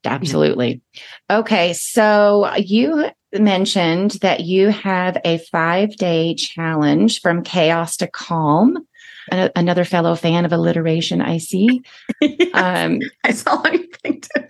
Absolutely. 0.05 0.81
Okay. 1.29 1.73
So 1.73 2.53
you 2.57 3.09
mentioned 3.33 4.11
that 4.21 4.41
you 4.41 4.69
have 4.69 5.17
a 5.25 5.37
five 5.37 5.95
day 5.95 6.35
challenge 6.35 7.21
from 7.21 7.43
chaos 7.43 7.97
to 7.97 8.07
calm 8.07 8.85
another 9.31 9.85
fellow 9.85 10.15
fan 10.15 10.45
of 10.45 10.53
alliteration 10.53 11.21
I 11.21 11.37
see. 11.39 11.81
um, 12.53 12.99
I 13.23 13.31
saw 13.31 13.61
anything 13.63 14.21
too. 14.21 14.43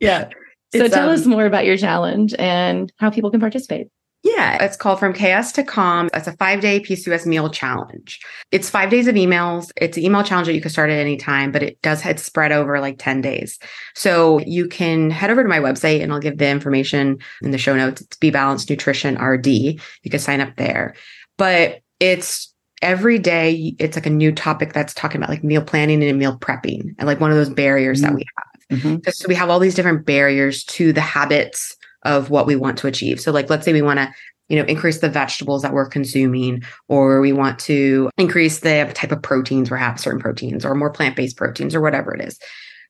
yeah. 0.00 0.28
So 0.74 0.88
tell 0.88 1.08
um, 1.08 1.14
us 1.14 1.26
more 1.26 1.46
about 1.46 1.66
your 1.66 1.76
challenge 1.76 2.34
and 2.38 2.92
how 2.98 3.10
people 3.10 3.30
can 3.30 3.40
participate. 3.40 3.88
Yeah, 4.22 4.62
it's 4.62 4.76
called 4.76 5.00
From 5.00 5.12
Chaos 5.12 5.50
to 5.52 5.64
Calm. 5.64 6.08
It's 6.14 6.28
a 6.28 6.36
five 6.36 6.60
day 6.60 6.80
PCOS 6.80 7.26
meal 7.26 7.50
challenge. 7.50 8.20
It's 8.52 8.70
five 8.70 8.88
days 8.88 9.08
of 9.08 9.16
emails. 9.16 9.70
It's 9.76 9.96
an 9.96 10.04
email 10.04 10.22
challenge 10.22 10.46
that 10.46 10.54
you 10.54 10.60
can 10.60 10.70
start 10.70 10.90
at 10.90 10.98
any 10.98 11.16
time, 11.16 11.50
but 11.50 11.62
it 11.62 11.82
does 11.82 12.00
head 12.00 12.20
spread 12.20 12.52
over 12.52 12.78
like 12.80 12.98
10 12.98 13.20
days. 13.20 13.58
So 13.94 14.38
you 14.40 14.68
can 14.68 15.10
head 15.10 15.30
over 15.30 15.42
to 15.42 15.48
my 15.48 15.58
website 15.58 16.02
and 16.02 16.12
I'll 16.12 16.20
give 16.20 16.38
the 16.38 16.48
information 16.48 17.18
in 17.42 17.50
the 17.50 17.58
show 17.58 17.74
notes. 17.74 18.00
It's 18.00 18.16
Be 18.16 18.30
Balanced 18.30 18.70
Nutrition 18.70 19.20
RD. 19.20 19.46
You 19.46 19.80
can 20.08 20.20
sign 20.20 20.40
up 20.40 20.54
there. 20.54 20.94
But 21.36 21.80
it's 21.98 22.54
every 22.80 23.18
day 23.18 23.74
it's 23.80 23.96
like 23.96 24.06
a 24.06 24.10
new 24.10 24.30
topic 24.30 24.72
that's 24.72 24.94
talking 24.94 25.20
about 25.20 25.30
like 25.30 25.42
meal 25.42 25.62
planning 25.62 26.02
and 26.02 26.18
meal 26.18 26.38
prepping 26.38 26.94
and 26.98 27.06
like 27.06 27.20
one 27.20 27.30
of 27.32 27.36
those 27.36 27.50
barriers 27.50 28.02
mm-hmm. 28.02 28.10
that 28.10 28.16
we 28.16 28.26
have. 28.36 28.78
Mm-hmm. 28.78 29.10
So 29.10 29.26
we 29.26 29.34
have 29.34 29.50
all 29.50 29.58
these 29.58 29.74
different 29.74 30.06
barriers 30.06 30.62
to 30.64 30.92
the 30.92 31.00
habits 31.00 31.76
of 32.04 32.30
what 32.30 32.46
we 32.46 32.56
want 32.56 32.78
to 32.78 32.86
achieve. 32.86 33.20
So 33.20 33.32
like 33.32 33.50
let's 33.50 33.64
say 33.64 33.72
we 33.72 33.82
want 33.82 33.98
to 33.98 34.12
you 34.48 34.58
know 34.58 34.64
increase 34.64 34.98
the 34.98 35.08
vegetables 35.08 35.62
that 35.62 35.72
we're 35.72 35.88
consuming 35.88 36.62
or 36.88 37.20
we 37.20 37.32
want 37.32 37.58
to 37.60 38.10
increase 38.18 38.60
the 38.60 38.90
type 38.94 39.12
of 39.12 39.22
proteins 39.22 39.70
have 39.78 39.98
certain 39.98 40.20
proteins 40.20 40.64
or 40.64 40.74
more 40.74 40.90
plant-based 40.90 41.36
proteins 41.36 41.74
or 41.74 41.80
whatever 41.80 42.14
it 42.14 42.20
is 42.20 42.38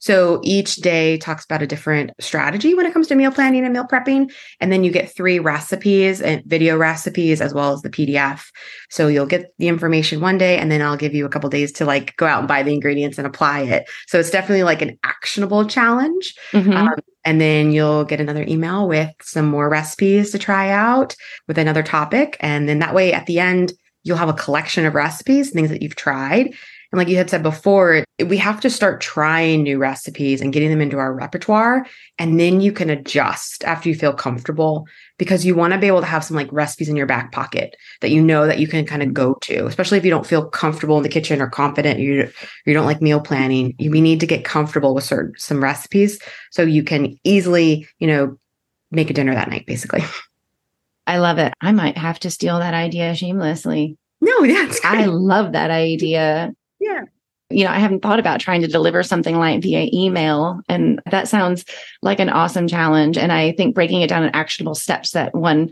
so 0.02 0.40
each 0.42 0.76
day 0.76 1.16
talks 1.16 1.44
about 1.44 1.62
a 1.62 1.66
different 1.66 2.10
strategy 2.18 2.74
when 2.74 2.86
it 2.86 2.92
comes 2.92 3.06
to 3.06 3.14
meal 3.14 3.30
planning 3.30 3.62
and 3.62 3.72
meal 3.72 3.86
prepping. 3.86 4.32
And 4.58 4.72
then 4.72 4.82
you 4.82 4.90
get 4.90 5.14
three 5.14 5.38
recipes 5.38 6.20
and 6.20 6.42
video 6.44 6.76
recipes 6.76 7.40
as 7.40 7.54
well 7.54 7.72
as 7.72 7.82
the 7.82 7.88
PDF. 7.88 8.46
So 8.90 9.06
you'll 9.06 9.26
get 9.26 9.54
the 9.58 9.68
information 9.68 10.20
one 10.20 10.38
day 10.38 10.58
and 10.58 10.72
then 10.72 10.82
I'll 10.82 10.96
give 10.96 11.14
you 11.14 11.24
a 11.24 11.28
couple 11.28 11.48
days 11.50 11.70
to 11.74 11.84
like 11.84 12.16
go 12.16 12.26
out 12.26 12.40
and 12.40 12.48
buy 12.48 12.64
the 12.64 12.74
ingredients 12.74 13.16
and 13.16 13.28
apply 13.28 13.60
it. 13.60 13.88
So 14.08 14.18
it's 14.18 14.32
definitely 14.32 14.64
like 14.64 14.82
an 14.82 14.98
actionable 15.04 15.66
challenge. 15.66 16.34
Mm-hmm. 16.50 16.72
Um, 16.72 16.96
and 17.24 17.40
then 17.40 17.70
you'll 17.70 18.04
get 18.04 18.20
another 18.20 18.44
email 18.48 18.88
with 18.88 19.12
some 19.20 19.46
more 19.46 19.68
recipes 19.68 20.32
to 20.32 20.38
try 20.40 20.70
out 20.70 21.14
with 21.46 21.58
another 21.58 21.84
topic. 21.84 22.36
And 22.40 22.68
then 22.68 22.80
that 22.80 22.92
way 22.92 23.12
at 23.12 23.26
the 23.26 23.38
end, 23.38 23.72
you'll 24.02 24.16
have 24.16 24.28
a 24.28 24.34
collection 24.34 24.84
of 24.84 24.96
recipes, 24.96 25.50
things 25.50 25.70
that 25.70 25.80
you've 25.80 25.94
tried. 25.94 26.54
And 26.92 26.98
like 26.98 27.08
you 27.08 27.16
had 27.16 27.30
said 27.30 27.42
before, 27.42 28.04
we 28.26 28.36
have 28.36 28.60
to 28.60 28.68
start 28.68 29.00
trying 29.00 29.62
new 29.62 29.78
recipes 29.78 30.42
and 30.42 30.52
getting 30.52 30.68
them 30.68 30.82
into 30.82 30.98
our 30.98 31.14
repertoire. 31.14 31.86
And 32.18 32.38
then 32.38 32.60
you 32.60 32.70
can 32.70 32.90
adjust 32.90 33.64
after 33.64 33.88
you 33.88 33.94
feel 33.94 34.12
comfortable 34.12 34.86
because 35.16 35.46
you 35.46 35.54
want 35.54 35.72
to 35.72 35.78
be 35.78 35.86
able 35.86 36.00
to 36.00 36.06
have 36.06 36.22
some 36.22 36.36
like 36.36 36.52
recipes 36.52 36.90
in 36.90 36.96
your 36.96 37.06
back 37.06 37.32
pocket 37.32 37.76
that 38.02 38.10
you 38.10 38.22
know 38.22 38.46
that 38.46 38.58
you 38.58 38.68
can 38.68 38.84
kind 38.84 39.02
of 39.02 39.14
go 39.14 39.34
to, 39.40 39.66
especially 39.66 39.96
if 39.96 40.04
you 40.04 40.10
don't 40.10 40.26
feel 40.26 40.44
comfortable 40.44 40.98
in 40.98 41.02
the 41.02 41.08
kitchen 41.08 41.40
or 41.40 41.48
confident, 41.48 41.98
you, 41.98 42.30
you 42.66 42.74
don't 42.74 42.86
like 42.86 43.00
meal 43.00 43.20
planning. 43.20 43.74
You, 43.78 43.90
we 43.90 44.02
need 44.02 44.20
to 44.20 44.26
get 44.26 44.44
comfortable 44.44 44.94
with 44.94 45.04
certain 45.04 45.32
some 45.38 45.62
recipes 45.62 46.20
so 46.50 46.62
you 46.62 46.84
can 46.84 47.18
easily, 47.24 47.88
you 48.00 48.06
know, 48.06 48.36
make 48.90 49.08
a 49.08 49.14
dinner 49.14 49.34
that 49.34 49.48
night, 49.48 49.64
basically. 49.66 50.02
I 51.06 51.18
love 51.18 51.38
it. 51.38 51.54
I 51.60 51.72
might 51.72 51.96
have 51.96 52.20
to 52.20 52.30
steal 52.30 52.58
that 52.58 52.74
idea 52.74 53.14
shamelessly. 53.14 53.96
No, 54.20 54.46
that's 54.46 54.78
great. 54.78 55.00
I 55.00 55.04
love 55.06 55.52
that 55.52 55.70
idea. 55.70 56.52
Yeah. 56.82 57.02
You 57.50 57.64
know, 57.64 57.70
I 57.70 57.78
haven't 57.78 58.00
thought 58.00 58.18
about 58.18 58.40
trying 58.40 58.62
to 58.62 58.68
deliver 58.68 59.02
something 59.02 59.36
like 59.36 59.62
via 59.62 59.88
email. 59.92 60.60
And 60.68 61.00
that 61.10 61.28
sounds 61.28 61.64
like 62.00 62.18
an 62.18 62.30
awesome 62.30 62.66
challenge. 62.66 63.18
And 63.18 63.30
I 63.30 63.52
think 63.52 63.74
breaking 63.74 64.00
it 64.00 64.08
down 64.08 64.24
in 64.24 64.34
actionable 64.34 64.74
steps 64.74 65.12
that 65.12 65.34
one 65.34 65.70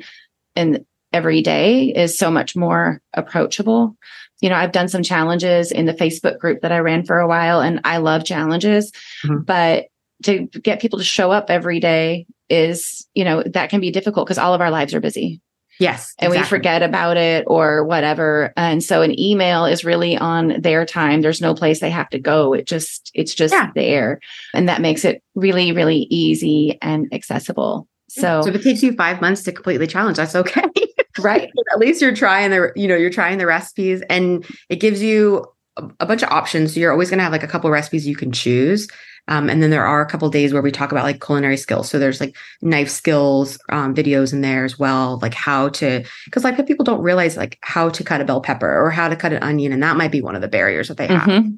in 0.54 0.84
every 1.12 1.42
day 1.42 1.88
is 1.88 2.16
so 2.16 2.30
much 2.30 2.54
more 2.54 3.00
approachable. 3.14 3.96
You 4.40 4.48
know, 4.48 4.54
I've 4.54 4.72
done 4.72 4.88
some 4.88 5.02
challenges 5.02 5.72
in 5.72 5.86
the 5.86 5.94
Facebook 5.94 6.38
group 6.38 6.60
that 6.62 6.72
I 6.72 6.78
ran 6.78 7.04
for 7.04 7.18
a 7.18 7.28
while, 7.28 7.60
and 7.60 7.80
I 7.84 7.98
love 7.98 8.24
challenges, 8.24 8.92
mm-hmm. 9.24 9.42
but 9.42 9.86
to 10.22 10.46
get 10.46 10.80
people 10.80 10.98
to 10.98 11.04
show 11.04 11.30
up 11.30 11.50
every 11.50 11.80
day 11.80 12.26
is, 12.48 13.06
you 13.14 13.24
know, 13.24 13.42
that 13.42 13.70
can 13.70 13.80
be 13.80 13.90
difficult 13.90 14.26
because 14.26 14.38
all 14.38 14.54
of 14.54 14.60
our 14.60 14.70
lives 14.70 14.94
are 14.94 15.00
busy. 15.00 15.40
Yes. 15.80 16.14
And 16.18 16.30
exactly. 16.30 16.44
we 16.44 16.48
forget 16.48 16.82
about 16.82 17.16
it 17.16 17.44
or 17.46 17.84
whatever. 17.84 18.52
And 18.56 18.84
so 18.84 19.00
an 19.00 19.18
email 19.18 19.64
is 19.64 19.82
really 19.82 20.16
on 20.16 20.60
their 20.60 20.84
time. 20.84 21.22
There's 21.22 21.40
no 21.40 21.54
place 21.54 21.80
they 21.80 21.90
have 21.90 22.10
to 22.10 22.18
go. 22.18 22.52
It 22.52 22.66
just, 22.66 23.10
it's 23.14 23.34
just 23.34 23.54
yeah. 23.54 23.70
there. 23.74 24.20
And 24.52 24.68
that 24.68 24.82
makes 24.82 25.06
it 25.06 25.22
really, 25.34 25.72
really 25.72 26.06
easy 26.10 26.78
and 26.82 27.08
accessible. 27.12 27.88
So, 28.10 28.42
so 28.42 28.50
if 28.50 28.56
it 28.56 28.62
takes 28.62 28.82
you 28.82 28.92
five 28.92 29.22
months 29.22 29.42
to 29.44 29.52
completely 29.52 29.86
challenge, 29.86 30.18
that's 30.18 30.36
okay. 30.36 30.64
right. 31.18 31.50
At 31.72 31.78
least 31.78 32.02
you're 32.02 32.14
trying 32.14 32.50
the, 32.50 32.72
you 32.76 32.86
know, 32.86 32.96
you're 32.96 33.08
trying 33.08 33.38
the 33.38 33.46
recipes 33.46 34.02
and 34.10 34.44
it 34.68 34.76
gives 34.76 35.02
you 35.02 35.46
a, 35.76 36.06
bunch 36.06 36.22
of 36.22 36.30
options. 36.30 36.74
So 36.74 36.80
you're 36.80 36.92
always 36.92 37.10
going 37.10 37.18
to 37.18 37.24
have 37.24 37.32
like 37.32 37.42
a 37.42 37.48
couple 37.48 37.70
recipes 37.70 38.06
you 38.06 38.16
can 38.16 38.32
choose. 38.32 38.88
Um, 39.28 39.48
and 39.48 39.62
then 39.62 39.70
there 39.70 39.86
are 39.86 40.00
a 40.00 40.08
couple 40.08 40.28
days 40.30 40.52
where 40.52 40.62
we 40.62 40.72
talk 40.72 40.92
about 40.92 41.04
like 41.04 41.24
culinary 41.24 41.56
skills. 41.56 41.88
So 41.88 41.98
there's 41.98 42.20
like 42.20 42.36
knife 42.62 42.90
skills 42.90 43.58
um, 43.68 43.94
videos 43.94 44.32
in 44.32 44.40
there 44.40 44.64
as 44.64 44.78
well, 44.78 45.18
like 45.22 45.34
how 45.34 45.68
to, 45.70 46.04
because 46.24 46.42
like 46.42 46.66
people 46.66 46.84
don't 46.84 47.02
realize 47.02 47.36
like 47.36 47.58
how 47.62 47.90
to 47.90 48.02
cut 48.02 48.20
a 48.20 48.24
bell 48.24 48.40
pepper 48.40 48.84
or 48.84 48.90
how 48.90 49.08
to 49.08 49.16
cut 49.16 49.32
an 49.32 49.42
onion, 49.42 49.72
and 49.72 49.82
that 49.82 49.96
might 49.96 50.10
be 50.10 50.20
one 50.22 50.34
of 50.34 50.42
the 50.42 50.48
barriers 50.48 50.88
that 50.88 50.96
they 50.96 51.06
have 51.06 51.28
mm-hmm. 51.28 51.50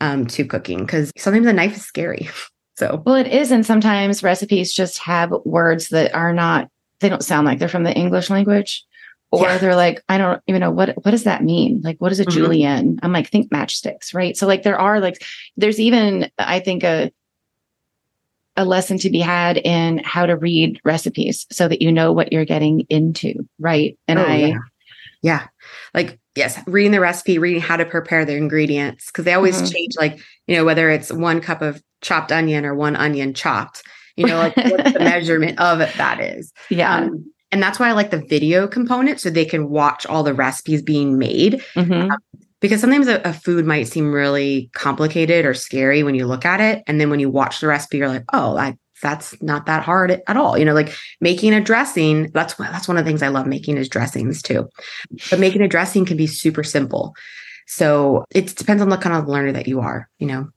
um, 0.00 0.26
to 0.26 0.44
cooking 0.44 0.78
because 0.80 1.12
sometimes 1.18 1.46
a 1.46 1.52
knife 1.52 1.76
is 1.76 1.84
scary. 1.84 2.28
so 2.76 3.02
well, 3.04 3.16
it 3.16 3.26
is, 3.26 3.50
and 3.50 3.66
sometimes 3.66 4.22
recipes 4.22 4.72
just 4.72 4.98
have 4.98 5.32
words 5.44 5.88
that 5.88 6.14
are 6.14 6.32
not, 6.32 6.68
they 7.00 7.08
don't 7.08 7.24
sound 7.24 7.46
like 7.46 7.58
they're 7.58 7.68
from 7.68 7.84
the 7.84 7.94
English 7.94 8.30
language 8.30 8.84
or 9.32 9.42
yeah. 9.42 9.58
they're 9.58 9.76
like 9.76 10.02
i 10.08 10.18
don't 10.18 10.42
even 10.46 10.60
know 10.60 10.70
what 10.70 10.94
what 11.04 11.10
does 11.10 11.24
that 11.24 11.42
mean 11.42 11.80
like 11.82 11.96
what 11.98 12.12
is 12.12 12.20
a 12.20 12.24
mm-hmm. 12.24 12.38
julienne 12.38 12.98
i'm 13.02 13.12
like 13.12 13.28
think 13.28 13.50
matchsticks 13.50 14.14
right 14.14 14.36
so 14.36 14.46
like 14.46 14.62
there 14.62 14.78
are 14.78 15.00
like 15.00 15.22
there's 15.56 15.80
even 15.80 16.30
i 16.38 16.60
think 16.60 16.82
a 16.82 17.10
a 18.56 18.64
lesson 18.64 18.98
to 18.98 19.10
be 19.10 19.20
had 19.20 19.56
in 19.56 19.98
how 19.98 20.26
to 20.26 20.36
read 20.36 20.80
recipes 20.84 21.46
so 21.50 21.68
that 21.68 21.80
you 21.80 21.90
know 21.90 22.12
what 22.12 22.32
you're 22.32 22.44
getting 22.44 22.80
into 22.90 23.46
right 23.58 23.98
and 24.08 24.18
oh, 24.18 24.24
i 24.24 24.36
yeah. 24.36 24.58
yeah. 25.22 25.46
like 25.94 26.18
yes 26.34 26.58
reading 26.66 26.92
the 26.92 27.00
recipe 27.00 27.38
reading 27.38 27.62
how 27.62 27.76
to 27.76 27.84
prepare 27.84 28.24
the 28.24 28.36
ingredients 28.36 29.06
because 29.06 29.24
they 29.24 29.34
always 29.34 29.56
mm-hmm. 29.56 29.72
change 29.72 29.94
like 29.96 30.20
you 30.46 30.56
know 30.56 30.64
whether 30.64 30.90
it's 30.90 31.12
one 31.12 31.40
cup 31.40 31.62
of 31.62 31.82
chopped 32.02 32.32
onion 32.32 32.64
or 32.64 32.74
one 32.74 32.96
onion 32.96 33.32
chopped 33.32 33.82
you 34.16 34.26
know 34.26 34.36
like 34.36 34.56
what 34.56 34.84
the 34.92 34.98
measurement 34.98 35.58
of 35.60 35.80
it 35.80 35.92
that 35.96 36.20
is 36.20 36.52
yeah 36.68 36.96
um, 36.96 37.32
and 37.52 37.62
that's 37.62 37.78
why 37.78 37.88
I 37.88 37.92
like 37.92 38.10
the 38.10 38.24
video 38.24 38.68
component 38.68 39.20
so 39.20 39.30
they 39.30 39.44
can 39.44 39.68
watch 39.70 40.06
all 40.06 40.22
the 40.22 40.34
recipes 40.34 40.82
being 40.82 41.18
made. 41.18 41.62
Mm-hmm. 41.74 42.10
Um, 42.10 42.18
because 42.60 42.80
sometimes 42.82 43.08
a, 43.08 43.20
a, 43.22 43.32
food 43.32 43.64
might 43.64 43.84
seem 43.84 44.12
really 44.12 44.68
complicated 44.74 45.46
or 45.46 45.54
scary 45.54 46.02
when 46.02 46.14
you 46.14 46.26
look 46.26 46.44
at 46.44 46.60
it. 46.60 46.84
And 46.86 47.00
then 47.00 47.08
when 47.08 47.18
you 47.18 47.30
watch 47.30 47.60
the 47.60 47.66
recipe, 47.66 47.96
you're 47.96 48.08
like, 48.08 48.24
oh, 48.34 48.56
I, 48.56 48.76
that's 49.02 49.40
not 49.40 49.64
that 49.64 49.82
hard 49.82 50.10
at 50.26 50.36
all. 50.36 50.58
You 50.58 50.66
know, 50.66 50.74
like 50.74 50.94
making 51.22 51.54
a 51.54 51.60
dressing, 51.60 52.30
that's 52.32 52.54
that's 52.54 52.86
one 52.86 52.98
of 52.98 53.04
the 53.04 53.08
things 53.08 53.22
I 53.22 53.28
love 53.28 53.46
making 53.46 53.78
is 53.78 53.88
dressings 53.88 54.42
too. 54.42 54.68
But 55.30 55.40
making 55.40 55.62
a 55.62 55.68
dressing 55.68 56.04
can 56.04 56.18
be 56.18 56.26
super 56.26 56.62
simple. 56.62 57.14
So 57.66 58.24
it 58.30 58.54
depends 58.56 58.82
on 58.82 58.90
the 58.90 58.98
kind 58.98 59.16
of 59.16 59.26
learner 59.26 59.52
that 59.52 59.66
you 59.66 59.80
are, 59.80 60.08
you 60.18 60.26
know. 60.26 60.48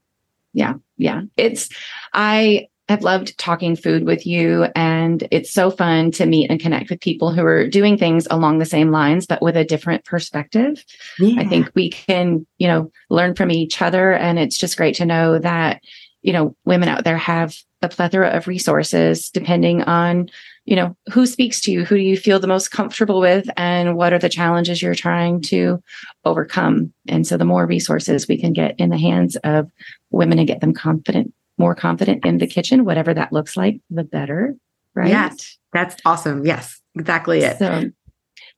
Yeah. 0.52 0.74
Yeah. 0.98 1.22
It's 1.38 1.70
I 2.14 2.68
I've 2.94 3.02
loved 3.02 3.38
talking 3.40 3.76
food 3.76 4.06
with 4.06 4.26
you. 4.28 4.68
And 4.76 5.28
it's 5.32 5.52
so 5.52 5.72
fun 5.72 6.12
to 6.12 6.28
meet 6.28 6.52
and 6.52 6.60
connect 6.60 6.92
with 6.92 7.02
people 7.02 7.34
who 7.34 7.44
are 7.44 7.68
doing 7.68 7.98
things 7.98 8.28
along 8.30 8.60
the 8.60 8.66
same 8.66 8.92
lines, 8.92 9.26
but 9.26 9.42
with 9.42 9.58
a 9.58 9.66
different 9.66 10.06
perspective. 10.06 10.86
Yeah. 11.18 11.42
I 11.42 11.46
think 11.46 11.72
we 11.74 11.90
can, 11.90 12.46
you 12.60 12.68
know, 12.68 12.92
learn 13.10 13.34
from 13.34 13.50
each 13.50 13.82
other. 13.82 14.14
And 14.14 14.38
it's 14.38 14.58
just 14.58 14.78
great 14.78 14.96
to 14.96 15.06
know 15.06 15.40
that, 15.40 15.82
you 16.22 16.32
know, 16.32 16.56
women 16.66 16.88
out 16.88 17.04
there 17.04 17.18
have 17.18 17.58
a 17.82 17.90
plethora 17.90 18.30
of 18.30 18.48
resources 18.48 19.30
depending 19.30 19.82
on, 19.82 20.30
you 20.66 20.76
know, 20.76 20.96
who 21.12 21.26
speaks 21.26 21.60
to 21.62 21.72
you, 21.72 21.84
who 21.84 21.96
do 21.96 22.02
you 22.02 22.16
feel 22.16 22.40
the 22.40 22.48
most 22.48 22.70
comfortable 22.70 23.20
with, 23.20 23.50
and 23.58 23.98
what 23.98 24.14
are 24.14 24.20
the 24.20 24.30
challenges 24.30 24.82
you're 24.82 24.96
trying 24.96 25.42
to 25.42 25.84
overcome. 26.24 26.94
And 27.10 27.28
so 27.28 27.38
the 27.38 27.44
more 27.44 27.66
resources 27.66 28.28
we 28.28 28.40
can 28.40 28.54
get 28.54 28.80
in 28.80 28.90
the 28.90 28.98
hands 28.98 29.36
of 29.38 29.70
women 30.12 30.38
and 30.38 30.48
get 30.48 30.62
them 30.62 30.74
confident 30.74 31.34
more 31.58 31.76
confident 31.76 32.26
in 32.26 32.38
the 32.38 32.48
kitchen, 32.48 32.86
whatever 32.86 33.14
that 33.14 33.32
looks 33.32 33.56
like, 33.56 33.80
the 33.90 34.04
better. 34.04 34.56
Right. 34.96 35.10
Yes. 35.10 35.58
That's 35.74 35.96
awesome. 36.06 36.46
Yes, 36.46 36.80
exactly 36.96 37.42
it. 37.42 37.58
So, 37.58 37.90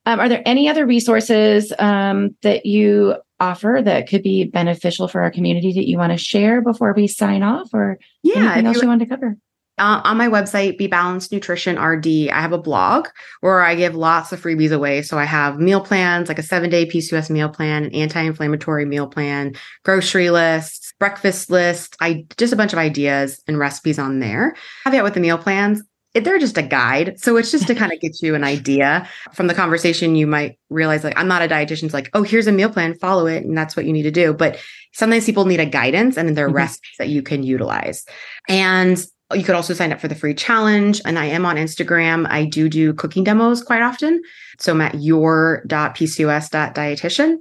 um, 0.05 0.19
are 0.19 0.29
there 0.29 0.43
any 0.45 0.69
other 0.69 0.85
resources 0.85 1.73
um, 1.79 2.35
that 2.41 2.65
you 2.65 3.15
offer 3.39 3.81
that 3.83 4.07
could 4.07 4.21
be 4.21 4.45
beneficial 4.45 5.07
for 5.07 5.21
our 5.21 5.31
community 5.31 5.73
that 5.73 5.87
you 5.87 5.97
want 5.97 6.11
to 6.11 6.17
share 6.17 6.61
before 6.61 6.93
we 6.93 7.07
sign 7.07 7.43
off 7.43 7.69
or 7.73 7.97
yeah, 8.21 8.35
anything 8.37 8.67
else 8.67 8.75
you, 8.77 8.83
you 8.83 8.87
want 8.87 9.01
to 9.01 9.07
cover? 9.07 9.37
Uh, 9.77 9.99
on 10.05 10.15
my 10.15 10.29
website, 10.29 10.77
Be 10.77 10.87
Balanced 10.87 11.33
Nutrition 11.33 11.77
RD, 11.77 12.29
I 12.29 12.39
have 12.39 12.53
a 12.53 12.57
blog 12.57 13.07
where 13.41 13.61
I 13.61 13.75
give 13.75 13.93
lots 13.93 14.31
of 14.31 14.41
freebies 14.41 14.71
away. 14.71 15.01
So 15.01 15.17
I 15.17 15.25
have 15.25 15.59
meal 15.59 15.81
plans, 15.81 16.29
like 16.29 16.39
a 16.39 16.43
seven 16.43 16.69
day 16.69 16.85
PCOS 16.85 17.29
meal 17.29 17.49
plan, 17.49 17.83
an 17.83 17.93
anti 17.93 18.21
inflammatory 18.21 18.85
meal 18.85 19.07
plan, 19.07 19.53
grocery 19.83 20.29
lists, 20.29 20.84
breakfast 20.99 21.49
list. 21.49 21.95
I 21.99 22.25
just 22.37 22.53
a 22.53 22.55
bunch 22.55 22.73
of 22.73 22.79
ideas 22.79 23.41
and 23.47 23.59
recipes 23.59 23.99
on 23.99 24.19
there. 24.19 24.55
Have 24.83 24.93
Caveat 24.93 25.03
with 25.03 25.13
the 25.13 25.19
meal 25.19 25.37
plans, 25.37 25.81
they're 26.23 26.39
just 26.39 26.57
a 26.57 26.63
guide. 26.63 27.19
So 27.19 27.35
it's 27.37 27.51
just 27.51 27.67
to 27.67 27.75
kind 27.75 27.91
of 27.91 27.99
get 27.99 28.21
you 28.21 28.35
an 28.35 28.43
idea 28.43 29.07
from 29.33 29.47
the 29.47 29.53
conversation. 29.53 30.15
You 30.15 30.27
might 30.27 30.57
realize, 30.69 31.03
like, 31.03 31.17
I'm 31.17 31.27
not 31.27 31.41
a 31.41 31.47
dietitian. 31.47 31.83
It's 31.83 31.93
like, 31.93 32.09
oh, 32.13 32.23
here's 32.23 32.47
a 32.47 32.51
meal 32.51 32.69
plan, 32.69 32.95
follow 32.95 33.27
it. 33.27 33.43
And 33.43 33.57
that's 33.57 33.75
what 33.75 33.85
you 33.85 33.93
need 33.93 34.03
to 34.03 34.11
do. 34.11 34.33
But 34.33 34.57
sometimes 34.93 35.25
people 35.25 35.45
need 35.45 35.59
a 35.59 35.65
guidance 35.65 36.17
and 36.17 36.37
there 36.37 36.45
are 36.45 36.49
mm-hmm. 36.49 36.57
recipes 36.57 36.95
that 36.97 37.09
you 37.09 37.21
can 37.21 37.43
utilize. 37.43 38.05
And 38.47 39.05
you 39.33 39.43
could 39.43 39.55
also 39.55 39.73
sign 39.73 39.91
up 39.91 39.99
for 39.99 40.07
the 40.07 40.15
free 40.15 40.35
challenge. 40.35 41.01
And 41.03 41.19
I 41.19 41.25
am 41.25 41.45
on 41.45 41.57
Instagram. 41.57 42.27
I 42.29 42.45
do 42.45 42.69
do 42.69 42.93
cooking 42.93 43.23
demos 43.23 43.63
quite 43.63 43.81
often. 43.81 44.21
So 44.59 44.71
I'm 44.71 44.81
at 44.81 44.95
your.pcos.dietitian. 44.95 47.37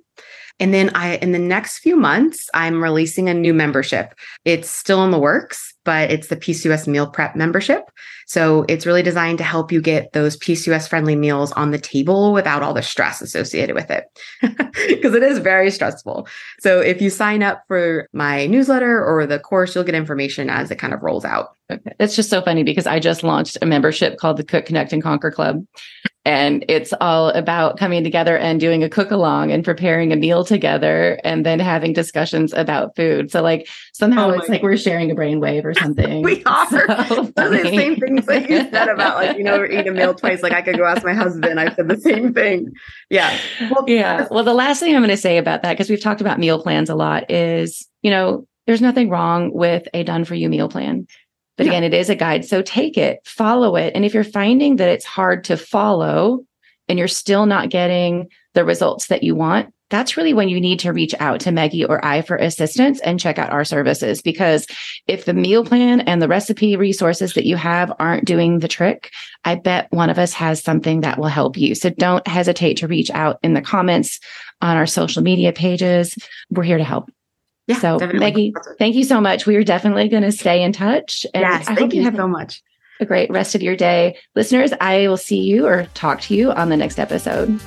And 0.61 0.73
then 0.73 0.91
I, 0.95 1.17
in 1.17 1.33
the 1.33 1.39
next 1.39 1.79
few 1.79 1.97
months, 1.97 2.49
I'm 2.55 2.83
releasing 2.83 3.29
a 3.29 3.35
new 3.35 3.53
membership. 3.53 4.15
It's 4.45 4.71
still 4.71 5.05
in 5.05 5.11
the 5.11 5.19
works, 5.19 5.75
but 5.85 6.11
it's 6.11 6.29
the 6.29 6.37
PCOS 6.37 6.87
meal 6.87 7.09
prep 7.09 7.35
membership. 7.35 7.91
So 8.27 8.65
it's 8.69 8.87
really 8.87 9.03
designed 9.03 9.39
to 9.39 9.45
help 9.45 9.73
you 9.73 9.81
get 9.81 10.13
those 10.13 10.37
PCOS 10.37 10.89
friendly 10.89 11.17
meals 11.17 11.53
on 11.53 11.71
the 11.71 11.79
table 11.79 12.33
without 12.33 12.63
all 12.63 12.75
the 12.75 12.83
stress 12.83 13.21
associated 13.21 13.75
with 13.75 13.91
it. 13.91 14.05
Because 14.89 15.15
it 15.15 15.23
is 15.23 15.39
very 15.39 15.71
stressful. 15.71 16.27
So 16.59 16.81
if 16.81 17.01
you 17.01 17.09
sign 17.09 17.43
up 17.43 17.63
for 17.69 18.09
my 18.13 18.47
newsletter 18.47 19.05
or 19.05 19.25
the 19.25 19.39
course, 19.39 19.75
you'll 19.75 19.85
get 19.85 19.95
information 19.95 20.51
as 20.51 20.71
it 20.71 20.79
kind 20.79 20.93
of 20.93 21.03
rolls 21.03 21.25
out. 21.25 21.57
Okay. 21.71 21.93
It's 22.01 22.17
just 22.17 22.29
so 22.29 22.43
funny 22.43 22.65
because 22.65 22.87
I 22.87 22.99
just 22.99 23.23
launched 23.23 23.57
a 23.63 23.67
membership 23.67 24.19
called 24.19 24.37
the 24.37 24.45
Cook 24.45 24.67
Connect 24.67 24.93
and 24.93 25.03
Conquer 25.03 25.31
Club 25.31 25.65
and 26.25 26.65
it's 26.69 26.95
all 27.01 27.29
about 27.31 27.77
coming 27.77 28.03
together 28.03 28.39
and 28.39 28.59
doing 28.59 28.83
a 28.83 28.89
cook 28.89 29.11
along 29.11 29.53
and 29.53 29.65
preparing 29.65 30.13
a 30.13 30.17
meal 30.17 30.45
together 30.45 31.21
and 31.23 31.45
then 31.45 31.61
having 31.61 31.93
discussions 31.93 32.53
about 32.55 32.97
food 32.97 33.31
so 33.31 33.43
like 33.43 33.69
somehow 33.93 34.29
oh 34.29 34.31
it's 34.31 34.49
like 34.49 34.63
we're 34.63 34.77
sharing 34.77 35.11
a 35.11 35.15
brainwave 35.15 35.65
or 35.65 35.75
something 35.83 36.23
we 36.23 36.43
are 36.45 36.67
so 37.09 37.23
the 37.37 37.61
same 37.63 37.97
things 37.97 38.14
that 38.23 38.49
you 38.49 38.59
said 38.71 38.89
about 38.89 39.17
like 39.17 39.37
you 39.37 39.45
know 39.45 39.65
eat 39.65 39.87
a 39.87 39.93
meal 39.93 40.15
twice 40.15 40.43
like 40.43 40.53
i 40.53 40.63
could 40.63 40.77
go 40.77 40.85
ask 40.85 41.05
my 41.05 41.15
husband 41.15 41.61
i 41.61 41.73
said 41.75 41.89
the 41.89 42.01
same 42.01 42.33
thing 42.33 42.73
yeah 43.11 43.39
well, 43.71 43.85
yeah 43.87 44.27
well 44.31 44.45
the 44.45 44.55
last 44.55 44.81
thing 44.81 44.95
i'm 44.95 45.03
going 45.03 45.11
to 45.11 45.17
say 45.17 45.39
about 45.39 45.63
that 45.63 45.73
because 45.73 45.91
we've 45.91 46.01
talked 46.01 46.21
about 46.21 46.39
meal 46.39 46.63
plans 46.63 46.91
a 46.91 46.95
lot 46.95 47.31
is 47.31 47.89
you 48.03 48.11
know 48.11 48.47
there's 48.67 48.83
nothing 48.83 49.09
wrong 49.09 49.53
with 49.53 49.87
a 49.95 50.03
done 50.03 50.25
for 50.25 50.35
you 50.35 50.49
meal 50.49 50.69
plan 50.69 51.07
but 51.57 51.67
yeah. 51.67 51.73
again, 51.73 51.85
it 51.85 51.95
is 51.95 52.11
a 52.11 52.17
guide. 52.17 52.45
So 52.45 52.63
take 52.63 52.99
it, 52.99 53.21
follow 53.25 53.77
it. 53.77 53.93
And 53.95 54.05
if 54.05 54.13
you're 54.13 54.25
finding 54.25 54.77
that 54.77 54.89
it's 54.89 55.05
hard 55.05 55.45
to 55.45 55.57
follow 55.57 56.45
and 56.89 56.99
you're 56.99 57.09
still 57.09 57.47
not 57.47 57.71
getting 57.71 58.29
the 58.55 58.65
results 58.65 59.09
that 59.09 59.23
you 59.23 59.35
want, 59.35 59.73
that's 59.91 60.17
really 60.17 60.35
when 60.35 60.49
you 60.49 60.61
need 60.61 60.81
to 60.81 60.93
reach 60.93 61.15
out 61.21 61.41
to 61.41 61.53
Meggie 61.53 61.85
or 61.85 62.05
I 62.05 62.23
for 62.23 62.37
assistance 62.37 63.01
and 63.03 63.21
check 63.21 63.39
out 63.39 63.53
our 63.53 63.65
services. 63.65 64.23
Because 64.23 64.67
if 65.07 65.25
the 65.25 65.35
meal 65.35 65.65
plan 65.65 66.01
and 66.01 66.21
the 66.21 66.29
recipe 66.29 66.77
resources 66.77 67.35
that 67.35 67.45
you 67.45 67.57
have 67.57 67.93
aren't 67.99 68.25
doing 68.25 68.59
the 68.59 68.69
trick, 68.69 69.13
I 69.45 69.55
bet 69.55 69.87
one 69.93 70.11
of 70.11 70.19
us 70.19 70.33
has 70.33 70.63
something 70.63 71.03
that 71.03 71.19
will 71.19 71.29
help 71.29 71.57
you. 71.57 71.75
So 71.75 71.91
don't 71.91 72.27
hesitate 72.27 72.79
to 72.79 72.89
reach 72.89 73.11
out 73.11 73.39
in 73.43 73.55
the 73.55 73.63
comments 73.63 74.19
on 74.61 74.77
our 74.77 74.87
social 74.87 75.23
media 75.23 75.53
pages. 75.53 76.17
We're 76.51 76.65
here 76.65 76.79
to 76.79 76.85
help. 76.85 77.11
Yeah, 77.67 77.79
so 77.79 77.99
definitely. 77.99 78.19
Meggie, 78.19 78.55
thank 78.79 78.95
you 78.95 79.05
so 79.05 79.21
much. 79.21 79.47
We 79.47 79.57
are 79.57 79.65
definitely 79.65 80.09
going 80.09 80.23
to 80.23 80.33
stay 80.33 80.63
in 80.63 80.73
touch. 80.73 81.25
And 81.33 81.43
yes, 81.43 81.69
I 81.69 81.75
hope 81.75 81.95
you, 81.95 82.03
have 82.03 82.17
so 82.17 82.29
much. 82.29 82.63
A 83.01 83.07
great 83.07 83.31
rest 83.31 83.55
of 83.55 83.63
your 83.63 83.77
day. 83.77 84.17
Listeners, 84.37 84.73
I 84.81 85.09
will 85.09 85.17
see 85.17 85.41
you 85.41 85.67
or 85.67 85.87
talk 85.95 86.21
to 86.23 86.35
you 86.35 86.53
on 86.53 86.69
the 86.69 86.77
next 86.77 86.99
episode. 86.99 87.61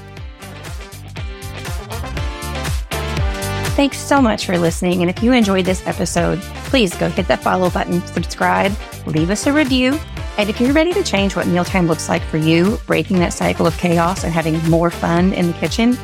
Thanks 3.75 3.99
so 3.99 4.21
much 4.21 4.45
for 4.45 4.57
listening. 4.57 5.01
And 5.01 5.09
if 5.09 5.21
you 5.21 5.33
enjoyed 5.33 5.65
this 5.65 5.85
episode, 5.85 6.39
please 6.65 6.95
go 6.95 7.09
hit 7.09 7.27
that 7.27 7.43
follow 7.43 7.69
button, 7.69 8.05
subscribe, 8.07 8.71
leave 9.05 9.29
us 9.29 9.45
a 9.45 9.53
review. 9.53 9.99
And 10.37 10.49
if 10.49 10.59
you're 10.59 10.73
ready 10.73 10.93
to 10.93 11.03
change 11.03 11.35
what 11.35 11.45
mealtime 11.45 11.87
looks 11.87 12.09
like 12.09 12.23
for 12.23 12.37
you, 12.37 12.79
breaking 12.87 13.19
that 13.19 13.33
cycle 13.33 13.67
of 13.67 13.77
chaos 13.77 14.23
and 14.23 14.33
having 14.33 14.57
more 14.69 14.89
fun 14.89 15.33
in 15.33 15.47
the 15.47 15.53
kitchen, 15.53 15.97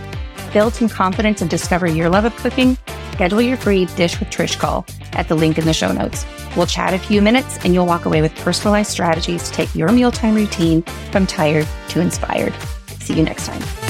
build 0.51 0.73
some 0.73 0.89
confidence 0.89 1.41
and 1.41 1.49
discover 1.49 1.87
your 1.87 2.09
love 2.09 2.25
of 2.25 2.35
cooking, 2.35 2.77
schedule 3.13 3.41
your 3.41 3.57
free 3.57 3.85
Dish 3.85 4.19
with 4.19 4.29
Trish 4.29 4.59
call 4.59 4.85
at 5.13 5.27
the 5.27 5.35
link 5.35 5.57
in 5.57 5.65
the 5.65 5.73
show 5.73 5.91
notes. 5.91 6.25
We'll 6.57 6.65
chat 6.65 6.93
a 6.93 6.99
few 6.99 7.21
minutes 7.21 7.57
and 7.63 7.73
you'll 7.73 7.85
walk 7.85 8.05
away 8.05 8.21
with 8.21 8.35
personalized 8.35 8.91
strategies 8.91 9.43
to 9.43 9.51
take 9.53 9.73
your 9.75 9.91
mealtime 9.91 10.35
routine 10.35 10.81
from 11.11 11.25
tired 11.27 11.67
to 11.89 12.01
inspired. 12.01 12.53
See 12.99 13.13
you 13.13 13.23
next 13.23 13.45
time. 13.45 13.82